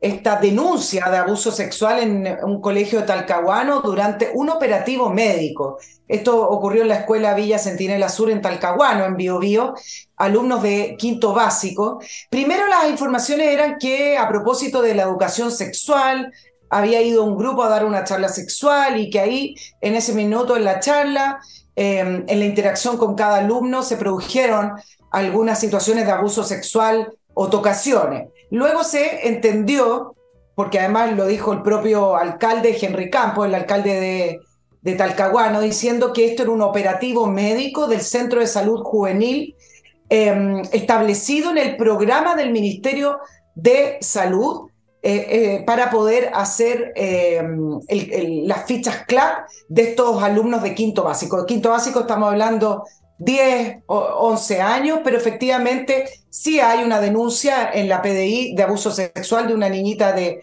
esta 0.00 0.38
denuncia 0.38 1.06
de 1.10 1.16
abuso 1.16 1.50
sexual 1.50 2.00
en 2.00 2.38
un 2.44 2.60
colegio 2.60 3.04
Talcahuano 3.04 3.80
durante 3.80 4.30
un 4.34 4.50
operativo 4.50 5.10
médico. 5.10 5.78
Esto 6.06 6.48
ocurrió 6.48 6.82
en 6.82 6.88
la 6.88 6.96
escuela 6.96 7.34
Villa 7.34 7.58
Centinela 7.58 8.08
Sur 8.08 8.30
en 8.30 8.42
Talcahuano, 8.42 9.04
en 9.04 9.16
Biobío, 9.16 9.74
alumnos 10.16 10.62
de 10.62 10.96
quinto 10.98 11.32
básico. 11.32 11.98
Primero 12.30 12.66
las 12.66 12.88
informaciones 12.88 13.48
eran 13.48 13.78
que 13.78 14.16
a 14.16 14.28
propósito 14.28 14.82
de 14.82 14.94
la 14.94 15.02
educación 15.02 15.50
sexual, 15.50 16.30
había 16.70 17.02
ido 17.02 17.24
un 17.24 17.36
grupo 17.36 17.62
a 17.62 17.68
dar 17.68 17.84
una 17.84 18.04
charla 18.04 18.28
sexual 18.28 18.98
y 18.98 19.10
que 19.10 19.20
ahí, 19.20 19.54
en 19.80 19.94
ese 19.94 20.12
minuto 20.12 20.56
en 20.56 20.64
la 20.64 20.80
charla, 20.80 21.40
em, 21.74 22.24
en 22.26 22.38
la 22.38 22.44
interacción 22.44 22.96
con 22.96 23.14
cada 23.14 23.38
alumno, 23.38 23.82
se 23.82 23.96
produjeron 23.96 24.72
algunas 25.10 25.60
situaciones 25.60 26.06
de 26.06 26.12
abuso 26.12 26.42
sexual 26.42 27.12
o 27.34 27.48
tocaciones. 27.48 28.28
Luego 28.50 28.84
se 28.84 29.28
entendió, 29.28 30.14
porque 30.54 30.78
además 30.78 31.16
lo 31.16 31.26
dijo 31.26 31.52
el 31.52 31.62
propio 31.62 32.16
alcalde 32.16 32.76
Henry 32.80 33.10
Campos, 33.10 33.46
el 33.46 33.54
alcalde 33.54 34.40
de, 34.82 34.94
Talcahuano, 34.94 35.60
diciendo 35.60 36.12
que 36.12 36.26
esto 36.26 36.44
era 36.44 36.52
un 36.52 36.62
operativo 36.62 37.26
médico 37.26 37.88
del 37.88 38.02
Centro 38.02 38.38
de 38.38 38.46
Salud 38.46 38.82
Juvenil 38.84 39.56
em, 40.08 40.60
establecido 40.70 41.50
en 41.50 41.58
el 41.58 41.76
programa 41.76 42.36
del 42.36 42.52
Ministerio 42.52 43.18
de 43.56 43.98
Salud 44.00 44.70
eh, 45.02 45.26
eh, 45.28 45.64
para 45.66 45.90
poder 45.90 46.30
hacer 46.34 46.92
em, 46.94 47.80
las 48.44 48.64
fichas 48.66 49.04
CLAP 49.06 49.48
de 49.68 49.82
estos 49.82 50.22
alumnos 50.22 50.62
de 50.62 50.74
quinto 50.74 51.02
básico. 51.02 51.40
De 51.40 51.46
quinto 51.46 51.70
básico 51.70 52.00
estamos 52.00 52.30
hablando 52.30 52.84
10 53.18 53.84
o 53.86 53.98
11 53.98 54.60
años, 54.60 55.00
pero 55.02 55.16
efectivamente 55.16 56.08
sí 56.28 56.60
hay 56.60 56.84
una 56.84 57.00
denuncia 57.00 57.70
en 57.72 57.88
la 57.88 58.02
PDI 58.02 58.54
de 58.54 58.62
abuso 58.62 58.90
sexual 58.90 59.48
de 59.48 59.54
una 59.54 59.68
niñita 59.68 60.12
de, 60.12 60.42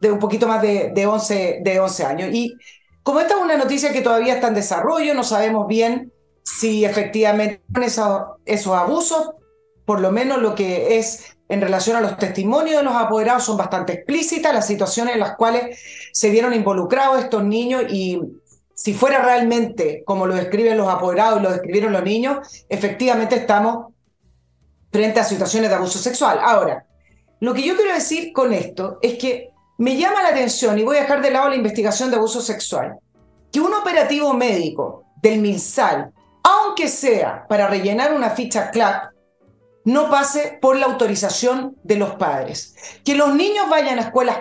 de 0.00 0.12
un 0.12 0.18
poquito 0.18 0.46
más 0.46 0.60
de, 0.62 0.90
de, 0.94 1.06
11, 1.06 1.60
de 1.62 1.80
11 1.80 2.04
años. 2.04 2.30
Y 2.32 2.54
como 3.02 3.20
esta 3.20 3.34
es 3.34 3.40
una 3.40 3.56
noticia 3.56 3.92
que 3.92 4.02
todavía 4.02 4.34
está 4.34 4.48
en 4.48 4.54
desarrollo, 4.54 5.14
no 5.14 5.24
sabemos 5.24 5.66
bien 5.66 6.12
si 6.42 6.84
efectivamente 6.84 7.62
esos, 7.82 8.22
esos 8.44 8.74
abusos, 8.74 9.30
por 9.84 10.00
lo 10.00 10.10
menos 10.10 10.40
lo 10.42 10.54
que 10.54 10.98
es 10.98 11.36
en 11.48 11.60
relación 11.60 11.96
a 11.96 12.00
los 12.00 12.16
testimonios 12.16 12.78
de 12.78 12.84
los 12.84 12.94
apoderados 12.94 13.44
son 13.44 13.56
bastante 13.56 13.94
explícitas, 13.94 14.54
las 14.54 14.66
situaciones 14.66 15.14
en 15.14 15.20
las 15.20 15.36
cuales 15.36 15.80
se 16.12 16.30
vieron 16.30 16.54
involucrados 16.54 17.24
estos 17.24 17.44
niños 17.44 17.84
y 17.88 18.20
si 18.82 18.94
fuera 18.94 19.20
realmente 19.20 20.02
como 20.06 20.26
lo 20.26 20.34
describen 20.34 20.78
los 20.78 20.88
apoderados 20.88 21.38
y 21.38 21.42
lo 21.42 21.50
describieron 21.50 21.92
los 21.92 22.02
niños, 22.02 22.64
efectivamente 22.66 23.36
estamos 23.36 23.92
frente 24.90 25.20
a 25.20 25.24
situaciones 25.24 25.68
de 25.68 25.76
abuso 25.76 25.98
sexual. 25.98 26.38
Ahora, 26.42 26.86
lo 27.40 27.52
que 27.52 27.62
yo 27.62 27.76
quiero 27.76 27.92
decir 27.92 28.32
con 28.32 28.54
esto 28.54 28.98
es 29.02 29.18
que 29.18 29.50
me 29.76 29.98
llama 29.98 30.22
la 30.22 30.30
atención, 30.30 30.78
y 30.78 30.82
voy 30.82 30.96
a 30.96 31.02
dejar 31.02 31.20
de 31.20 31.30
lado 31.30 31.50
la 31.50 31.56
investigación 31.56 32.10
de 32.10 32.16
abuso 32.16 32.40
sexual, 32.40 32.96
que 33.52 33.60
un 33.60 33.74
operativo 33.74 34.32
médico 34.32 35.04
del 35.20 35.40
MinSal, 35.40 36.10
aunque 36.42 36.88
sea 36.88 37.44
para 37.50 37.66
rellenar 37.66 38.14
una 38.14 38.30
ficha 38.30 38.70
CLAP, 38.70 39.12
no 39.84 40.08
pase 40.08 40.58
por 40.58 40.76
la 40.76 40.86
autorización 40.86 41.76
de 41.82 41.96
los 41.96 42.14
padres. 42.14 42.74
Que 43.04 43.14
los 43.14 43.34
niños 43.34 43.68
vayan 43.68 43.98
a 43.98 44.02
escuelas 44.04 44.38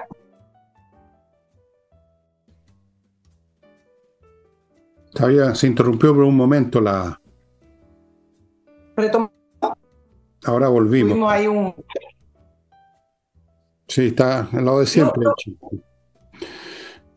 se 5.55 5.68
interrumpió 5.68 6.14
por 6.14 6.24
un 6.24 6.36
momento 6.36 6.82
la. 6.82 7.20
Retomó. 8.95 9.32
Ahora 10.45 10.70
volvimos. 10.70 11.32
Ahí 11.32 11.47
un... 11.47 11.74
Sí, 13.88 14.07
está 14.07 14.47
al 14.51 14.66
lado 14.66 14.80
de 14.80 14.86
siempre. 14.86 15.26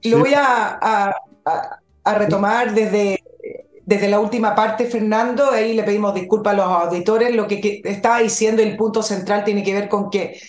Lo 0.05 0.19
voy 0.19 0.33
a, 0.35 1.13
a, 2.05 2.15
retomar 2.17 2.75
desde, 2.75 3.23
desde 3.85 4.09
la 4.09 4.19
última 4.19 4.55
parte, 4.55 4.87
Fernando. 4.87 5.51
Ahí 5.51 5.75
le 5.75 5.85
pedimos 5.85 6.15
disculpas 6.15 6.55
a 6.55 6.57
los 6.57 6.67
auditores. 6.67 7.35
Lo 7.35 7.47
que, 7.47 7.61
que 7.61 7.83
estaba 7.85 8.19
diciendo, 8.19 8.63
el 8.63 8.77
punto 8.77 9.03
central 9.03 9.45
tiene 9.45 9.63
que 9.63 9.75
ver 9.75 9.89
con 9.89 10.11
que 10.11 10.41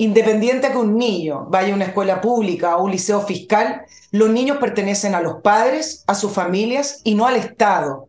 Independiente 0.00 0.70
que 0.70 0.78
un 0.78 0.96
niño 0.96 1.44
vaya 1.50 1.74
a 1.74 1.76
una 1.76 1.84
escuela 1.84 2.22
pública 2.22 2.78
o 2.78 2.84
un 2.84 2.90
liceo 2.90 3.20
fiscal, 3.20 3.84
los 4.12 4.30
niños 4.30 4.56
pertenecen 4.56 5.14
a 5.14 5.20
los 5.20 5.42
padres, 5.42 6.04
a 6.06 6.14
sus 6.14 6.32
familias 6.32 7.02
y 7.04 7.14
no 7.14 7.26
al 7.26 7.36
Estado. 7.36 8.08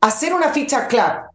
Hacer 0.00 0.32
una 0.32 0.48
ficha 0.48 0.88
CLAP 0.88 1.26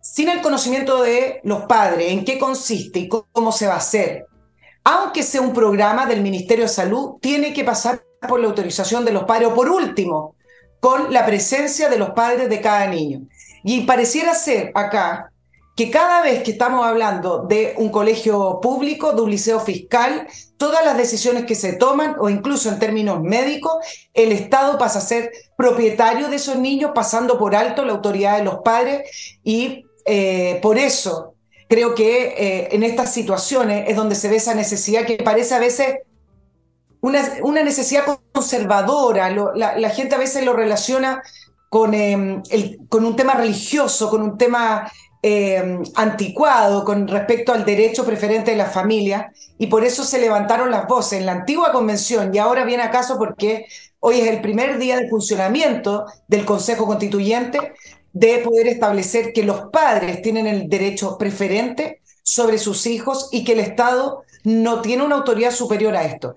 sin 0.00 0.30
el 0.30 0.42
conocimiento 0.42 1.00
de 1.00 1.40
los 1.44 1.66
padres, 1.66 2.10
en 2.10 2.24
qué 2.24 2.40
consiste 2.40 2.98
y 2.98 3.08
cómo 3.08 3.52
se 3.52 3.68
va 3.68 3.74
a 3.74 3.76
hacer, 3.76 4.26
aunque 4.82 5.22
sea 5.22 5.42
un 5.42 5.52
programa 5.52 6.06
del 6.06 6.20
Ministerio 6.20 6.64
de 6.64 6.70
Salud, 6.70 7.12
tiene 7.20 7.52
que 7.52 7.62
pasar 7.62 8.02
por 8.28 8.40
la 8.40 8.48
autorización 8.48 9.04
de 9.04 9.12
los 9.12 9.22
padres 9.22 9.46
o 9.46 9.54
por 9.54 9.68
último, 9.68 10.34
con 10.80 11.12
la 11.12 11.24
presencia 11.24 11.88
de 11.88 11.98
los 11.98 12.10
padres 12.10 12.48
de 12.48 12.60
cada 12.60 12.88
niño. 12.88 13.20
Y 13.62 13.82
pareciera 13.82 14.34
ser 14.34 14.72
acá 14.74 15.30
que 15.76 15.90
cada 15.90 16.22
vez 16.22 16.42
que 16.42 16.52
estamos 16.52 16.86
hablando 16.86 17.46
de 17.48 17.74
un 17.78 17.88
colegio 17.88 18.60
público, 18.60 19.12
de 19.12 19.22
un 19.22 19.30
liceo 19.30 19.58
fiscal, 19.58 20.28
todas 20.56 20.84
las 20.84 20.96
decisiones 20.96 21.46
que 21.46 21.56
se 21.56 21.72
toman, 21.72 22.14
o 22.20 22.28
incluso 22.28 22.68
en 22.68 22.78
términos 22.78 23.20
médicos, 23.20 23.74
el 24.12 24.30
Estado 24.30 24.78
pasa 24.78 25.00
a 25.00 25.02
ser 25.02 25.32
propietario 25.56 26.28
de 26.28 26.36
esos 26.36 26.56
niños, 26.56 26.92
pasando 26.94 27.38
por 27.38 27.56
alto 27.56 27.84
la 27.84 27.92
autoridad 27.92 28.38
de 28.38 28.44
los 28.44 28.60
padres, 28.64 29.38
y 29.42 29.84
eh, 30.04 30.60
por 30.62 30.78
eso 30.78 31.34
creo 31.68 31.94
que 31.94 32.34
eh, 32.36 32.68
en 32.72 32.84
estas 32.84 33.12
situaciones 33.12 33.86
es 33.88 33.96
donde 33.96 34.14
se 34.14 34.28
ve 34.28 34.36
esa 34.36 34.54
necesidad 34.54 35.04
que 35.04 35.16
parece 35.16 35.54
a 35.54 35.58
veces 35.58 35.98
una, 37.00 37.20
una 37.42 37.62
necesidad 37.62 38.04
conservadora, 38.32 39.28
la, 39.28 39.90
gente 39.90 40.14
a 40.14 40.18
veces 40.18 40.44
lo 40.44 40.54
relaciona 40.54 41.22
con, 41.68 41.92
em, 41.92 42.42
el, 42.50 42.78
con 42.88 43.04
un 43.04 43.16
tema 43.16 43.34
religioso, 43.34 44.08
con 44.08 44.22
un 44.22 44.38
tema 44.38 44.90
eh, 45.26 45.78
anticuado 45.94 46.84
con 46.84 47.08
respecto 47.08 47.54
al 47.54 47.64
derecho 47.64 48.04
preferente 48.04 48.50
de 48.50 48.58
la 48.58 48.66
familia 48.66 49.32
y 49.56 49.68
por 49.68 49.82
eso 49.82 50.04
se 50.04 50.18
levantaron 50.18 50.70
las 50.70 50.86
voces 50.86 51.18
en 51.18 51.24
la 51.24 51.32
antigua 51.32 51.72
convención 51.72 52.30
y 52.34 52.36
ahora 52.36 52.66
viene 52.66 52.82
acaso 52.82 53.16
porque 53.16 53.64
hoy 54.00 54.20
es 54.20 54.28
el 54.28 54.42
primer 54.42 54.76
día 54.76 54.98
de 54.98 55.08
funcionamiento 55.08 56.04
del 56.28 56.44
Consejo 56.44 56.84
Constituyente 56.84 57.72
de 58.12 58.36
poder 58.40 58.66
establecer 58.68 59.32
que 59.32 59.44
los 59.44 59.70
padres 59.72 60.20
tienen 60.20 60.46
el 60.46 60.68
derecho 60.68 61.16
preferente 61.16 62.02
sobre 62.22 62.58
sus 62.58 62.84
hijos 62.84 63.30
y 63.32 63.44
que 63.44 63.52
el 63.52 63.60
Estado 63.60 64.24
no 64.42 64.82
tiene 64.82 65.04
una 65.04 65.14
autoridad 65.14 65.52
superior 65.52 65.96
a 65.96 66.04
esto. 66.04 66.34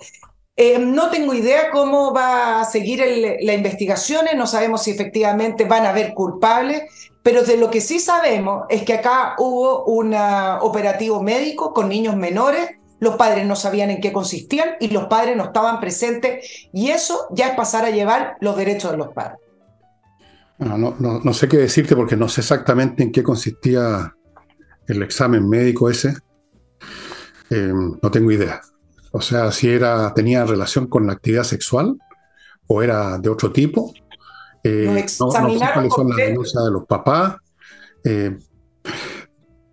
Eh, 0.56 0.80
no 0.80 1.10
tengo 1.10 1.34
idea 1.34 1.72
cómo 1.72 2.14
va 2.14 2.62
a 2.62 2.66
seguir 2.66 3.04
la 3.42 3.54
investigación, 3.54 4.28
no 4.38 4.48
sabemos 4.48 4.84
si 4.84 4.92
efectivamente 4.92 5.66
van 5.66 5.86
a 5.86 5.90
haber 5.90 6.14
culpables, 6.14 6.84
pero 7.28 7.44
de 7.44 7.58
lo 7.58 7.70
que 7.70 7.82
sí 7.82 8.00
sabemos 8.00 8.64
es 8.70 8.84
que 8.84 8.94
acá 8.94 9.36
hubo 9.38 9.84
un 9.84 10.16
operativo 10.62 11.22
médico 11.22 11.74
con 11.74 11.90
niños 11.90 12.16
menores, 12.16 12.70
los 13.02 13.18
padres 13.18 13.46
no 13.46 13.58
sabían 13.58 13.90
en 13.90 14.00
qué 14.00 14.14
consistían 14.14 14.76
y 14.80 14.88
los 14.92 15.08
padres 15.08 15.36
no 15.36 15.44
estaban 15.44 15.82
presentes 15.82 16.70
y 16.72 16.88
eso 16.88 17.28
ya 17.32 17.50
es 17.50 17.56
pasar 17.58 17.84
a 17.84 17.90
llevar 17.90 18.38
los 18.40 18.56
derechos 18.56 18.92
de 18.92 18.98
los 18.98 19.10
padres. 19.10 19.40
no, 20.58 20.96
no, 20.98 21.34
sé 21.34 21.50
qué 21.50 21.58
decirte 21.58 21.98
porque 21.98 22.16
no 22.16 22.30
sé 22.30 22.40
exactamente 22.40 23.04
en 23.04 23.12
qué 23.12 23.24
consistía 23.24 24.16
el 24.88 25.04
examen 25.04 25.50
médico 25.50 25.90
ese. 25.90 26.16
Eh, 27.50 27.74
no 28.02 28.10
tengo 28.10 28.32
idea. 28.32 28.62
O 29.12 29.20
sea, 29.20 29.52
si 29.52 29.68
era, 29.70 30.14
tenía 30.14 30.46
relación 30.46 30.88
con 30.88 31.06
la 31.06 31.12
actividad 31.12 31.44
sexual 31.44 31.98
o 32.68 32.82
era 32.82 33.18
de 33.18 33.28
otro 33.28 33.52
tipo 33.52 33.94
eh, 34.64 35.06
no, 35.20 35.32
sé 35.32 35.40
cuáles 35.74 35.94
son 35.94 36.10
las 36.10 36.18
denuncias 36.18 36.64
de 36.64 36.72
los 36.72 36.86
papás. 36.86 37.36
Eh, 38.04 38.38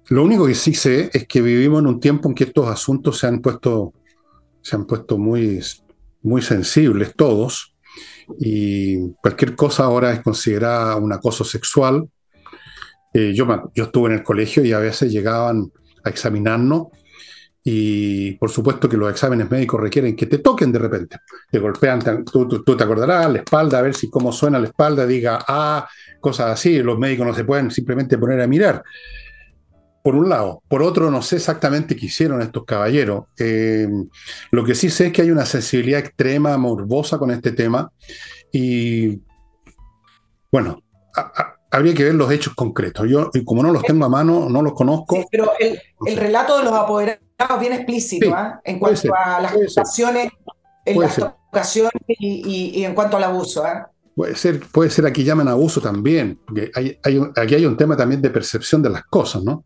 lo 0.09 0.22
único 0.22 0.47
que 0.47 0.55
sí 0.55 0.74
sé 0.74 1.11
es 1.12 1.26
que 1.26 1.41
vivimos 1.41 1.80
en 1.80 1.87
un 1.87 2.01
tiempo 2.01 2.28
en 2.28 2.35
que 2.35 2.45
estos 2.45 2.68
asuntos 2.68 3.18
se 3.18 3.26
han 3.26 3.41
puesto, 3.41 3.95
se 4.61 4.76
han 4.76 4.87
puesto 4.87 5.18
muy, 5.18 5.61
muy 6.22 6.43
sensibles 6.43 7.14
todos 7.16 7.74
y 8.39 9.12
cualquier 9.14 9.55
cosa 9.55 9.85
ahora 9.85 10.12
es 10.12 10.20
considerada 10.20 10.97
un 10.97 11.12
acoso 11.12 11.45
sexual. 11.45 12.09
Eh, 13.12 13.32
yo, 13.35 13.47
yo 13.74 13.85
estuve 13.85 14.11
en 14.11 14.16
el 14.16 14.22
colegio 14.22 14.64
y 14.64 14.72
a 14.72 14.78
veces 14.78 15.12
llegaban 15.12 15.70
a 16.03 16.11
examinarnos 16.11 16.89
y 17.66 18.32
por 18.32 18.50
supuesto 18.50 18.90
que 18.90 18.98
los 18.98 19.10
exámenes 19.10 19.50
médicos 19.50 19.80
requieren 19.80 20.14
que 20.14 20.26
te 20.26 20.38
toquen 20.38 20.70
de 20.70 20.78
repente. 20.78 21.16
Te 21.50 21.58
golpean, 21.58 22.24
tú, 22.24 22.46
te 22.62 22.84
acordarás, 22.84 23.32
la 23.32 23.38
espalda, 23.38 23.78
a 23.78 23.82
ver 23.82 23.94
si 23.94 24.10
cómo 24.10 24.32
suena 24.32 24.58
la 24.58 24.66
espalda, 24.66 25.06
diga, 25.06 25.42
ah, 25.48 25.88
cosas 26.20 26.50
así. 26.50 26.82
Los 26.82 26.98
médicos 26.98 27.26
no 27.26 27.34
se 27.34 27.44
pueden 27.44 27.70
simplemente 27.70 28.18
poner 28.18 28.42
a 28.42 28.46
mirar. 28.46 28.84
Por 30.02 30.14
un 30.14 30.28
lado. 30.28 30.62
Por 30.68 30.82
otro, 30.82 31.10
no 31.10 31.22
sé 31.22 31.36
exactamente 31.36 31.96
qué 31.96 32.04
hicieron 32.04 32.42
estos 32.42 32.66
caballeros. 32.66 33.24
Eh, 33.38 33.88
lo 34.50 34.62
que 34.62 34.74
sí 34.74 34.90
sé 34.90 35.06
es 35.06 35.12
que 35.14 35.22
hay 35.22 35.30
una 35.30 35.46
sensibilidad 35.46 36.00
extrema, 36.00 36.58
morbosa 36.58 37.16
con 37.16 37.30
este 37.30 37.52
tema. 37.52 37.90
Y 38.52 39.22
bueno, 40.52 40.82
habría 41.75 41.95
que 41.95 42.05
ver 42.05 42.14
los 42.14 42.31
hechos 42.31 42.55
concretos. 42.55 43.09
Yo, 43.09 43.31
como 43.45 43.62
no 43.62 43.72
los 43.72 43.83
tengo 43.83 44.05
a 44.05 44.09
mano, 44.09 44.49
no 44.49 44.62
los 44.62 44.75
conozco. 44.75 45.16
Sí, 45.16 45.25
pero 45.31 45.53
el, 45.59 46.16
relato 46.16 46.59
de 46.59 46.64
los 46.64 46.72
apoderados 46.72 47.61
bien 47.61 47.72
explícito 47.72 48.33
¿ah? 48.35 48.61
en 48.64 48.79
cuanto 48.79 49.12
a 49.14 49.41
las 49.41 49.55
ocasiones, 49.55 50.33
en 50.85 51.01
las 51.01 51.18
ocasiones 51.18 51.93
y, 52.07 52.85
en 52.85 52.95
cuanto 52.95 53.16
al 53.16 53.25
abuso. 53.25 53.64
¿ah? 53.64 53.91
Puede 54.14 54.37
ser, 54.37 54.61
puede 54.61 54.91
ser 54.91 55.07
aquí 55.07 55.25
llaman 55.25 55.49
abuso 55.49 55.81
también, 55.81 56.39
porque 56.47 56.70
hay, 56.75 56.99
aquí 57.37 57.55
hay 57.57 57.66
un 57.66 57.77
tema 57.77 57.97
también 57.97 58.22
de 58.22 58.31
percepción 58.31 58.81
de 58.81 58.91
las 58.91 59.05
cosas, 59.07 59.43
¿no? 59.43 59.64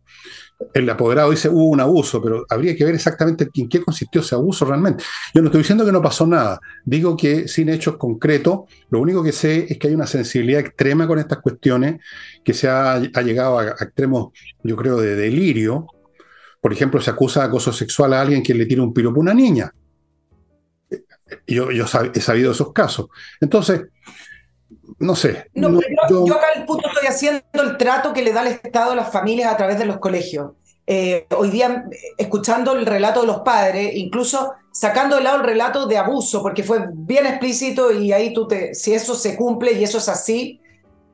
El 0.74 0.90
apoderado 0.90 1.30
dice 1.30 1.48
hubo 1.48 1.70
un 1.70 1.80
abuso, 1.80 2.22
pero 2.22 2.44
habría 2.48 2.76
que 2.76 2.84
ver 2.84 2.94
exactamente 2.94 3.48
en 3.54 3.68
qué 3.68 3.82
consistió 3.82 4.20
ese 4.20 4.34
abuso 4.34 4.64
realmente. 4.64 5.04
Yo 5.32 5.40
no 5.40 5.48
estoy 5.48 5.62
diciendo 5.62 5.84
que 5.84 5.92
no 5.92 6.02
pasó 6.02 6.26
nada, 6.26 6.60
digo 6.84 7.16
que 7.16 7.46
sin 7.46 7.68
hechos 7.68 7.96
concretos, 7.96 8.60
lo 8.90 9.00
único 9.00 9.22
que 9.22 9.32
sé 9.32 9.66
es 9.68 9.78
que 9.78 9.88
hay 9.88 9.94
una 9.94 10.06
sensibilidad 10.06 10.60
extrema 10.60 11.06
con 11.06 11.18
estas 11.18 11.38
cuestiones, 11.38 12.00
que 12.44 12.54
se 12.54 12.68
ha, 12.68 12.98
llegado 12.98 13.58
a, 13.58 13.68
extremos, 13.68 14.32
yo 14.62 14.76
creo, 14.76 15.00
de 15.00 15.14
delirio. 15.14 15.86
Por 16.60 16.72
ejemplo, 16.72 17.00
se 17.00 17.10
acusa 17.10 17.40
de 17.40 17.46
acoso 17.46 17.72
sexual 17.72 18.12
a 18.12 18.20
alguien 18.20 18.42
que 18.42 18.54
le 18.54 18.66
tira 18.66 18.82
un 18.82 18.92
piropo 18.92 19.20
a 19.20 19.22
una 19.22 19.34
niña. 19.34 19.72
Yo, 21.46 21.70
yo 21.70 21.84
he 22.14 22.20
sabido 22.20 22.52
esos 22.52 22.72
casos. 22.72 23.08
Entonces, 23.40 23.82
no 24.98 25.14
sé. 25.14 25.46
No, 25.54 25.78
yo, 26.08 26.34
acá 26.34 26.46
el 26.56 26.64
punto 26.64 26.88
estoy 26.88 27.06
haciendo 27.08 27.42
el 27.54 27.76
trato 27.76 28.12
que 28.12 28.22
le 28.22 28.32
da 28.32 28.42
el 28.42 28.48
Estado 28.48 28.92
a 28.92 28.96
las 28.96 29.12
familias 29.12 29.52
a 29.52 29.56
través 29.56 29.78
de 29.78 29.86
los 29.86 29.98
colegios. 29.98 30.52
Eh, 30.86 31.26
hoy 31.36 31.50
día, 31.50 31.84
escuchando 32.16 32.72
el 32.72 32.86
relato 32.86 33.20
de 33.20 33.26
los 33.26 33.40
padres, 33.40 33.94
incluso 33.94 34.52
sacando 34.72 35.16
de 35.16 35.22
lado 35.22 35.36
el 35.36 35.44
relato 35.44 35.86
de 35.86 35.98
abuso, 35.98 36.40
porque 36.40 36.62
fue 36.62 36.86
bien 36.92 37.26
explícito 37.26 37.92
y 37.92 38.12
ahí 38.12 38.32
tú 38.32 38.48
te, 38.48 38.74
si 38.74 38.94
eso 38.94 39.14
se 39.14 39.36
cumple 39.36 39.72
y 39.72 39.84
eso 39.84 39.98
es 39.98 40.08
así, 40.08 40.60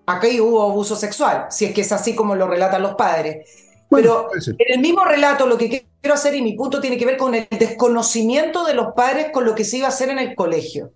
aquí 0.06 0.40
hubo 0.40 0.62
abuso 0.62 0.94
sexual, 0.94 1.46
si 1.50 1.64
es 1.64 1.74
que 1.74 1.80
es 1.80 1.90
así 1.90 2.14
como 2.14 2.36
lo 2.36 2.46
relatan 2.46 2.82
los 2.82 2.94
padres. 2.94 3.48
Pero 3.90 4.28
en 4.32 4.74
el 4.74 4.80
mismo 4.80 5.04
relato 5.04 5.46
lo 5.46 5.58
que 5.58 5.68
quiero 5.68 6.14
hacer 6.14 6.34
y 6.34 6.42
mi 6.42 6.52
punto 6.54 6.80
tiene 6.80 6.96
que 6.96 7.06
ver 7.06 7.16
con 7.16 7.34
el 7.34 7.46
desconocimiento 7.50 8.64
de 8.64 8.74
los 8.74 8.92
padres 8.94 9.30
con 9.32 9.44
lo 9.44 9.54
que 9.54 9.64
se 9.64 9.78
iba 9.78 9.86
a 9.86 9.90
hacer 9.90 10.10
en 10.10 10.18
el 10.18 10.34
colegio. 10.34 10.92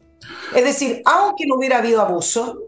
Es 0.55 0.64
decir, 0.64 1.03
aunque 1.05 1.47
no 1.47 1.57
hubiera 1.57 1.79
habido 1.79 2.01
abuso, 2.01 2.59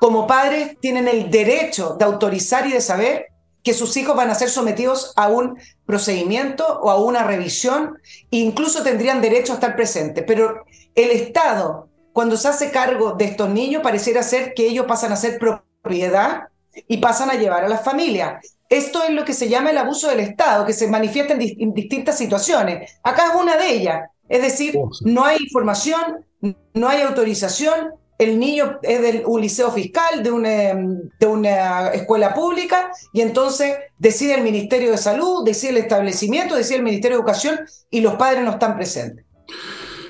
como 0.00 0.26
padres 0.26 0.76
tienen 0.80 1.08
el 1.08 1.30
derecho 1.30 1.96
de 1.98 2.04
autorizar 2.04 2.66
y 2.66 2.72
de 2.72 2.80
saber 2.80 3.26
que 3.62 3.74
sus 3.74 3.96
hijos 3.96 4.14
van 4.14 4.30
a 4.30 4.34
ser 4.36 4.48
sometidos 4.48 5.12
a 5.16 5.28
un 5.28 5.58
procedimiento 5.84 6.64
o 6.80 6.88
a 6.88 7.02
una 7.02 7.24
revisión, 7.24 7.98
e 8.30 8.36
incluso 8.36 8.84
tendrían 8.84 9.20
derecho 9.20 9.52
a 9.52 9.56
estar 9.56 9.74
presentes. 9.74 10.22
Pero 10.24 10.64
el 10.94 11.10
Estado, 11.10 11.88
cuando 12.12 12.36
se 12.36 12.46
hace 12.46 12.70
cargo 12.70 13.14
de 13.14 13.24
estos 13.24 13.48
niños, 13.48 13.82
pareciera 13.82 14.22
ser 14.22 14.54
que 14.54 14.68
ellos 14.68 14.86
pasan 14.86 15.12
a 15.12 15.16
ser 15.16 15.40
propiedad 15.40 16.44
y 16.86 16.98
pasan 16.98 17.30
a 17.30 17.34
llevar 17.34 17.64
a 17.64 17.68
la 17.68 17.78
familia. 17.78 18.40
Esto 18.68 19.02
es 19.02 19.10
lo 19.10 19.24
que 19.24 19.32
se 19.32 19.48
llama 19.48 19.70
el 19.70 19.78
abuso 19.78 20.08
del 20.08 20.20
Estado, 20.20 20.64
que 20.64 20.72
se 20.72 20.88
manifiesta 20.88 21.34
en, 21.34 21.74
distintas 21.74 22.18
situaciones. 22.18 22.98
Acá 23.02 23.30
es 23.30 23.40
una 23.40 23.56
de 23.56 23.68
ellas. 23.68 24.10
Es 24.28 24.42
decir, 24.42 24.78
no 25.02 25.24
hay 25.24 25.38
información, 25.40 26.24
no 26.72 26.88
hay 26.88 27.02
autorización, 27.02 27.94
el 28.18 28.38
niño 28.38 28.78
es 28.82 29.02
de 29.02 29.22
un 29.26 29.40
liceo 29.40 29.70
fiscal, 29.70 30.22
de 30.22 30.30
una, 30.30 30.48
de 30.48 31.26
una 31.26 31.88
escuela 31.88 32.34
pública, 32.34 32.90
y 33.12 33.20
entonces 33.20 33.76
decide 33.98 34.34
el 34.34 34.42
Ministerio 34.42 34.90
de 34.90 34.98
Salud, 34.98 35.44
decide 35.44 35.72
el 35.72 35.76
establecimiento, 35.78 36.54
decide 36.54 36.78
el 36.78 36.84
Ministerio 36.84 37.16
de 37.16 37.20
Educación, 37.20 37.60
y 37.90 38.00
los 38.00 38.14
padres 38.14 38.42
no 38.42 38.52
están 38.52 38.76
presentes. 38.76 39.24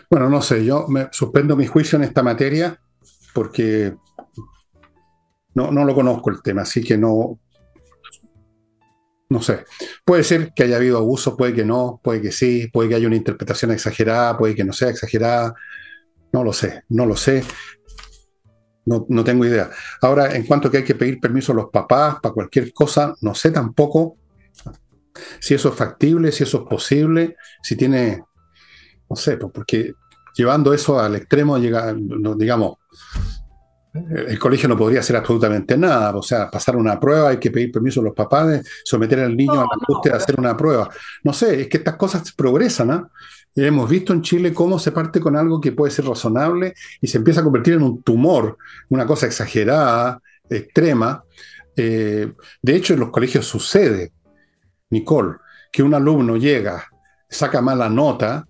Bueno, 0.09 0.29
no 0.29 0.41
sé, 0.41 0.65
yo 0.65 0.87
me 0.89 1.09
suspendo 1.11 1.57
mi 1.57 1.67
juicio 1.67 1.97
en 1.97 2.05
esta 2.05 2.23
materia 2.23 2.81
porque 3.35 3.95
no, 5.55 5.73
no 5.73 5.85
lo 5.85 5.95
conozco 5.95 6.31
el 6.31 6.43
tema, 6.43 6.63
así 6.63 6.83
que 6.83 6.97
no, 6.97 7.41
no 9.29 9.43
sé. 9.43 9.65
Puede 10.05 10.23
ser 10.23 10.53
que 10.55 10.63
haya 10.63 10.77
habido 10.77 10.99
abuso, 10.99 11.37
puede 11.37 11.53
que 11.53 11.65
no, 11.65 12.01
puede 12.03 12.23
que 12.23 12.31
sí, 12.31 12.69
puede 12.73 12.89
que 12.89 12.95
haya 12.95 13.09
una 13.09 13.17
interpretación 13.17 13.73
exagerada, 13.73 14.39
puede 14.39 14.55
que 14.55 14.65
no 14.65 14.73
sea 14.73 14.91
exagerada. 14.91 15.55
No 16.33 16.45
lo 16.45 16.53
sé, 16.53 16.83
no 16.89 17.07
lo 17.07 17.17
sé. 17.17 17.43
No, 18.87 19.25
tengo 19.25 19.45
idea. 19.45 19.69
Ahora, 20.01 20.35
en 20.35 20.47
cuanto 20.47 20.69
a 20.69 20.71
que 20.71 20.79
hay 20.79 20.85
que 20.85 20.95
pedir 20.95 21.21
permiso 21.21 21.53
a 21.53 21.57
los 21.57 21.71
papás 21.71 22.19
para 22.23 22.33
cualquier 22.33 22.73
cosa, 22.73 23.15
no 23.21 23.35
sé 23.35 23.51
tampoco 23.51 24.17
si 25.41 25.55
eso 25.55 25.71
es 25.71 25.75
factible, 25.75 26.31
si 26.31 26.45
eso 26.45 26.63
es 26.63 26.69
posible, 26.69 27.37
si 27.63 27.75
tiene, 27.75 28.23
no 29.11 29.17
sé, 29.17 29.37
pues, 29.39 29.53
porque 29.53 29.93
llevando 30.37 30.73
eso 30.73 31.01
al 31.01 31.17
extremo, 31.17 31.59
llega, 31.59 31.95
digamos, 32.37 32.77
el 34.11 34.39
colegio 34.39 34.69
no 34.69 34.77
podría 34.77 35.01
hacer 35.01 35.17
absolutamente 35.17 35.77
nada. 35.77 36.15
O 36.17 36.23
sea, 36.23 36.51
pasar 36.51 36.77
una 36.77 37.01
prueba, 37.01 37.31
hay 37.31 37.39
que 37.39 37.51
pedir 37.51 37.73
permiso 37.73 38.01
a 38.01 38.05
los 38.05 38.15
papás, 38.15 38.63
someter 38.85 39.21
al 39.21 39.37
niño 39.37 39.61
a 39.61 39.65
la 39.65 40.01
de 40.05 40.13
hacer 40.13 40.39
una 40.39 40.57
prueba. 40.57 40.89
No 41.25 41.33
sé, 41.33 41.63
es 41.63 41.69
que 41.69 41.79
estas 41.79 41.97
cosas 41.97 42.33
progresan, 42.33 42.89
¿no? 42.89 43.11
Y 43.46 43.46
hemos 43.65 43.89
visto 43.89 44.13
en 44.13 44.23
Chile 44.23 44.53
cómo 44.53 44.79
se 44.79 44.93
parte 44.93 45.21
con 45.21 45.37
algo 45.37 45.61
que 45.61 45.73
puede 45.73 45.91
ser 45.91 46.07
razonable 46.07 46.75
y 47.01 47.07
se 47.07 47.19
empieza 47.19 47.41
a 47.41 47.45
convertir 47.45 47.75
en 47.75 47.83
un 47.83 48.03
tumor, 48.03 48.59
una 48.91 49.07
cosa 49.07 49.27
exagerada, 49.27 50.21
extrema. 50.49 51.25
Eh, 51.75 52.33
de 52.61 52.77
hecho, 52.77 52.95
en 52.95 53.01
los 53.01 53.11
colegios 53.11 53.47
sucede, 53.47 54.13
Nicole, 54.91 55.37
que 55.73 55.83
un 55.83 55.95
alumno 55.95 56.37
llega, 56.37 56.87
saca 57.29 57.61
mala 57.61 57.89
nota 57.89 58.47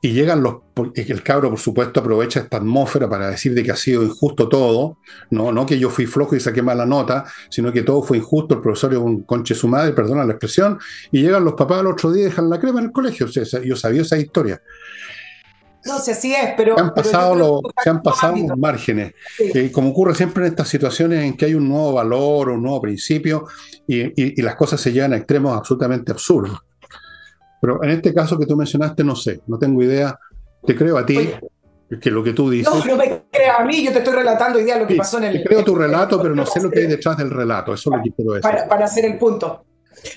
y 0.00 0.12
llegan 0.12 0.42
los. 0.42 0.56
El 0.94 1.22
cabro, 1.24 1.50
por 1.50 1.58
supuesto, 1.58 1.98
aprovecha 1.98 2.40
esta 2.40 2.58
atmósfera 2.58 3.08
para 3.08 3.30
decir 3.30 3.52
de 3.52 3.64
que 3.64 3.72
ha 3.72 3.76
sido 3.76 4.04
injusto 4.04 4.48
todo. 4.48 4.98
No, 5.30 5.50
no 5.50 5.66
que 5.66 5.78
yo 5.78 5.90
fui 5.90 6.06
flojo 6.06 6.36
y 6.36 6.40
saqué 6.40 6.62
mala 6.62 6.86
nota, 6.86 7.24
sino 7.50 7.72
que 7.72 7.82
todo 7.82 8.02
fue 8.02 8.18
injusto. 8.18 8.54
El 8.54 8.60
profesor 8.60 8.92
es 8.92 8.98
un 8.98 9.22
conche 9.24 9.56
su 9.56 9.66
madre, 9.66 9.92
perdona 9.92 10.24
la 10.24 10.34
expresión. 10.34 10.78
Y 11.10 11.22
llegan 11.22 11.44
los 11.44 11.54
papás 11.54 11.80
al 11.80 11.88
otro 11.88 12.12
día 12.12 12.22
y 12.22 12.26
dejan 12.26 12.48
la 12.48 12.60
crema 12.60 12.78
en 12.78 12.86
el 12.86 12.92
colegio. 12.92 13.26
O 13.26 13.28
sea, 13.28 13.60
yo 13.60 13.74
sabía 13.74 14.02
esa 14.02 14.16
historia. 14.16 14.62
No 15.84 15.98
sé 15.98 16.14
si 16.14 16.32
es, 16.32 16.50
pero. 16.56 16.76
Se 16.76 16.82
han 16.82 16.94
pasado, 16.94 17.60
se 17.82 17.90
han 17.90 18.02
pasado 18.02 18.36
los 18.36 18.58
márgenes. 18.58 19.14
como 19.72 19.90
ocurre 19.90 20.14
siempre 20.14 20.44
en 20.44 20.52
estas 20.52 20.68
situaciones 20.68 21.24
en 21.24 21.36
que 21.36 21.46
hay 21.46 21.54
un 21.54 21.68
nuevo 21.68 21.94
valor, 21.94 22.50
un 22.50 22.62
nuevo 22.62 22.80
principio, 22.82 23.46
y, 23.86 24.12
y 24.38 24.42
las 24.42 24.54
cosas 24.54 24.80
se 24.80 24.92
llevan 24.92 25.14
a 25.14 25.16
extremos 25.16 25.56
absolutamente 25.56 26.12
absurdos. 26.12 26.58
Pero 27.60 27.82
en 27.82 27.90
este 27.90 28.14
caso 28.14 28.38
que 28.38 28.46
tú 28.46 28.56
mencionaste, 28.56 29.04
no 29.04 29.16
sé, 29.16 29.40
no 29.46 29.58
tengo 29.58 29.82
idea. 29.82 30.18
Te 30.64 30.74
creo 30.74 30.98
a 30.98 31.06
ti, 31.06 31.30
que 32.00 32.10
lo 32.10 32.22
que 32.22 32.32
tú 32.32 32.50
dices. 32.50 32.72
No, 32.72 32.84
no 32.84 32.96
me 32.96 33.22
creas 33.30 33.60
a 33.60 33.64
mí, 33.64 33.84
yo 33.84 33.92
te 33.92 33.98
estoy 33.98 34.14
relatando 34.14 34.58
hoy 34.58 34.64
día 34.64 34.78
lo 34.78 34.86
que 34.86 34.96
pasó 34.96 35.18
en 35.18 35.24
el. 35.24 35.42
Te 35.42 35.44
creo 35.44 35.64
tu 35.64 35.74
relato, 35.74 36.20
pero 36.20 36.34
no 36.34 36.44
sé 36.44 36.60
lo 36.60 36.70
que 36.70 36.80
hay 36.80 36.86
detrás 36.86 37.16
del 37.16 37.30
relato, 37.30 37.72
eso 37.72 37.90
es 37.90 37.96
lo 37.96 38.02
que 38.02 38.10
quiero 38.10 38.32
decir. 38.32 38.50
Para, 38.50 38.68
para 38.68 38.84
hacer 38.84 39.04
el 39.04 39.18
punto. 39.18 39.64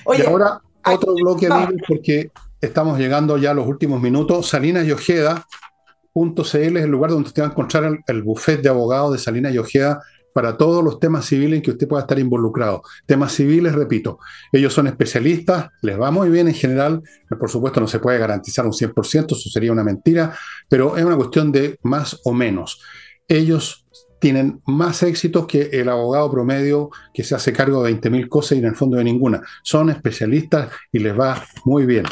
Oye, 0.06 0.24
y 0.24 0.28
ahora 0.28 0.60
otro 0.86 1.14
bloque, 1.14 1.48
amigos, 1.48 1.82
porque 1.88 2.32
estamos 2.60 2.98
llegando 2.98 3.38
ya 3.38 3.52
a 3.52 3.54
los 3.54 3.68
últimos 3.68 4.02
minutos. 4.02 4.50
Salinas 4.50 4.86
y 4.86 4.92
Ojeda.cl 4.92 6.78
es 6.78 6.84
el 6.84 6.90
lugar 6.90 7.12
donde 7.12 7.28
usted 7.28 7.44
va 7.44 7.48
a 7.48 7.52
encontrar 7.52 7.86
el, 7.86 8.00
el 8.08 8.22
buffet 8.22 8.62
de 8.62 8.70
abogados 8.70 9.14
de 9.14 9.18
Salinas 9.20 9.54
y 9.54 9.58
Ojeda 9.58 10.02
para 10.34 10.58
todos 10.58 10.84
los 10.84 11.00
temas 11.00 11.26
civiles 11.26 11.58
en 11.58 11.62
que 11.62 11.72
usted 11.72 11.88
pueda 11.88 12.02
estar 12.02 12.20
involucrado. 12.20 12.84
Temas 13.06 13.34
civiles, 13.34 13.74
repito, 13.74 14.20
ellos 14.52 14.74
son 14.74 14.88
especialistas, 14.88 15.70
les 15.82 16.00
va 16.00 16.12
muy 16.12 16.30
bien 16.30 16.48
en 16.48 16.54
general, 16.54 17.02
por 17.40 17.50
supuesto 17.50 17.80
no 17.80 17.88
se 17.88 18.00
puede 18.00 18.18
garantizar 18.18 18.66
un 18.66 18.74
100%, 18.74 19.36
eso 19.36 19.50
sería 19.50 19.72
una 19.72 19.84
mentira, 19.84 20.36
pero 20.70 20.98
es 20.98 21.04
una 21.04 21.16
cuestión 21.16 21.52
de 21.52 21.78
más 21.84 22.20
o 22.24 22.34
menos. 22.34 22.82
Ellos 23.28 23.86
tienen 24.20 24.62
más 24.68 25.02
éxitos 25.02 25.48
que 25.48 25.70
el 25.74 25.90
abogado 25.90 26.30
promedio 26.32 26.92
que 27.12 27.24
se 27.24 27.34
hace 27.34 27.52
cargo 27.52 27.84
de 27.84 28.00
20.000 28.00 28.30
cosas 28.30 28.52
y 28.54 28.60
en 28.60 28.68
el 28.68 28.76
fondo 28.76 28.98
de 28.98 29.04
ninguna. 29.04 29.42
Son 29.64 29.90
especialistas 29.90 30.70
y 30.92 31.00
les 31.00 31.20
va 31.20 31.44
muy 31.66 31.88
bien. 31.88 32.06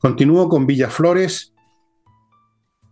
Continúo 0.00 0.48
con 0.48 0.66
Villaflores, 0.66 1.52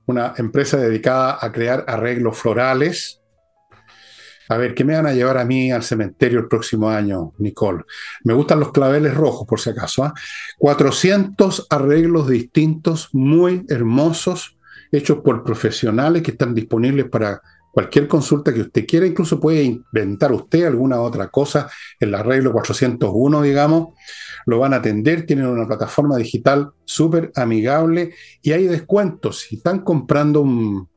una 0.06 0.34
empresa 0.36 0.76
dedicada 0.76 1.38
a 1.40 1.50
crear 1.50 1.84
arreglos 1.88 2.36
florales 2.36 3.19
a 4.51 4.57
ver, 4.57 4.74
¿qué 4.74 4.84
me 4.84 4.96
van 4.96 5.07
a 5.07 5.12
llevar 5.12 5.38
a 5.38 5.44
mí 5.44 5.70
al 5.70 5.84
cementerio 5.84 6.40
el 6.40 6.48
próximo 6.48 6.90
año, 6.90 7.34
Nicole? 7.38 7.84
Me 8.24 8.34
gustan 8.34 8.59
los 8.59 8.72
claveles 8.72 9.14
rojos, 9.14 9.46
por 9.46 9.61
si 9.61 9.70
acaso. 9.70 10.12
400 10.59 11.68
¿ah? 11.70 11.76
arreglos 11.76 12.28
distintos, 12.28 13.11
muy 13.12 13.64
hermosos, 13.68 14.59
hechos 14.90 15.18
por 15.18 15.44
profesionales 15.44 16.22
que 16.22 16.32
están 16.32 16.53
disponibles 16.53 17.09
para 17.09 17.40
cualquier 17.70 18.09
consulta 18.09 18.53
que 18.53 18.62
usted 18.62 18.86
quiera. 18.88 19.07
Incluso 19.07 19.38
puede 19.38 19.62
inventar 19.62 20.32
usted 20.32 20.64
alguna 20.64 21.01
otra 21.01 21.28
cosa, 21.28 21.70
el 22.01 22.12
arreglo 22.12 22.51
401, 22.51 23.42
digamos. 23.42 23.94
Lo 24.46 24.59
van 24.59 24.74
a 24.74 24.78
atender, 24.78 25.26
tienen 25.26 25.46
una 25.46 25.68
plataforma 25.68 26.16
digital 26.16 26.70
súper 26.84 27.30
amigable 27.36 28.14
y 28.42 28.51
hay 28.51 28.66
descuentos. 28.66 29.42
Si 29.42 29.59
están 29.59 29.84
comprando 29.84 30.40
un, 30.40 30.89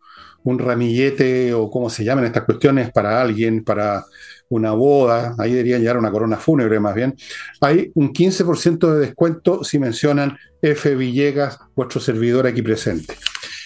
un 0.43 0.59
ramillete 0.59 1.53
o 1.53 1.69
cómo 1.69 1.89
se 1.89 2.03
llaman 2.03 2.25
estas 2.25 2.43
cuestiones 2.43 2.91
para 2.91 3.21
alguien, 3.21 3.63
para 3.63 4.05
una 4.49 4.71
boda, 4.71 5.35
ahí 5.37 5.51
deberían 5.51 5.81
llegar 5.81 5.97
una 5.97 6.11
corona 6.11 6.37
fúnebre 6.37 6.79
más 6.79 6.93
bien, 6.93 7.15
hay 7.61 7.91
un 7.95 8.13
15% 8.13 8.93
de 8.93 8.99
descuento 8.99 9.63
si 9.63 9.79
mencionan 9.79 10.37
F. 10.61 10.95
Villegas, 10.95 11.59
vuestro 11.75 11.99
servidor 11.99 12.45
aquí 12.47 12.61
presente. 12.61 13.15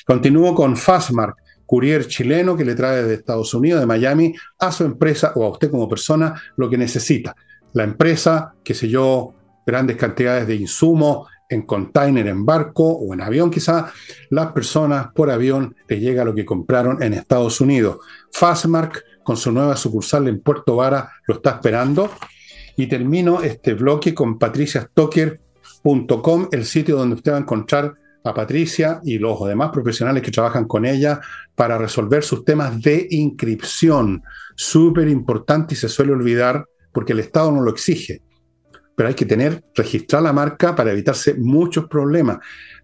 Continúo 0.06 0.56
con 0.56 0.78
Fastmark, 0.78 1.36
courier 1.66 2.08
chileno 2.08 2.56
que 2.56 2.64
le 2.64 2.76
trae 2.76 3.04
de 3.04 3.16
Estados 3.16 3.54
Unidos, 3.54 3.82
de 3.82 3.86
Miami, 3.86 4.34
a 4.60 4.72
su 4.72 4.86
empresa 4.86 5.34
o 5.36 5.46
a 5.46 5.50
usted 5.50 5.70
como 5.70 5.90
persona 5.90 6.42
lo 6.56 6.70
que 6.70 6.78
necesita. 6.78 7.36
La 7.74 7.84
empresa, 7.84 8.54
qué 8.64 8.74
sé 8.74 8.88
yo, 8.88 9.34
grandes 9.66 9.98
cantidades 9.98 10.48
de 10.48 10.56
insumos 10.56 11.28
en 11.50 11.64
container, 11.64 12.28
en 12.28 12.45
barco 12.45 12.84
o 12.84 13.14
en 13.14 13.22
avión 13.22 13.50
quizá, 13.50 13.91
las 14.30 14.52
personas 14.52 15.08
por 15.14 15.30
avión 15.30 15.74
les 15.88 16.02
llega 16.02 16.26
lo 16.26 16.36
que 16.36 16.45
compraron 16.45 17.02
en 17.02 17.14
Estados 17.14 17.62
Unidos. 17.62 18.00
Fastmark 18.32 19.04
con 19.24 19.38
su 19.38 19.52
nueva 19.52 19.76
sucursal 19.76 20.28
en 20.28 20.41
Puerto 20.41 20.76
Vara 20.78 21.12
lo 21.28 21.36
está 21.36 21.52
esperando. 21.52 22.12
Y 22.78 22.88
termino 22.88 23.41
este 23.41 23.74
bloque 23.74 24.14
con 24.14 24.38
patriciastocker.com, 24.38 26.50
el 26.52 26.64
sitio 26.64 26.95
donde 26.95 27.16
usted 27.16 27.32
va 27.32 27.38
a 27.38 27.41
encontrar 27.41 27.95
a 28.24 28.34
Patricia 28.34 29.02
y 29.04 29.18
los 29.18 29.45
demás 29.48 29.72
profesionales 29.72 30.24
que 30.24 30.32
trabajan 30.32 30.66
con 30.66 30.86
ella 30.86 31.20
para 31.56 31.78
resolver 31.78 32.24
sus 32.24 32.45
temas 32.45 32.82
de 32.82 33.08
inscripción. 33.10 34.24
Súper 34.56 35.08
importante 35.08 35.74
y 35.74 35.78
se 35.78 35.89
suele 35.89 36.14
olvidar 36.14 36.66
porque 36.91 37.14
el 37.14 37.20
Estado 37.20 37.52
no 37.52 37.62
lo 37.62 37.72
exige. 37.72 38.22
Pero 38.98 39.10
hay 39.10 39.16
que 39.16 39.28
tener, 39.28 39.64
registrar 39.76 40.24
la 40.24 40.34
marca 40.34 40.76
para 40.76 40.91
evitarse 40.91 41.36
muchos 41.36 41.88
problemas. 41.88 42.39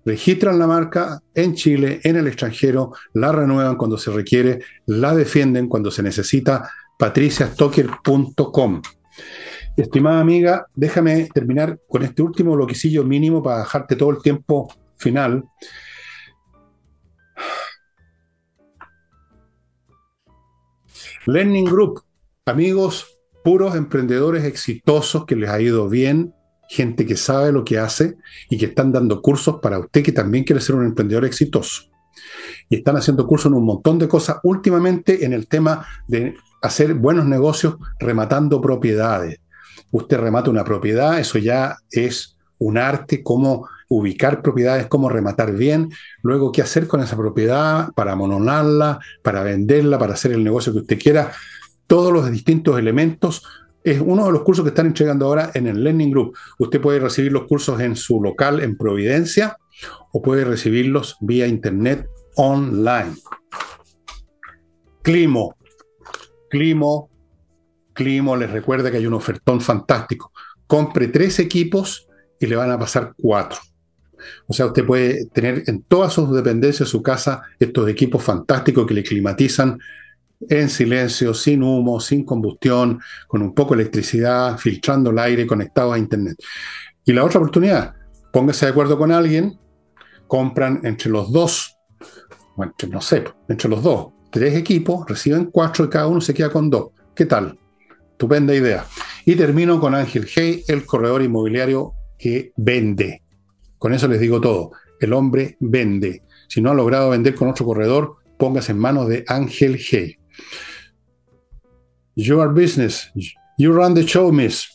Registran 0.05 0.59
la 0.59 0.67
marca 0.67 1.19
en 1.33 1.55
Chile, 1.55 2.01
en 2.03 2.17
el 2.17 2.27
extranjero, 2.27 2.93
la 3.13 3.31
renuevan 3.31 3.77
cuando 3.77 3.97
se 3.97 4.11
requiere, 4.11 4.59
la 4.85 5.15
defienden 5.15 5.67
cuando 5.67 5.89
se 5.89 6.03
necesita. 6.03 6.69
patriciastocker.com. 6.99 8.81
Estimada 9.75 10.19
amiga, 10.19 10.67
déjame 10.75 11.29
terminar 11.33 11.79
con 11.89 12.03
este 12.03 12.21
último 12.21 12.53
bloquecillo 12.53 13.03
mínimo 13.03 13.41
para 13.41 13.61
dejarte 13.61 13.95
todo 13.95 14.11
el 14.11 14.21
tiempo 14.21 14.71
final. 14.97 15.43
Learning 21.25 21.65
Group, 21.65 22.03
amigos 22.45 23.12
puros 23.43 23.75
emprendedores 23.75 24.43
exitosos 24.43 25.25
que 25.25 25.35
les 25.35 25.49
ha 25.49 25.61
ido 25.61 25.89
bien, 25.89 26.33
gente 26.69 27.05
que 27.05 27.17
sabe 27.17 27.51
lo 27.51 27.63
que 27.63 27.77
hace 27.77 28.15
y 28.49 28.57
que 28.57 28.67
están 28.67 28.91
dando 28.91 29.21
cursos 29.21 29.59
para 29.61 29.79
usted 29.79 30.03
que 30.03 30.11
también 30.11 30.43
quiere 30.43 30.61
ser 30.61 30.75
un 30.75 30.85
emprendedor 30.85 31.25
exitoso. 31.25 31.83
Y 32.69 32.77
están 32.77 32.95
haciendo 32.95 33.27
cursos 33.27 33.51
en 33.51 33.57
un 33.57 33.65
montón 33.65 33.99
de 33.99 34.07
cosas 34.07 34.37
últimamente 34.43 35.25
en 35.25 35.33
el 35.33 35.47
tema 35.47 35.85
de 36.07 36.35
hacer 36.61 36.93
buenos 36.93 37.25
negocios 37.25 37.75
rematando 37.99 38.61
propiedades. 38.61 39.39
Usted 39.91 40.17
remata 40.17 40.49
una 40.49 40.63
propiedad, 40.63 41.19
eso 41.19 41.37
ya 41.37 41.77
es 41.91 42.37
un 42.57 42.77
arte, 42.77 43.21
cómo 43.21 43.67
ubicar 43.89 44.41
propiedades, 44.41 44.87
cómo 44.87 45.09
rematar 45.09 45.53
bien, 45.53 45.91
luego 46.21 46.51
qué 46.51 46.61
hacer 46.61 46.87
con 46.87 47.01
esa 47.01 47.17
propiedad 47.17 47.91
para 47.93 48.15
mononarla, 48.15 48.99
para 49.21 49.43
venderla, 49.43 49.99
para 49.99 50.13
hacer 50.13 50.31
el 50.31 50.43
negocio 50.43 50.73
que 50.73 50.79
usted 50.79 50.99
quiera. 50.99 51.31
Todos 51.93 52.11
los 52.11 52.31
distintos 52.31 52.79
elementos 52.79 53.43
es 53.83 54.01
uno 54.01 54.25
de 54.25 54.31
los 54.31 54.41
cursos 54.41 54.65
que 54.65 54.69
están 54.69 54.87
entregando 54.87 55.27
ahora 55.27 55.51
en 55.53 55.67
el 55.67 55.83
Learning 55.83 56.09
Group. 56.09 56.35
Usted 56.57 56.81
puede 56.81 56.97
recibir 56.97 57.31
los 57.31 57.43
cursos 57.43 57.79
en 57.81 57.95
su 57.95 58.19
local 58.19 58.63
en 58.63 58.75
Providencia 58.75 59.57
o 60.11 60.19
puede 60.19 60.43
recibirlos 60.43 61.17
vía 61.21 61.45
internet 61.45 62.07
online. 62.35 63.13
Climo. 65.03 65.55
Climo. 66.49 67.11
Climo 67.93 68.35
les 68.37 68.49
recuerda 68.49 68.89
que 68.89 68.97
hay 68.97 69.05
un 69.05 69.13
ofertón 69.13 69.61
fantástico. 69.61 70.31
Compre 70.65 71.09
tres 71.09 71.37
equipos 71.37 72.07
y 72.39 72.47
le 72.47 72.55
van 72.55 72.71
a 72.71 72.79
pasar 72.79 73.13
cuatro. 73.15 73.59
O 74.47 74.53
sea, 74.53 74.65
usted 74.65 74.83
puede 74.83 75.27
tener 75.27 75.61
en 75.67 75.83
todas 75.83 76.11
sus 76.11 76.33
dependencias 76.33 76.87
de 76.87 76.91
su 76.91 77.03
casa 77.03 77.43
estos 77.59 77.87
equipos 77.87 78.23
fantásticos 78.23 78.87
que 78.87 78.95
le 78.95 79.03
climatizan 79.03 79.77
en 80.49 80.69
silencio, 80.69 81.33
sin 81.33 81.63
humo, 81.63 81.99
sin 81.99 82.23
combustión, 82.23 82.99
con 83.27 83.41
un 83.41 83.53
poco 83.53 83.75
de 83.75 83.81
electricidad, 83.81 84.57
filtrando 84.57 85.11
el 85.11 85.19
aire, 85.19 85.47
conectado 85.47 85.93
a 85.93 85.97
Internet. 85.97 86.37
Y 87.05 87.13
la 87.13 87.23
otra 87.23 87.39
oportunidad, 87.39 87.93
póngase 88.31 88.65
de 88.65 88.71
acuerdo 88.71 88.97
con 88.97 89.11
alguien, 89.11 89.59
compran 90.27 90.81
entre 90.83 91.09
los 91.09 91.31
dos, 91.31 91.77
bueno, 92.55 92.73
no 92.89 93.01
sé, 93.01 93.23
entre 93.47 93.69
los 93.69 93.83
dos, 93.83 94.07
tres 94.31 94.55
equipos, 94.55 95.05
reciben 95.07 95.45
cuatro 95.45 95.85
y 95.85 95.89
cada 95.89 96.07
uno 96.07 96.21
se 96.21 96.33
queda 96.33 96.49
con 96.49 96.69
dos. 96.69 96.91
¿Qué 97.15 97.25
tal? 97.25 97.57
Estupenda 98.11 98.55
idea. 98.55 98.85
Y 99.25 99.35
termino 99.35 99.79
con 99.79 99.93
Ángel 99.93 100.27
Hey, 100.33 100.63
el 100.67 100.85
corredor 100.85 101.21
inmobiliario 101.21 101.93
que 102.17 102.51
vende. 102.55 103.21
Con 103.77 103.93
eso 103.93 104.07
les 104.07 104.19
digo 104.19 104.39
todo. 104.41 104.71
El 104.99 105.13
hombre 105.13 105.57
vende. 105.59 106.23
Si 106.47 106.61
no 106.61 106.71
ha 106.71 106.73
logrado 106.73 107.09
vender 107.09 107.35
con 107.35 107.49
otro 107.49 107.65
corredor, 107.65 108.15
póngase 108.37 108.71
en 108.71 108.79
manos 108.79 109.07
de 109.07 109.23
Ángel 109.27 109.77
Hey. 109.77 110.17
Your 112.15 112.49
business. 112.53 113.11
You 113.57 113.73
run 113.73 113.93
the 113.93 114.05
show, 114.05 114.31
miss. 114.31 114.69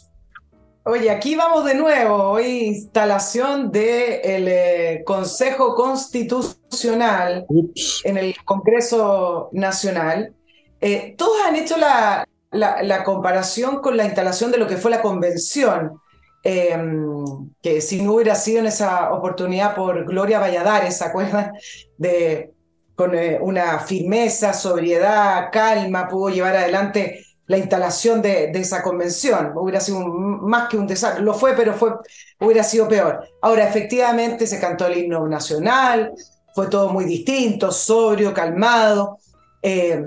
Oye, 0.85 1.11
aquí 1.11 1.37
vamos 1.37 1.67
de 1.67 1.75
nuevo. 1.75 2.15
Hoy 2.31 2.47
instalación 2.65 3.71
del 3.71 4.45
de 4.47 4.93
eh, 4.95 5.05
Consejo 5.05 5.75
Constitucional 5.75 7.45
en 8.05 8.17
el 8.17 8.35
Congreso 8.45 9.51
Nacional. 9.53 10.35
Eh, 10.81 11.15
todos 11.19 11.37
han 11.45 11.57
hecho 11.57 11.77
la, 11.77 12.27
la, 12.53 13.05
comparación 13.05 13.83
con 13.83 13.99
la 13.99 14.07
instalación 14.07 14.51
de 14.51 14.57
lo 14.57 14.67
que 14.67 14.79
fue 14.79 14.91
la 14.91 15.03
convención, 15.03 16.01
em, 16.43 17.51
que 17.61 17.83
si 17.83 18.01
no 18.01 18.15
hubiera 18.15 18.35
sido 18.35 18.61
en 18.61 18.67
esa 18.69 19.13
oportunidad 19.13 19.75
por 19.75 20.07
Gloria 20.07 20.41
Valladares, 20.41 20.97
¿se 20.97 21.05
acuerdan? 21.05 21.53
De, 21.99 22.55
con 22.99 23.15
eh, 23.15 23.39
una 23.41 23.79
firmeza, 23.79 24.53
sobriedad, 24.53 25.51
calma, 25.53 26.09
pudo 26.09 26.31
llevar 26.31 26.57
adelante 26.57 27.25
la 27.47 27.57
instalación 27.57 28.21
de, 28.21 28.51
esa 28.51 28.83
convención. 28.83 29.53
Hubiera 29.55 29.79
sido 29.79 30.01
más 30.01 30.69
que 30.69 30.77
un 30.77 30.89
desastre. 30.89 31.23
Lo 31.23 31.33
fue, 31.33 31.55
pero 31.55 31.75
fue, 31.75 31.93
hubiera 32.41 32.65
sido 32.65 32.89
peor. 32.89 33.21
Ahora, 33.41 33.69
efectivamente, 33.69 34.49
se 34.49 34.59
cantó 34.59 34.89
el 34.89 34.99
himno 34.99 35.29
nacional, 35.29 36.13
fue 36.57 36.67
todo 36.67 36.89
muy 36.89 37.05
distinto, 37.05 37.71
sobrio, 37.71 38.35
calmado. 38.35 39.19
Eh, 39.63 40.05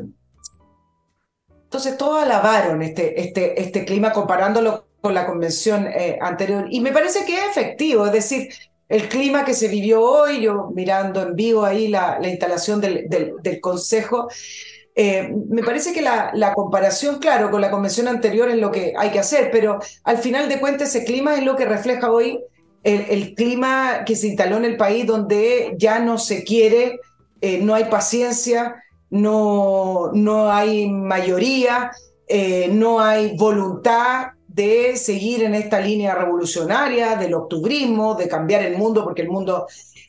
entonces, 1.63 1.95
todos 1.95 2.21
alabaron 2.21 2.81
este, 2.81 3.21
este, 3.21 3.61
este 3.61 3.85
clima 3.85 4.11
comparándolo 4.11 4.87
con 4.99 5.13
la 5.13 5.25
convención 5.25 5.87
eh, 5.87 6.19
anterior. 6.21 6.65
Y 6.69 6.81
me 6.81 6.91
parece 6.91 7.23
que 7.23 7.37
es 7.37 7.51
efectivo, 7.51 8.05
es 8.07 8.11
decir, 8.11 8.49
el 8.91 9.07
clima 9.07 9.45
que 9.45 9.53
se 9.53 9.69
vivió 9.69 10.01
hoy, 10.03 10.41
yo 10.41 10.69
mirando 10.75 11.21
en 11.21 11.33
vivo 11.33 11.63
ahí 11.63 11.87
la, 11.87 12.19
la 12.19 12.27
instalación 12.27 12.81
del, 12.81 13.61
Consejo, 13.61 14.27
eh, 14.95 15.33
me 15.47 15.63
parece 15.63 15.93
que 15.93 16.01
la, 16.01 16.53
comparación, 16.53 17.19
claro, 17.19 17.49
con 17.49 17.61
la 17.61 17.71
convención 17.71 18.09
anterior 18.09 18.49
es 18.49 18.57
lo 18.57 18.69
que 18.69 18.93
hay 18.97 19.11
que 19.11 19.19
hacer, 19.19 19.49
pero 19.49 19.79
al 20.03 20.17
final 20.17 20.49
de 20.49 20.59
cuentas 20.59 20.93
ese 20.93 21.05
clima 21.05 21.35
es 21.35 21.45
lo 21.45 21.55
que 21.55 21.63
refleja 21.63 22.11
hoy 22.11 22.43
el, 22.83 23.33
clima 23.33 24.03
que 24.05 24.17
se 24.17 24.27
instaló 24.27 24.57
en 24.57 24.65
el 24.65 24.75
país 24.75 25.07
donde 25.07 25.73
ya 25.77 25.99
no 25.99 26.17
se 26.17 26.43
quiere, 26.43 26.99
eh, 27.39 27.61
no 27.61 27.75
hay 27.75 27.85
paciencia, 27.85 28.83
no, 29.09 30.11
no 30.13 30.51
hay 30.51 30.91
mayoría, 30.91 31.91
eh, 32.27 32.67
no 32.73 32.99
hay 32.99 33.37
voluntad 33.37 34.31
de 34.53 34.97
seguir 34.97 35.43
en 35.43 35.55
esta 35.55 35.79
línea 35.79 36.13
revolucionaria 36.13 37.15
del 37.15 37.33
octubrismo, 37.33 38.15
de 38.15 38.27
cambiar 38.27 38.63
el 38.63 38.77
mundo 38.77 39.03
porque 39.03 39.21
el 39.21 39.29
mundo 39.29 39.67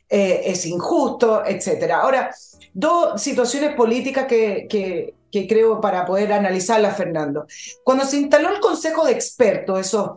es 0.08 0.66
injusto, 0.66 1.42
etc. 1.46 1.90
Ahora, 1.92 2.30
dos 2.74 3.20
situaciones 3.20 3.74
políticas 3.74 4.26
que, 4.26 4.66
que, 4.68 5.14
creo 5.48 5.80
para 5.80 6.04
poder 6.04 6.32
analizarlas, 6.32 6.96
Fernando. 6.96 7.46
Cuando 7.82 8.04
se 8.04 8.18
instaló 8.18 8.50
el 8.50 8.60
Consejo 8.60 9.06
de 9.06 9.12
Expertos, 9.12 9.80
esos 9.80 10.10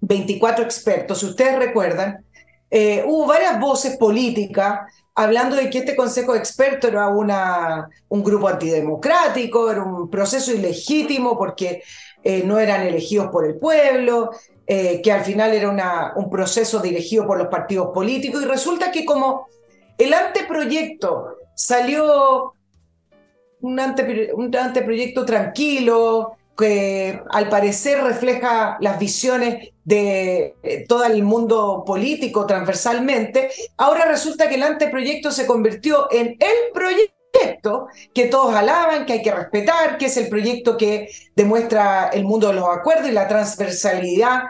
24 0.00 0.64
expertos, 0.64 1.18
si 1.20 1.26
ustedes 1.26 1.58
recuerdan, 1.58 2.24
eh, 2.70 3.04
hubo 3.06 3.26
varias 3.26 3.60
voces 3.60 3.96
políticas 3.98 4.80
hablando 5.14 5.56
de 5.56 5.68
que 5.68 5.78
este 5.78 5.96
Consejo 5.96 6.32
de 6.32 6.38
Expertos 6.38 6.90
era 6.90 7.08
una, 7.08 7.88
un 8.08 8.22
grupo 8.22 8.48
antidemocrático, 8.48 9.70
era 9.70 9.82
un 9.82 10.08
proceso 10.08 10.52
ilegítimo 10.52 11.36
porque 11.36 11.82
eh, 12.22 12.42
no 12.44 12.58
eran 12.58 12.86
elegidos 12.86 13.28
por 13.28 13.46
el 13.46 13.56
pueblo, 13.56 14.30
eh, 14.66 15.00
que 15.02 15.12
al 15.12 15.24
final 15.24 15.52
era 15.52 16.12
un 16.14 16.30
proceso 16.30 16.80
dirigido 16.80 17.26
por 17.26 17.38
los 17.38 17.48
partidos 17.48 17.90
políticos, 17.94 18.42
y 18.42 18.46
resulta 18.46 18.90
que 18.90 19.04
como 19.04 19.48
el 19.96 20.12
anteproyecto 20.12 21.36
salió 21.54 22.52
un, 23.60 23.80
anteproyecto 23.80 25.24
tranquilo, 25.24 26.36
que 26.56 27.20
al 27.30 27.48
parecer 27.48 28.02
refleja 28.02 28.76
las 28.80 28.98
visiones 28.98 29.70
de 29.84 30.56
eh, 30.62 30.84
todo 30.88 31.04
el 31.04 31.22
mundo 31.22 31.84
político 31.86 32.46
transversalmente, 32.46 33.50
ahora 33.76 34.04
resulta 34.06 34.48
que 34.48 34.56
el 34.56 34.64
anteproyecto 34.64 35.30
se 35.30 35.46
convirtió 35.46 36.08
en 36.10 36.36
el 36.38 36.72
proyecto 36.74 37.17
que 38.14 38.26
todos 38.26 38.54
alaban, 38.54 39.06
que 39.06 39.14
hay 39.14 39.22
que 39.22 39.32
respetar, 39.32 39.98
que 39.98 40.06
es 40.06 40.16
el 40.16 40.28
proyecto 40.28 40.76
que 40.76 41.08
demuestra 41.34 42.08
el 42.08 42.24
mundo 42.24 42.48
de 42.48 42.54
los 42.54 42.68
acuerdos 42.68 43.08
y 43.08 43.12
la 43.12 43.28
transversalidad 43.28 44.44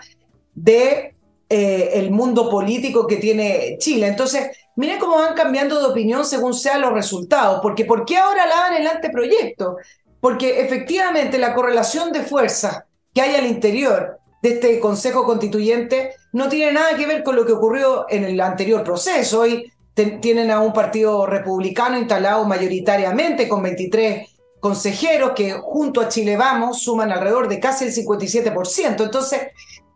de 0.55 1.14
eh, 1.49 1.91
el 1.95 2.11
mundo 2.11 2.51
político 2.51 3.07
que 3.07 3.16
tiene 3.16 3.76
Chile. 3.78 4.09
Entonces, 4.09 4.51
miren 4.76 4.99
cómo 4.99 5.16
van 5.16 5.34
cambiando 5.34 5.78
de 5.80 5.86
opinión 5.86 6.24
según 6.24 6.55
sean 6.55 6.82
los 6.82 6.93
resultados, 6.93 7.61
porque 7.62 7.84
¿por 7.84 8.05
qué 8.05 8.16
ahora 8.16 8.47
dan 8.47 8.74
el 8.74 8.86
anteproyecto? 8.86 9.76
Porque 10.20 10.61
efectivamente 10.61 11.39
la 11.39 11.55
correlación 11.55 12.12
de 12.12 12.22
fuerzas 12.22 12.84
que 13.14 13.20
hay 13.20 13.34
al 13.36 13.47
interior 13.47 14.18
de 14.43 14.51
este 14.51 14.78
Consejo 14.78 15.24
Constituyente 15.24 16.14
no 16.32 16.49
tiene 16.49 16.72
nada 16.72 16.97
que 16.97 17.07
ver 17.07 17.22
con 17.22 17.34
lo 17.34 17.45
que 17.45 17.53
ocurrió 17.53 18.07
en 18.09 18.24
el 18.24 18.41
anterior 18.41 18.84
proceso. 18.84 19.41
Hoy 19.41 19.72
tienen 20.07 20.51
a 20.51 20.61
un 20.61 20.72
partido 20.72 21.26
republicano 21.26 21.99
instalado 21.99 22.44
mayoritariamente 22.44 23.49
con 23.49 23.62
23 23.62 24.28
consejeros 24.61 25.32
que 25.34 25.53
junto 25.53 26.01
a 26.01 26.09
Chile 26.09 26.36
Vamos 26.36 26.82
suman 26.82 27.12
alrededor 27.12 27.49
de 27.49 27.61
casi 27.61 27.84
el 27.84 27.94
57%. 27.94 29.03
Entonces, 29.05 29.40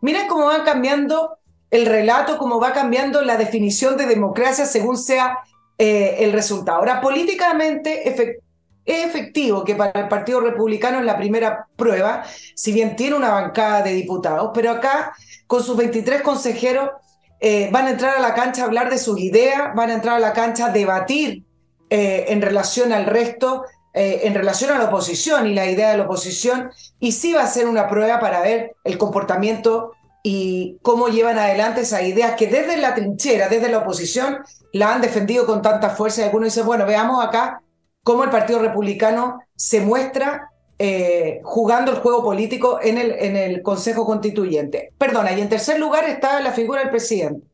miren 0.01 0.27
cómo 0.27 0.45
van 0.45 0.63
cambiando 0.63 1.37
el 1.69 1.85
relato, 1.85 2.37
cómo 2.37 2.59
va 2.59 2.71
cambiando 2.71 3.21
la 3.21 3.37
definición 3.37 3.97
de 3.97 4.05
democracia 4.05 4.65
según 4.65 4.97
sea 4.97 5.39
eh, 5.77 6.17
el 6.19 6.31
resultado. 6.31 6.77
Ahora, 6.79 7.01
políticamente 7.01 8.07
es 8.07 8.37
efectivo 8.85 9.63
que 9.63 9.75
para 9.75 10.01
el 10.01 10.07
Partido 10.07 10.39
Republicano 10.39 10.99
en 10.99 11.05
la 11.05 11.17
primera 11.17 11.67
prueba, 11.75 12.23
si 12.55 12.71
bien 12.71 12.95
tiene 12.95 13.15
una 13.15 13.29
bancada 13.29 13.81
de 13.81 13.93
diputados, 13.93 14.51
pero 14.53 14.71
acá 14.71 15.15
con 15.47 15.63
sus 15.63 15.75
23 15.75 16.21
consejeros 16.21 16.91
eh, 17.39 17.69
van 17.71 17.87
a 17.87 17.91
entrar 17.91 18.17
a 18.17 18.21
la 18.21 18.33
cancha 18.33 18.63
a 18.63 18.65
hablar 18.65 18.89
de 18.89 18.97
sus 18.97 19.19
ideas, 19.19 19.73
van 19.75 19.89
a 19.89 19.95
entrar 19.95 20.15
a 20.15 20.19
la 20.19 20.33
cancha 20.33 20.67
a 20.67 20.69
debatir 20.69 21.43
eh, 21.89 22.25
en 22.29 22.41
relación 22.41 22.93
al 22.93 23.05
resto, 23.05 23.65
eh, 23.93 24.21
en 24.23 24.33
relación 24.33 24.71
a 24.71 24.77
la 24.77 24.85
oposición 24.85 25.47
y 25.47 25.53
la 25.53 25.65
idea 25.65 25.91
de 25.91 25.97
la 25.97 26.05
oposición, 26.05 26.71
y 26.99 27.11
sí 27.11 27.33
va 27.33 27.43
a 27.43 27.47
ser 27.47 27.67
una 27.67 27.87
prueba 27.89 28.19
para 28.19 28.41
ver 28.41 28.75
el 28.83 28.97
comportamiento 28.97 29.91
y 30.23 30.77
cómo 30.81 31.09
llevan 31.09 31.37
adelante 31.37 31.81
esas 31.81 32.03
ideas 32.03 32.35
que 32.35 32.47
desde 32.47 32.77
la 32.77 32.95
trinchera, 32.95 33.49
desde 33.49 33.69
la 33.69 33.79
oposición, 33.79 34.39
la 34.71 34.93
han 34.93 35.01
defendido 35.01 35.45
con 35.45 35.61
tanta 35.61 35.89
fuerza. 35.89 36.21
Y 36.21 36.23
algunos 36.23 36.47
dicen, 36.47 36.65
bueno, 36.65 36.85
veamos 36.85 37.23
acá 37.23 37.61
cómo 38.03 38.23
el 38.23 38.29
Partido 38.29 38.59
Republicano 38.59 39.39
se 39.55 39.81
muestra 39.81 40.49
eh, 40.79 41.41
jugando 41.43 41.91
el 41.91 41.99
juego 41.99 42.23
político 42.23 42.79
en 42.81 42.97
el, 42.97 43.11
en 43.11 43.35
el 43.35 43.61
Consejo 43.61 44.05
Constituyente. 44.05 44.93
Perdona, 44.97 45.31
y 45.33 45.41
en 45.41 45.49
tercer 45.49 45.79
lugar 45.79 46.05
está 46.05 46.39
la 46.41 46.51
figura 46.51 46.81
del 46.81 46.89
presidente. 46.89 47.45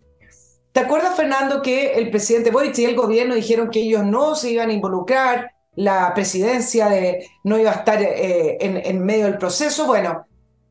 ¿Te 0.71 0.81
acuerdas, 0.81 1.15
Fernando, 1.15 1.61
que 1.61 1.93
el 1.93 2.09
presidente 2.11 2.51
Boric 2.51 2.77
y 2.77 2.85
el 2.85 2.95
gobierno 2.95 3.35
dijeron 3.35 3.69
que 3.69 3.81
ellos 3.81 4.05
no 4.05 4.35
se 4.35 4.51
iban 4.51 4.69
a 4.69 4.73
involucrar, 4.73 5.51
la 5.75 6.13
presidencia 6.13 6.89
de, 6.89 7.25
no 7.43 7.57
iba 7.57 7.71
a 7.71 7.75
estar 7.75 8.01
eh, 8.01 8.57
en, 8.59 8.77
en 8.77 9.03
medio 9.03 9.25
del 9.25 9.37
proceso? 9.37 9.87
Bueno, 9.87 10.25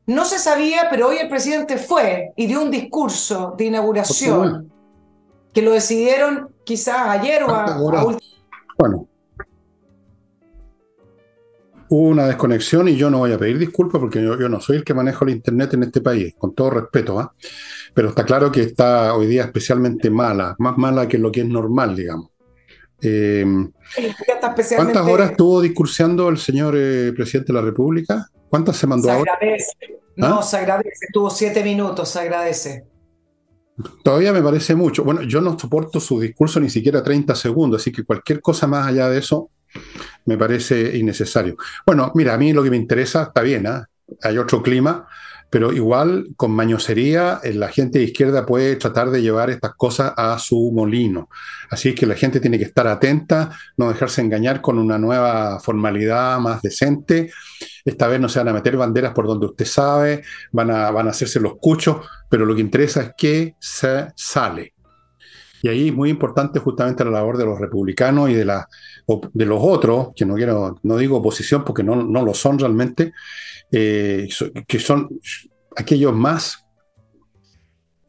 no 0.05 0.25
se 0.25 0.39
sabía, 0.39 0.87
pero 0.89 1.07
hoy 1.07 1.17
el 1.17 1.29
presidente 1.29 1.77
fue 1.77 2.31
y 2.35 2.47
dio 2.47 2.61
un 2.61 2.71
discurso 2.71 3.55
de 3.57 3.65
inauguración 3.65 4.71
que 5.53 5.61
lo 5.61 5.71
decidieron 5.71 6.53
quizás 6.63 7.07
ayer 7.07 7.43
o 7.43 7.49
a, 7.49 7.65
a 7.65 8.17
Bueno, 8.77 9.07
hubo 11.89 12.07
una 12.07 12.27
desconexión 12.27 12.87
y 12.87 12.95
yo 12.95 13.09
no 13.09 13.19
voy 13.19 13.33
a 13.33 13.37
pedir 13.37 13.57
disculpas 13.57 13.99
porque 13.99 14.21
yo, 14.21 14.37
no 14.37 14.61
soy 14.61 14.77
el 14.77 14.83
que 14.83 14.93
manejo 14.93 15.25
el 15.25 15.31
Internet 15.31 15.73
en 15.73 15.83
este 15.83 16.01
país, 16.01 16.35
con 16.37 16.53
todo 16.53 16.69
respeto, 16.69 17.19
¿ah? 17.19 17.33
pero 17.93 18.09
está 18.09 18.23
claro 18.23 18.51
que 18.51 18.61
está 18.61 19.15
hoy 19.15 19.27
día 19.27 19.43
especialmente 19.43 20.09
mala, 20.09 20.55
más 20.59 20.77
mala 20.77 21.07
que 21.07 21.17
lo 21.17 21.31
que 21.31 21.41
es 21.41 21.47
normal, 21.47 21.95
digamos. 21.95 22.29
Eh, 23.01 23.45
¿Cuántas 24.75 25.07
horas 25.07 25.31
estuvo 25.31 25.61
discursiando 25.61 26.29
el 26.29 26.37
señor 26.37 26.75
eh, 26.77 27.11
presidente 27.15 27.53
de 27.53 27.59
la 27.59 27.65
República? 27.65 28.27
¿Cuántas 28.49 28.75
se 28.77 28.87
mandó 28.87 29.07
se 29.07 29.11
agradece. 29.11 29.77
No, 30.15 30.39
¿Ah? 30.39 30.43
se 30.43 30.57
agradece. 30.57 31.07
Tuvo 31.13 31.29
siete 31.29 31.63
minutos, 31.63 32.09
se 32.09 32.19
agradece. 32.19 32.85
Todavía 34.03 34.33
me 34.33 34.41
parece 34.41 34.75
mucho. 34.75 35.05
Bueno, 35.05 35.21
yo 35.23 35.39
no 35.39 35.57
soporto 35.57 36.01
su 36.01 36.19
discurso 36.19 36.59
ni 36.59 36.69
siquiera 36.69 37.01
30 37.01 37.33
segundos, 37.35 37.81
así 37.81 37.91
que 37.91 38.03
cualquier 38.03 38.41
cosa 38.41 38.67
más 38.67 38.85
allá 38.85 39.09
de 39.09 39.19
eso 39.19 39.49
me 40.25 40.37
parece 40.37 40.97
innecesario. 40.97 41.55
Bueno, 41.85 42.11
mira, 42.15 42.33
a 42.33 42.37
mí 42.37 42.53
lo 42.53 42.63
que 42.63 42.69
me 42.69 42.77
interesa 42.77 43.23
está 43.23 43.41
bien, 43.41 43.65
¿eh? 43.65 43.81
hay 44.21 44.37
otro 44.37 44.61
clima, 44.61 45.07
pero 45.49 45.73
igual 45.73 46.27
con 46.35 46.51
mañosería 46.51 47.39
eh, 47.43 47.53
la 47.53 47.69
gente 47.69 47.99
de 47.99 48.05
izquierda 48.05 48.45
puede 48.45 48.75
tratar 48.75 49.09
de 49.09 49.21
llevar 49.21 49.49
estas 49.49 49.73
cosas 49.75 50.13
a 50.15 50.37
su 50.37 50.71
molino. 50.71 51.29
Así 51.69 51.95
que 51.95 52.05
la 52.05 52.15
gente 52.15 52.39
tiene 52.39 52.59
que 52.59 52.65
estar 52.65 52.87
atenta, 52.87 53.51
no 53.77 53.89
dejarse 53.89 54.21
engañar 54.21 54.61
con 54.61 54.77
una 54.77 54.99
nueva 54.99 55.59
formalidad 55.59 56.39
más 56.39 56.61
decente. 56.61 57.31
Esta 57.83 58.07
vez 58.07 58.19
no 58.19 58.29
se 58.29 58.39
van 58.39 58.49
a 58.49 58.53
meter 58.53 58.77
banderas 58.77 59.13
por 59.13 59.25
donde 59.25 59.47
usted 59.47 59.65
sabe, 59.65 60.23
van 60.51 60.69
a, 60.69 60.91
van 60.91 61.07
a 61.07 61.11
hacerse 61.11 61.39
los 61.39 61.53
cuchos, 61.59 62.05
pero 62.29 62.45
lo 62.45 62.53
que 62.53 62.61
interesa 62.61 63.01
es 63.01 63.11
que 63.17 63.55
se 63.59 64.07
sale. 64.15 64.73
Y 65.61 65.67
ahí 65.67 65.89
es 65.89 65.93
muy 65.93 66.09
importante 66.09 66.59
justamente 66.59 67.03
la 67.03 67.11
labor 67.11 67.37
de 67.37 67.45
los 67.45 67.59
republicanos 67.59 68.29
y 68.29 68.33
de, 68.33 68.45
la, 68.45 68.67
de 69.33 69.45
los 69.45 69.59
otros, 69.61 70.09
que 70.15 70.25
no 70.25 70.35
quiero, 70.35 70.79
no 70.83 70.97
digo 70.97 71.17
oposición 71.17 71.63
porque 71.63 71.83
no, 71.83 71.95
no 71.95 72.23
lo 72.23 72.33
son 72.33 72.59
realmente, 72.59 73.13
eh, 73.71 74.27
que 74.67 74.79
son 74.79 75.09
aquellos 75.75 76.13
más 76.13 76.65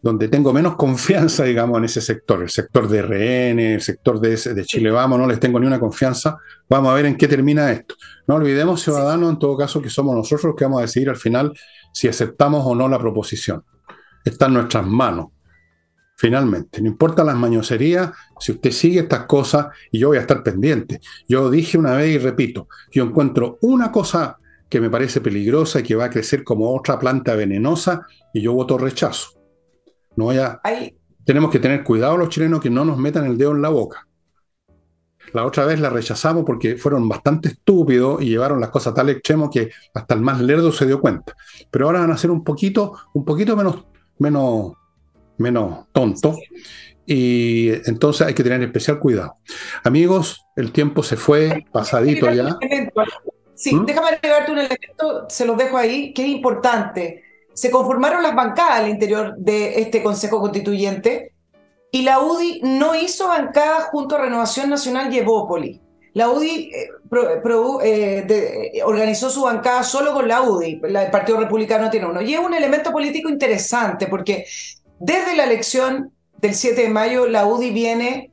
donde 0.03 0.29
tengo 0.29 0.53
menos 0.53 0.77
confianza, 0.77 1.45
digamos, 1.45 1.77
en 1.79 1.85
ese 1.85 2.01
sector, 2.01 2.43
el 2.43 2.49
sector 2.49 2.89
de 2.89 3.03
RN, 3.03 3.61
el 3.75 3.83
sector 3.83 4.19
de, 4.19 4.35
de 4.37 4.65
Chile 4.65 4.91
Vamos, 4.91 5.19
no 5.19 5.27
les 5.27 5.39
tengo 5.39 5.61
ni 5.61 5.67
una 5.67 5.79
confianza. 5.79 6.39
Vamos 6.71 6.91
a 6.91 6.95
ver 6.95 7.05
en 7.05 7.17
qué 7.17 7.29
termina 7.29 7.71
esto. 7.71 7.97
No 8.27 8.37
olvidemos, 8.37 8.83
ciudadanos, 8.83 9.31
en 9.31 9.39
todo 9.39 9.59
caso, 9.59 9.83
que 9.83 9.91
somos 9.91 10.17
nosotros 10.17 10.45
los 10.45 10.55
que 10.57 10.65
vamos 10.65 10.79
a 10.79 10.83
decidir 10.83 11.11
al 11.11 11.17
final 11.17 11.53
si 11.93 12.09
aceptamos 12.09 12.65
o 12.65 12.75
no 12.75 12.89
la 12.89 12.99
proposición. 12.99 13.63
Está 14.25 14.47
en 14.47 14.55
nuestras 14.55 14.87
manos 14.87 15.27
finalmente. 16.21 16.83
No 16.83 16.89
importa 16.89 17.25
las 17.25 17.35
mañoserías, 17.35 18.11
si 18.41 18.53
usted 18.53 18.71
sigue 18.73 19.01
estas 19.01 19.27
cosas, 19.27 19.69
y 19.93 19.99
yo 19.99 20.09
voy 20.09 20.17
a 20.17 20.23
estar 20.23 20.43
pendiente. 20.43 21.01
Yo 21.29 21.51
dije 21.51 21.79
una 21.79 21.95
vez 21.95 22.15
y 22.15 22.19
repito, 22.19 22.69
yo 22.91 23.05
encuentro 23.05 23.59
una 23.61 23.93
cosa 23.93 24.39
que 24.69 24.81
me 24.81 24.91
parece 24.91 25.21
peligrosa 25.21 25.81
y 25.81 25.83
que 25.83 25.95
va 25.95 26.07
a 26.07 26.11
crecer 26.11 26.43
como 26.43 26.75
otra 26.75 26.99
planta 26.99 27.35
venenosa, 27.35 28.07
y 28.33 28.41
yo 28.41 28.55
voto 28.55 28.79
rechazo. 28.79 29.31
No 30.17 30.31
Tenemos 31.25 31.51
que 31.51 31.59
tener 31.59 31.85
cuidado 31.85 32.17
los 32.17 32.31
chilenos 32.31 32.61
que 32.61 32.71
no 32.71 32.85
nos 32.85 32.99
metan 32.99 33.27
el 33.27 33.37
dedo 33.37 33.53
en 33.53 33.63
la 33.63 33.69
boca. 33.69 34.07
La 35.33 35.45
otra 35.45 35.65
vez 35.65 35.79
la 35.79 35.91
rechazamos 35.91 36.45
porque 36.45 36.77
fueron 36.77 37.09
bastante 37.09 37.51
estúpidos 37.51 38.21
y 38.21 38.31
llevaron 38.31 38.61
las 38.61 38.71
cosas 38.71 38.93
a 38.93 38.97
tal 38.97 39.11
extremo 39.11 39.49
que 39.49 39.71
hasta 39.95 40.15
el 40.15 40.23
más 40.23 40.41
lerdo 40.41 40.73
se 40.73 40.87
dio 40.87 41.01
cuenta. 41.01 41.37
Pero 41.71 41.87
ahora 41.87 42.01
van 42.01 42.11
a 42.11 42.17
ser 42.17 42.31
un 42.31 42.43
poquito, 42.43 42.95
un 43.13 43.25
poquito 43.25 43.55
menos, 43.55 43.85
menos 44.19 44.73
menos 45.41 45.87
tonto. 45.93 46.37
Y 47.13 47.71
entonces 47.87 48.25
hay 48.25 48.35
que 48.35 48.45
tener 48.45 48.63
especial 48.63 49.01
cuidado. 49.01 49.35
Amigos, 49.83 50.47
el 50.55 50.71
tiempo 50.71 51.03
se 51.03 51.17
fue 51.17 51.65
pasadito 51.73 52.31
ya. 52.31 52.57
Sí, 53.53 53.75
¿Mm? 53.75 53.85
déjame 53.85 54.09
agregarte 54.11 54.53
un 54.53 54.59
elemento, 54.59 55.27
se 55.29 55.45
los 55.45 55.59
dejo 55.59 55.77
ahí, 55.77 56.15
que 56.15 56.23
es 56.23 56.29
importante. 56.29 57.25
Se 57.53 57.69
conformaron 57.69 58.23
las 58.23 58.37
bancadas 58.37 58.79
al 58.79 58.89
interior 58.89 59.35
de 59.37 59.81
este 59.81 60.05
Consejo 60.05 60.39
Constituyente 60.39 61.33
y 61.91 62.03
la 62.03 62.21
UDI 62.21 62.61
no 62.63 62.95
hizo 62.95 63.27
bancada 63.27 63.89
junto 63.91 64.15
a 64.15 64.21
Renovación 64.21 64.71
Nacional 64.71 65.13
y 65.13 65.19
Evópoli. 65.19 65.81
La 66.13 66.31
UDI 66.31 66.71
eh, 66.73 68.25
eh, 68.31 68.83
organizó 68.85 69.31
su 69.31 69.43
bancada 69.43 69.83
solo 69.83 70.15
con 70.15 70.29
la 70.29 70.43
UDI, 70.43 70.81
el 70.85 71.11
Partido 71.11 71.41
Republicano 71.41 71.91
tiene 71.91 72.07
uno. 72.07 72.23
Y 72.23 72.35
es 72.35 72.39
un 72.39 72.55
elemento 72.55 72.93
político 72.93 73.29
interesante 73.29 74.07
porque 74.07 74.47
desde 75.01 75.35
la 75.35 75.43
elección 75.43 76.13
del 76.41 76.55
7 76.55 76.83
de 76.83 76.89
mayo, 76.89 77.27
la 77.27 77.47
UDI 77.47 77.71
viene 77.71 78.31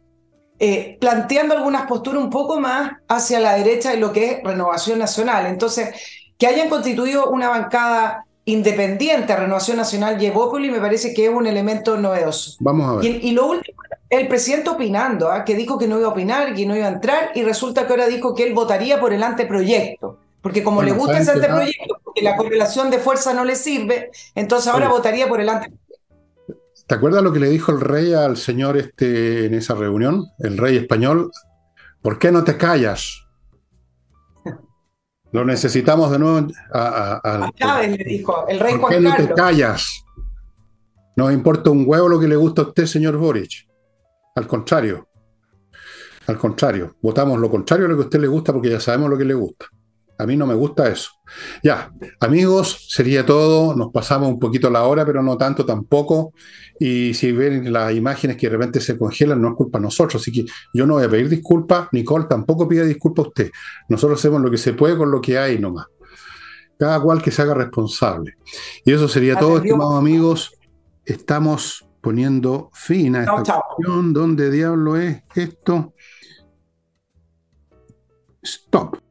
eh, 0.60 0.98
planteando 1.00 1.56
algunas 1.56 1.86
posturas 1.86 2.24
un 2.24 2.30
poco 2.30 2.60
más 2.60 2.94
hacia 3.08 3.40
la 3.40 3.54
derecha 3.54 3.92
de 3.92 3.98
lo 3.98 4.12
que 4.12 4.32
es 4.32 4.44
renovación 4.44 5.00
nacional. 5.00 5.46
Entonces, 5.46 5.90
que 6.38 6.48
hayan 6.48 6.70
constituido 6.70 7.30
una 7.30 7.50
bancada 7.50 8.26
independiente 8.46 9.34
a 9.34 9.36
Renovación 9.36 9.76
Nacional 9.76 10.24
y 10.24 10.32
me 10.72 10.80
parece 10.80 11.14
que 11.14 11.26
es 11.26 11.34
un 11.34 11.48
elemento 11.48 11.98
novedoso. 11.98 12.56
Vamos 12.62 12.90
a 12.90 12.96
ver. 12.96 13.06
Y, 13.06 13.32
lo 13.32 13.48
último, 13.48 13.82
el 14.10 14.28
presidente 14.30 14.70
opinando, 14.70 15.30
¿ah? 15.30 15.44
que 15.44 15.54
dijo 15.54 15.78
que 15.78 15.86
no 15.86 16.00
iba 16.00 16.08
a 16.08 16.12
opinar, 16.12 16.56
que 16.56 16.66
no 16.66 16.76
iba 16.76 16.86
a 16.86 16.92
entrar, 16.92 17.32
y 17.36 17.44
resulta 17.44 17.86
que 17.86 17.92
ahora 17.92 18.08
dijo 18.08 18.34
que 18.34 18.44
él 18.44 18.54
votaría 18.54 19.02
por 19.02 19.12
el 19.12 19.22
anteproyecto. 19.22 20.20
Porque 20.42 20.64
como 20.64 20.82
le 20.82 20.94
gusta 20.94 21.20
ese 21.20 21.32
anteproyecto, 21.32 22.00
porque 22.02 22.22
la 22.22 22.38
correlación 22.38 22.90
de 22.90 23.00
fuerza 23.00 23.34
no 23.34 23.44
le 23.44 23.58
sirve, 23.58 24.12
entonces 24.34 24.72
ahora 24.72 24.88
votaría 24.88 25.28
por 25.28 25.42
el 25.42 25.50
anteproyecto. 25.50 25.87
¿Te 26.88 26.96
acuerdas 26.96 27.22
lo 27.22 27.34
que 27.34 27.40
le 27.40 27.50
dijo 27.50 27.74
el 27.74 27.82
rey 27.82 28.14
al 28.14 28.38
señor 28.38 28.78
este 28.78 29.46
en 29.46 29.54
esa 29.54 29.76
reunión? 29.76 30.28
El 30.40 30.58
rey 30.58 30.78
español, 30.78 31.32
¿por 32.02 32.18
qué 32.18 32.32
no 32.32 32.46
te 32.46 32.56
callas? 32.56 33.26
Lo 35.34 35.44
necesitamos 35.44 36.10
de 36.12 36.20
nuevo 36.20 36.48
a, 36.74 37.52
Chávez 37.56 37.98
le 37.98 38.04
dijo, 38.06 38.48
el 38.48 38.60
rey 38.62 38.78
¿Por 38.78 38.90
qué 38.90 39.02
no 39.02 39.14
te 39.14 39.34
callas? 39.34 40.06
No 41.18 41.30
importa 41.30 41.72
un 41.72 41.84
huevo 41.86 42.08
lo 42.08 42.20
que 42.20 42.28
le 42.30 42.38
gusta 42.38 42.62
a 42.62 42.68
usted, 42.68 42.86
señor 42.86 43.18
Boric. 43.18 43.68
Al 44.36 44.48
contrario. 44.48 45.10
Al 46.28 46.38
contrario. 46.38 46.96
Votamos 47.02 47.38
lo 47.40 47.50
contrario 47.50 47.88
a 47.88 47.90
lo 47.90 47.96
que 47.98 48.04
a 48.04 48.06
usted 48.06 48.22
le 48.22 48.28
gusta 48.28 48.54
porque 48.54 48.70
ya 48.70 48.80
sabemos 48.80 49.10
lo 49.10 49.18
que 49.18 49.26
le 49.26 49.34
gusta. 49.34 49.66
A 50.20 50.26
mí 50.26 50.36
no 50.36 50.48
me 50.48 50.56
gusta 50.56 50.90
eso. 50.90 51.12
Ya, 51.64 51.92
amigos, 52.20 52.88
sería 52.90 53.26
todo. 53.26 53.76
Nos 53.76 53.92
pasamos 53.92 54.30
un 54.30 54.40
poquito 54.40 54.70
la 54.70 54.84
hora, 54.84 55.06
pero 55.06 55.22
no 55.22 55.38
tanto 55.38 55.66
tampoco. 55.66 56.34
Y 56.80 57.14
si 57.14 57.32
ven 57.32 57.72
las 57.72 57.94
imágenes 57.94 58.36
que 58.38 58.48
de 58.48 58.54
repente 58.54 58.82
se 58.82 58.98
congelan, 58.98 59.42
no 59.42 59.50
es 59.50 59.56
culpa 59.56 59.78
de 59.78 59.84
nosotros. 59.84 60.22
Así 60.22 60.32
que 60.32 60.46
yo 60.74 60.88
no 60.88 60.96
voy 60.96 61.04
a 61.04 61.10
pedir 61.10 61.30
disculpas. 61.30 61.90
Nicole 61.92 62.26
tampoco 62.28 62.68
pide 62.68 62.86
disculpas 62.86 63.26
a 63.26 63.28
usted. 63.28 63.52
Nosotros 63.90 64.20
hacemos 64.20 64.42
lo 64.42 64.50
que 64.50 64.58
se 64.58 64.74
puede 64.74 64.98
con 64.98 65.12
lo 65.12 65.22
que 65.22 65.38
hay 65.38 65.60
nomás. 65.60 65.86
Cada 66.80 67.00
cual 67.00 67.22
que 67.22 67.32
se 67.32 67.44
haga 67.44 67.54
responsable. 67.54 68.38
Y 68.86 68.94
eso 68.94 69.08
sería 69.08 69.38
todo, 69.38 69.58
estimados 69.58 69.96
amigos. 69.96 70.54
Estamos 71.06 71.88
poniendo 72.02 72.70
fin 72.74 73.16
a 73.16 73.20
esta 73.22 73.62
cuestión. 73.62 74.14
¿Dónde 74.14 74.50
diablo 74.50 74.98
es 74.98 75.24
esto? 75.36 75.94
Stop. 78.42 79.07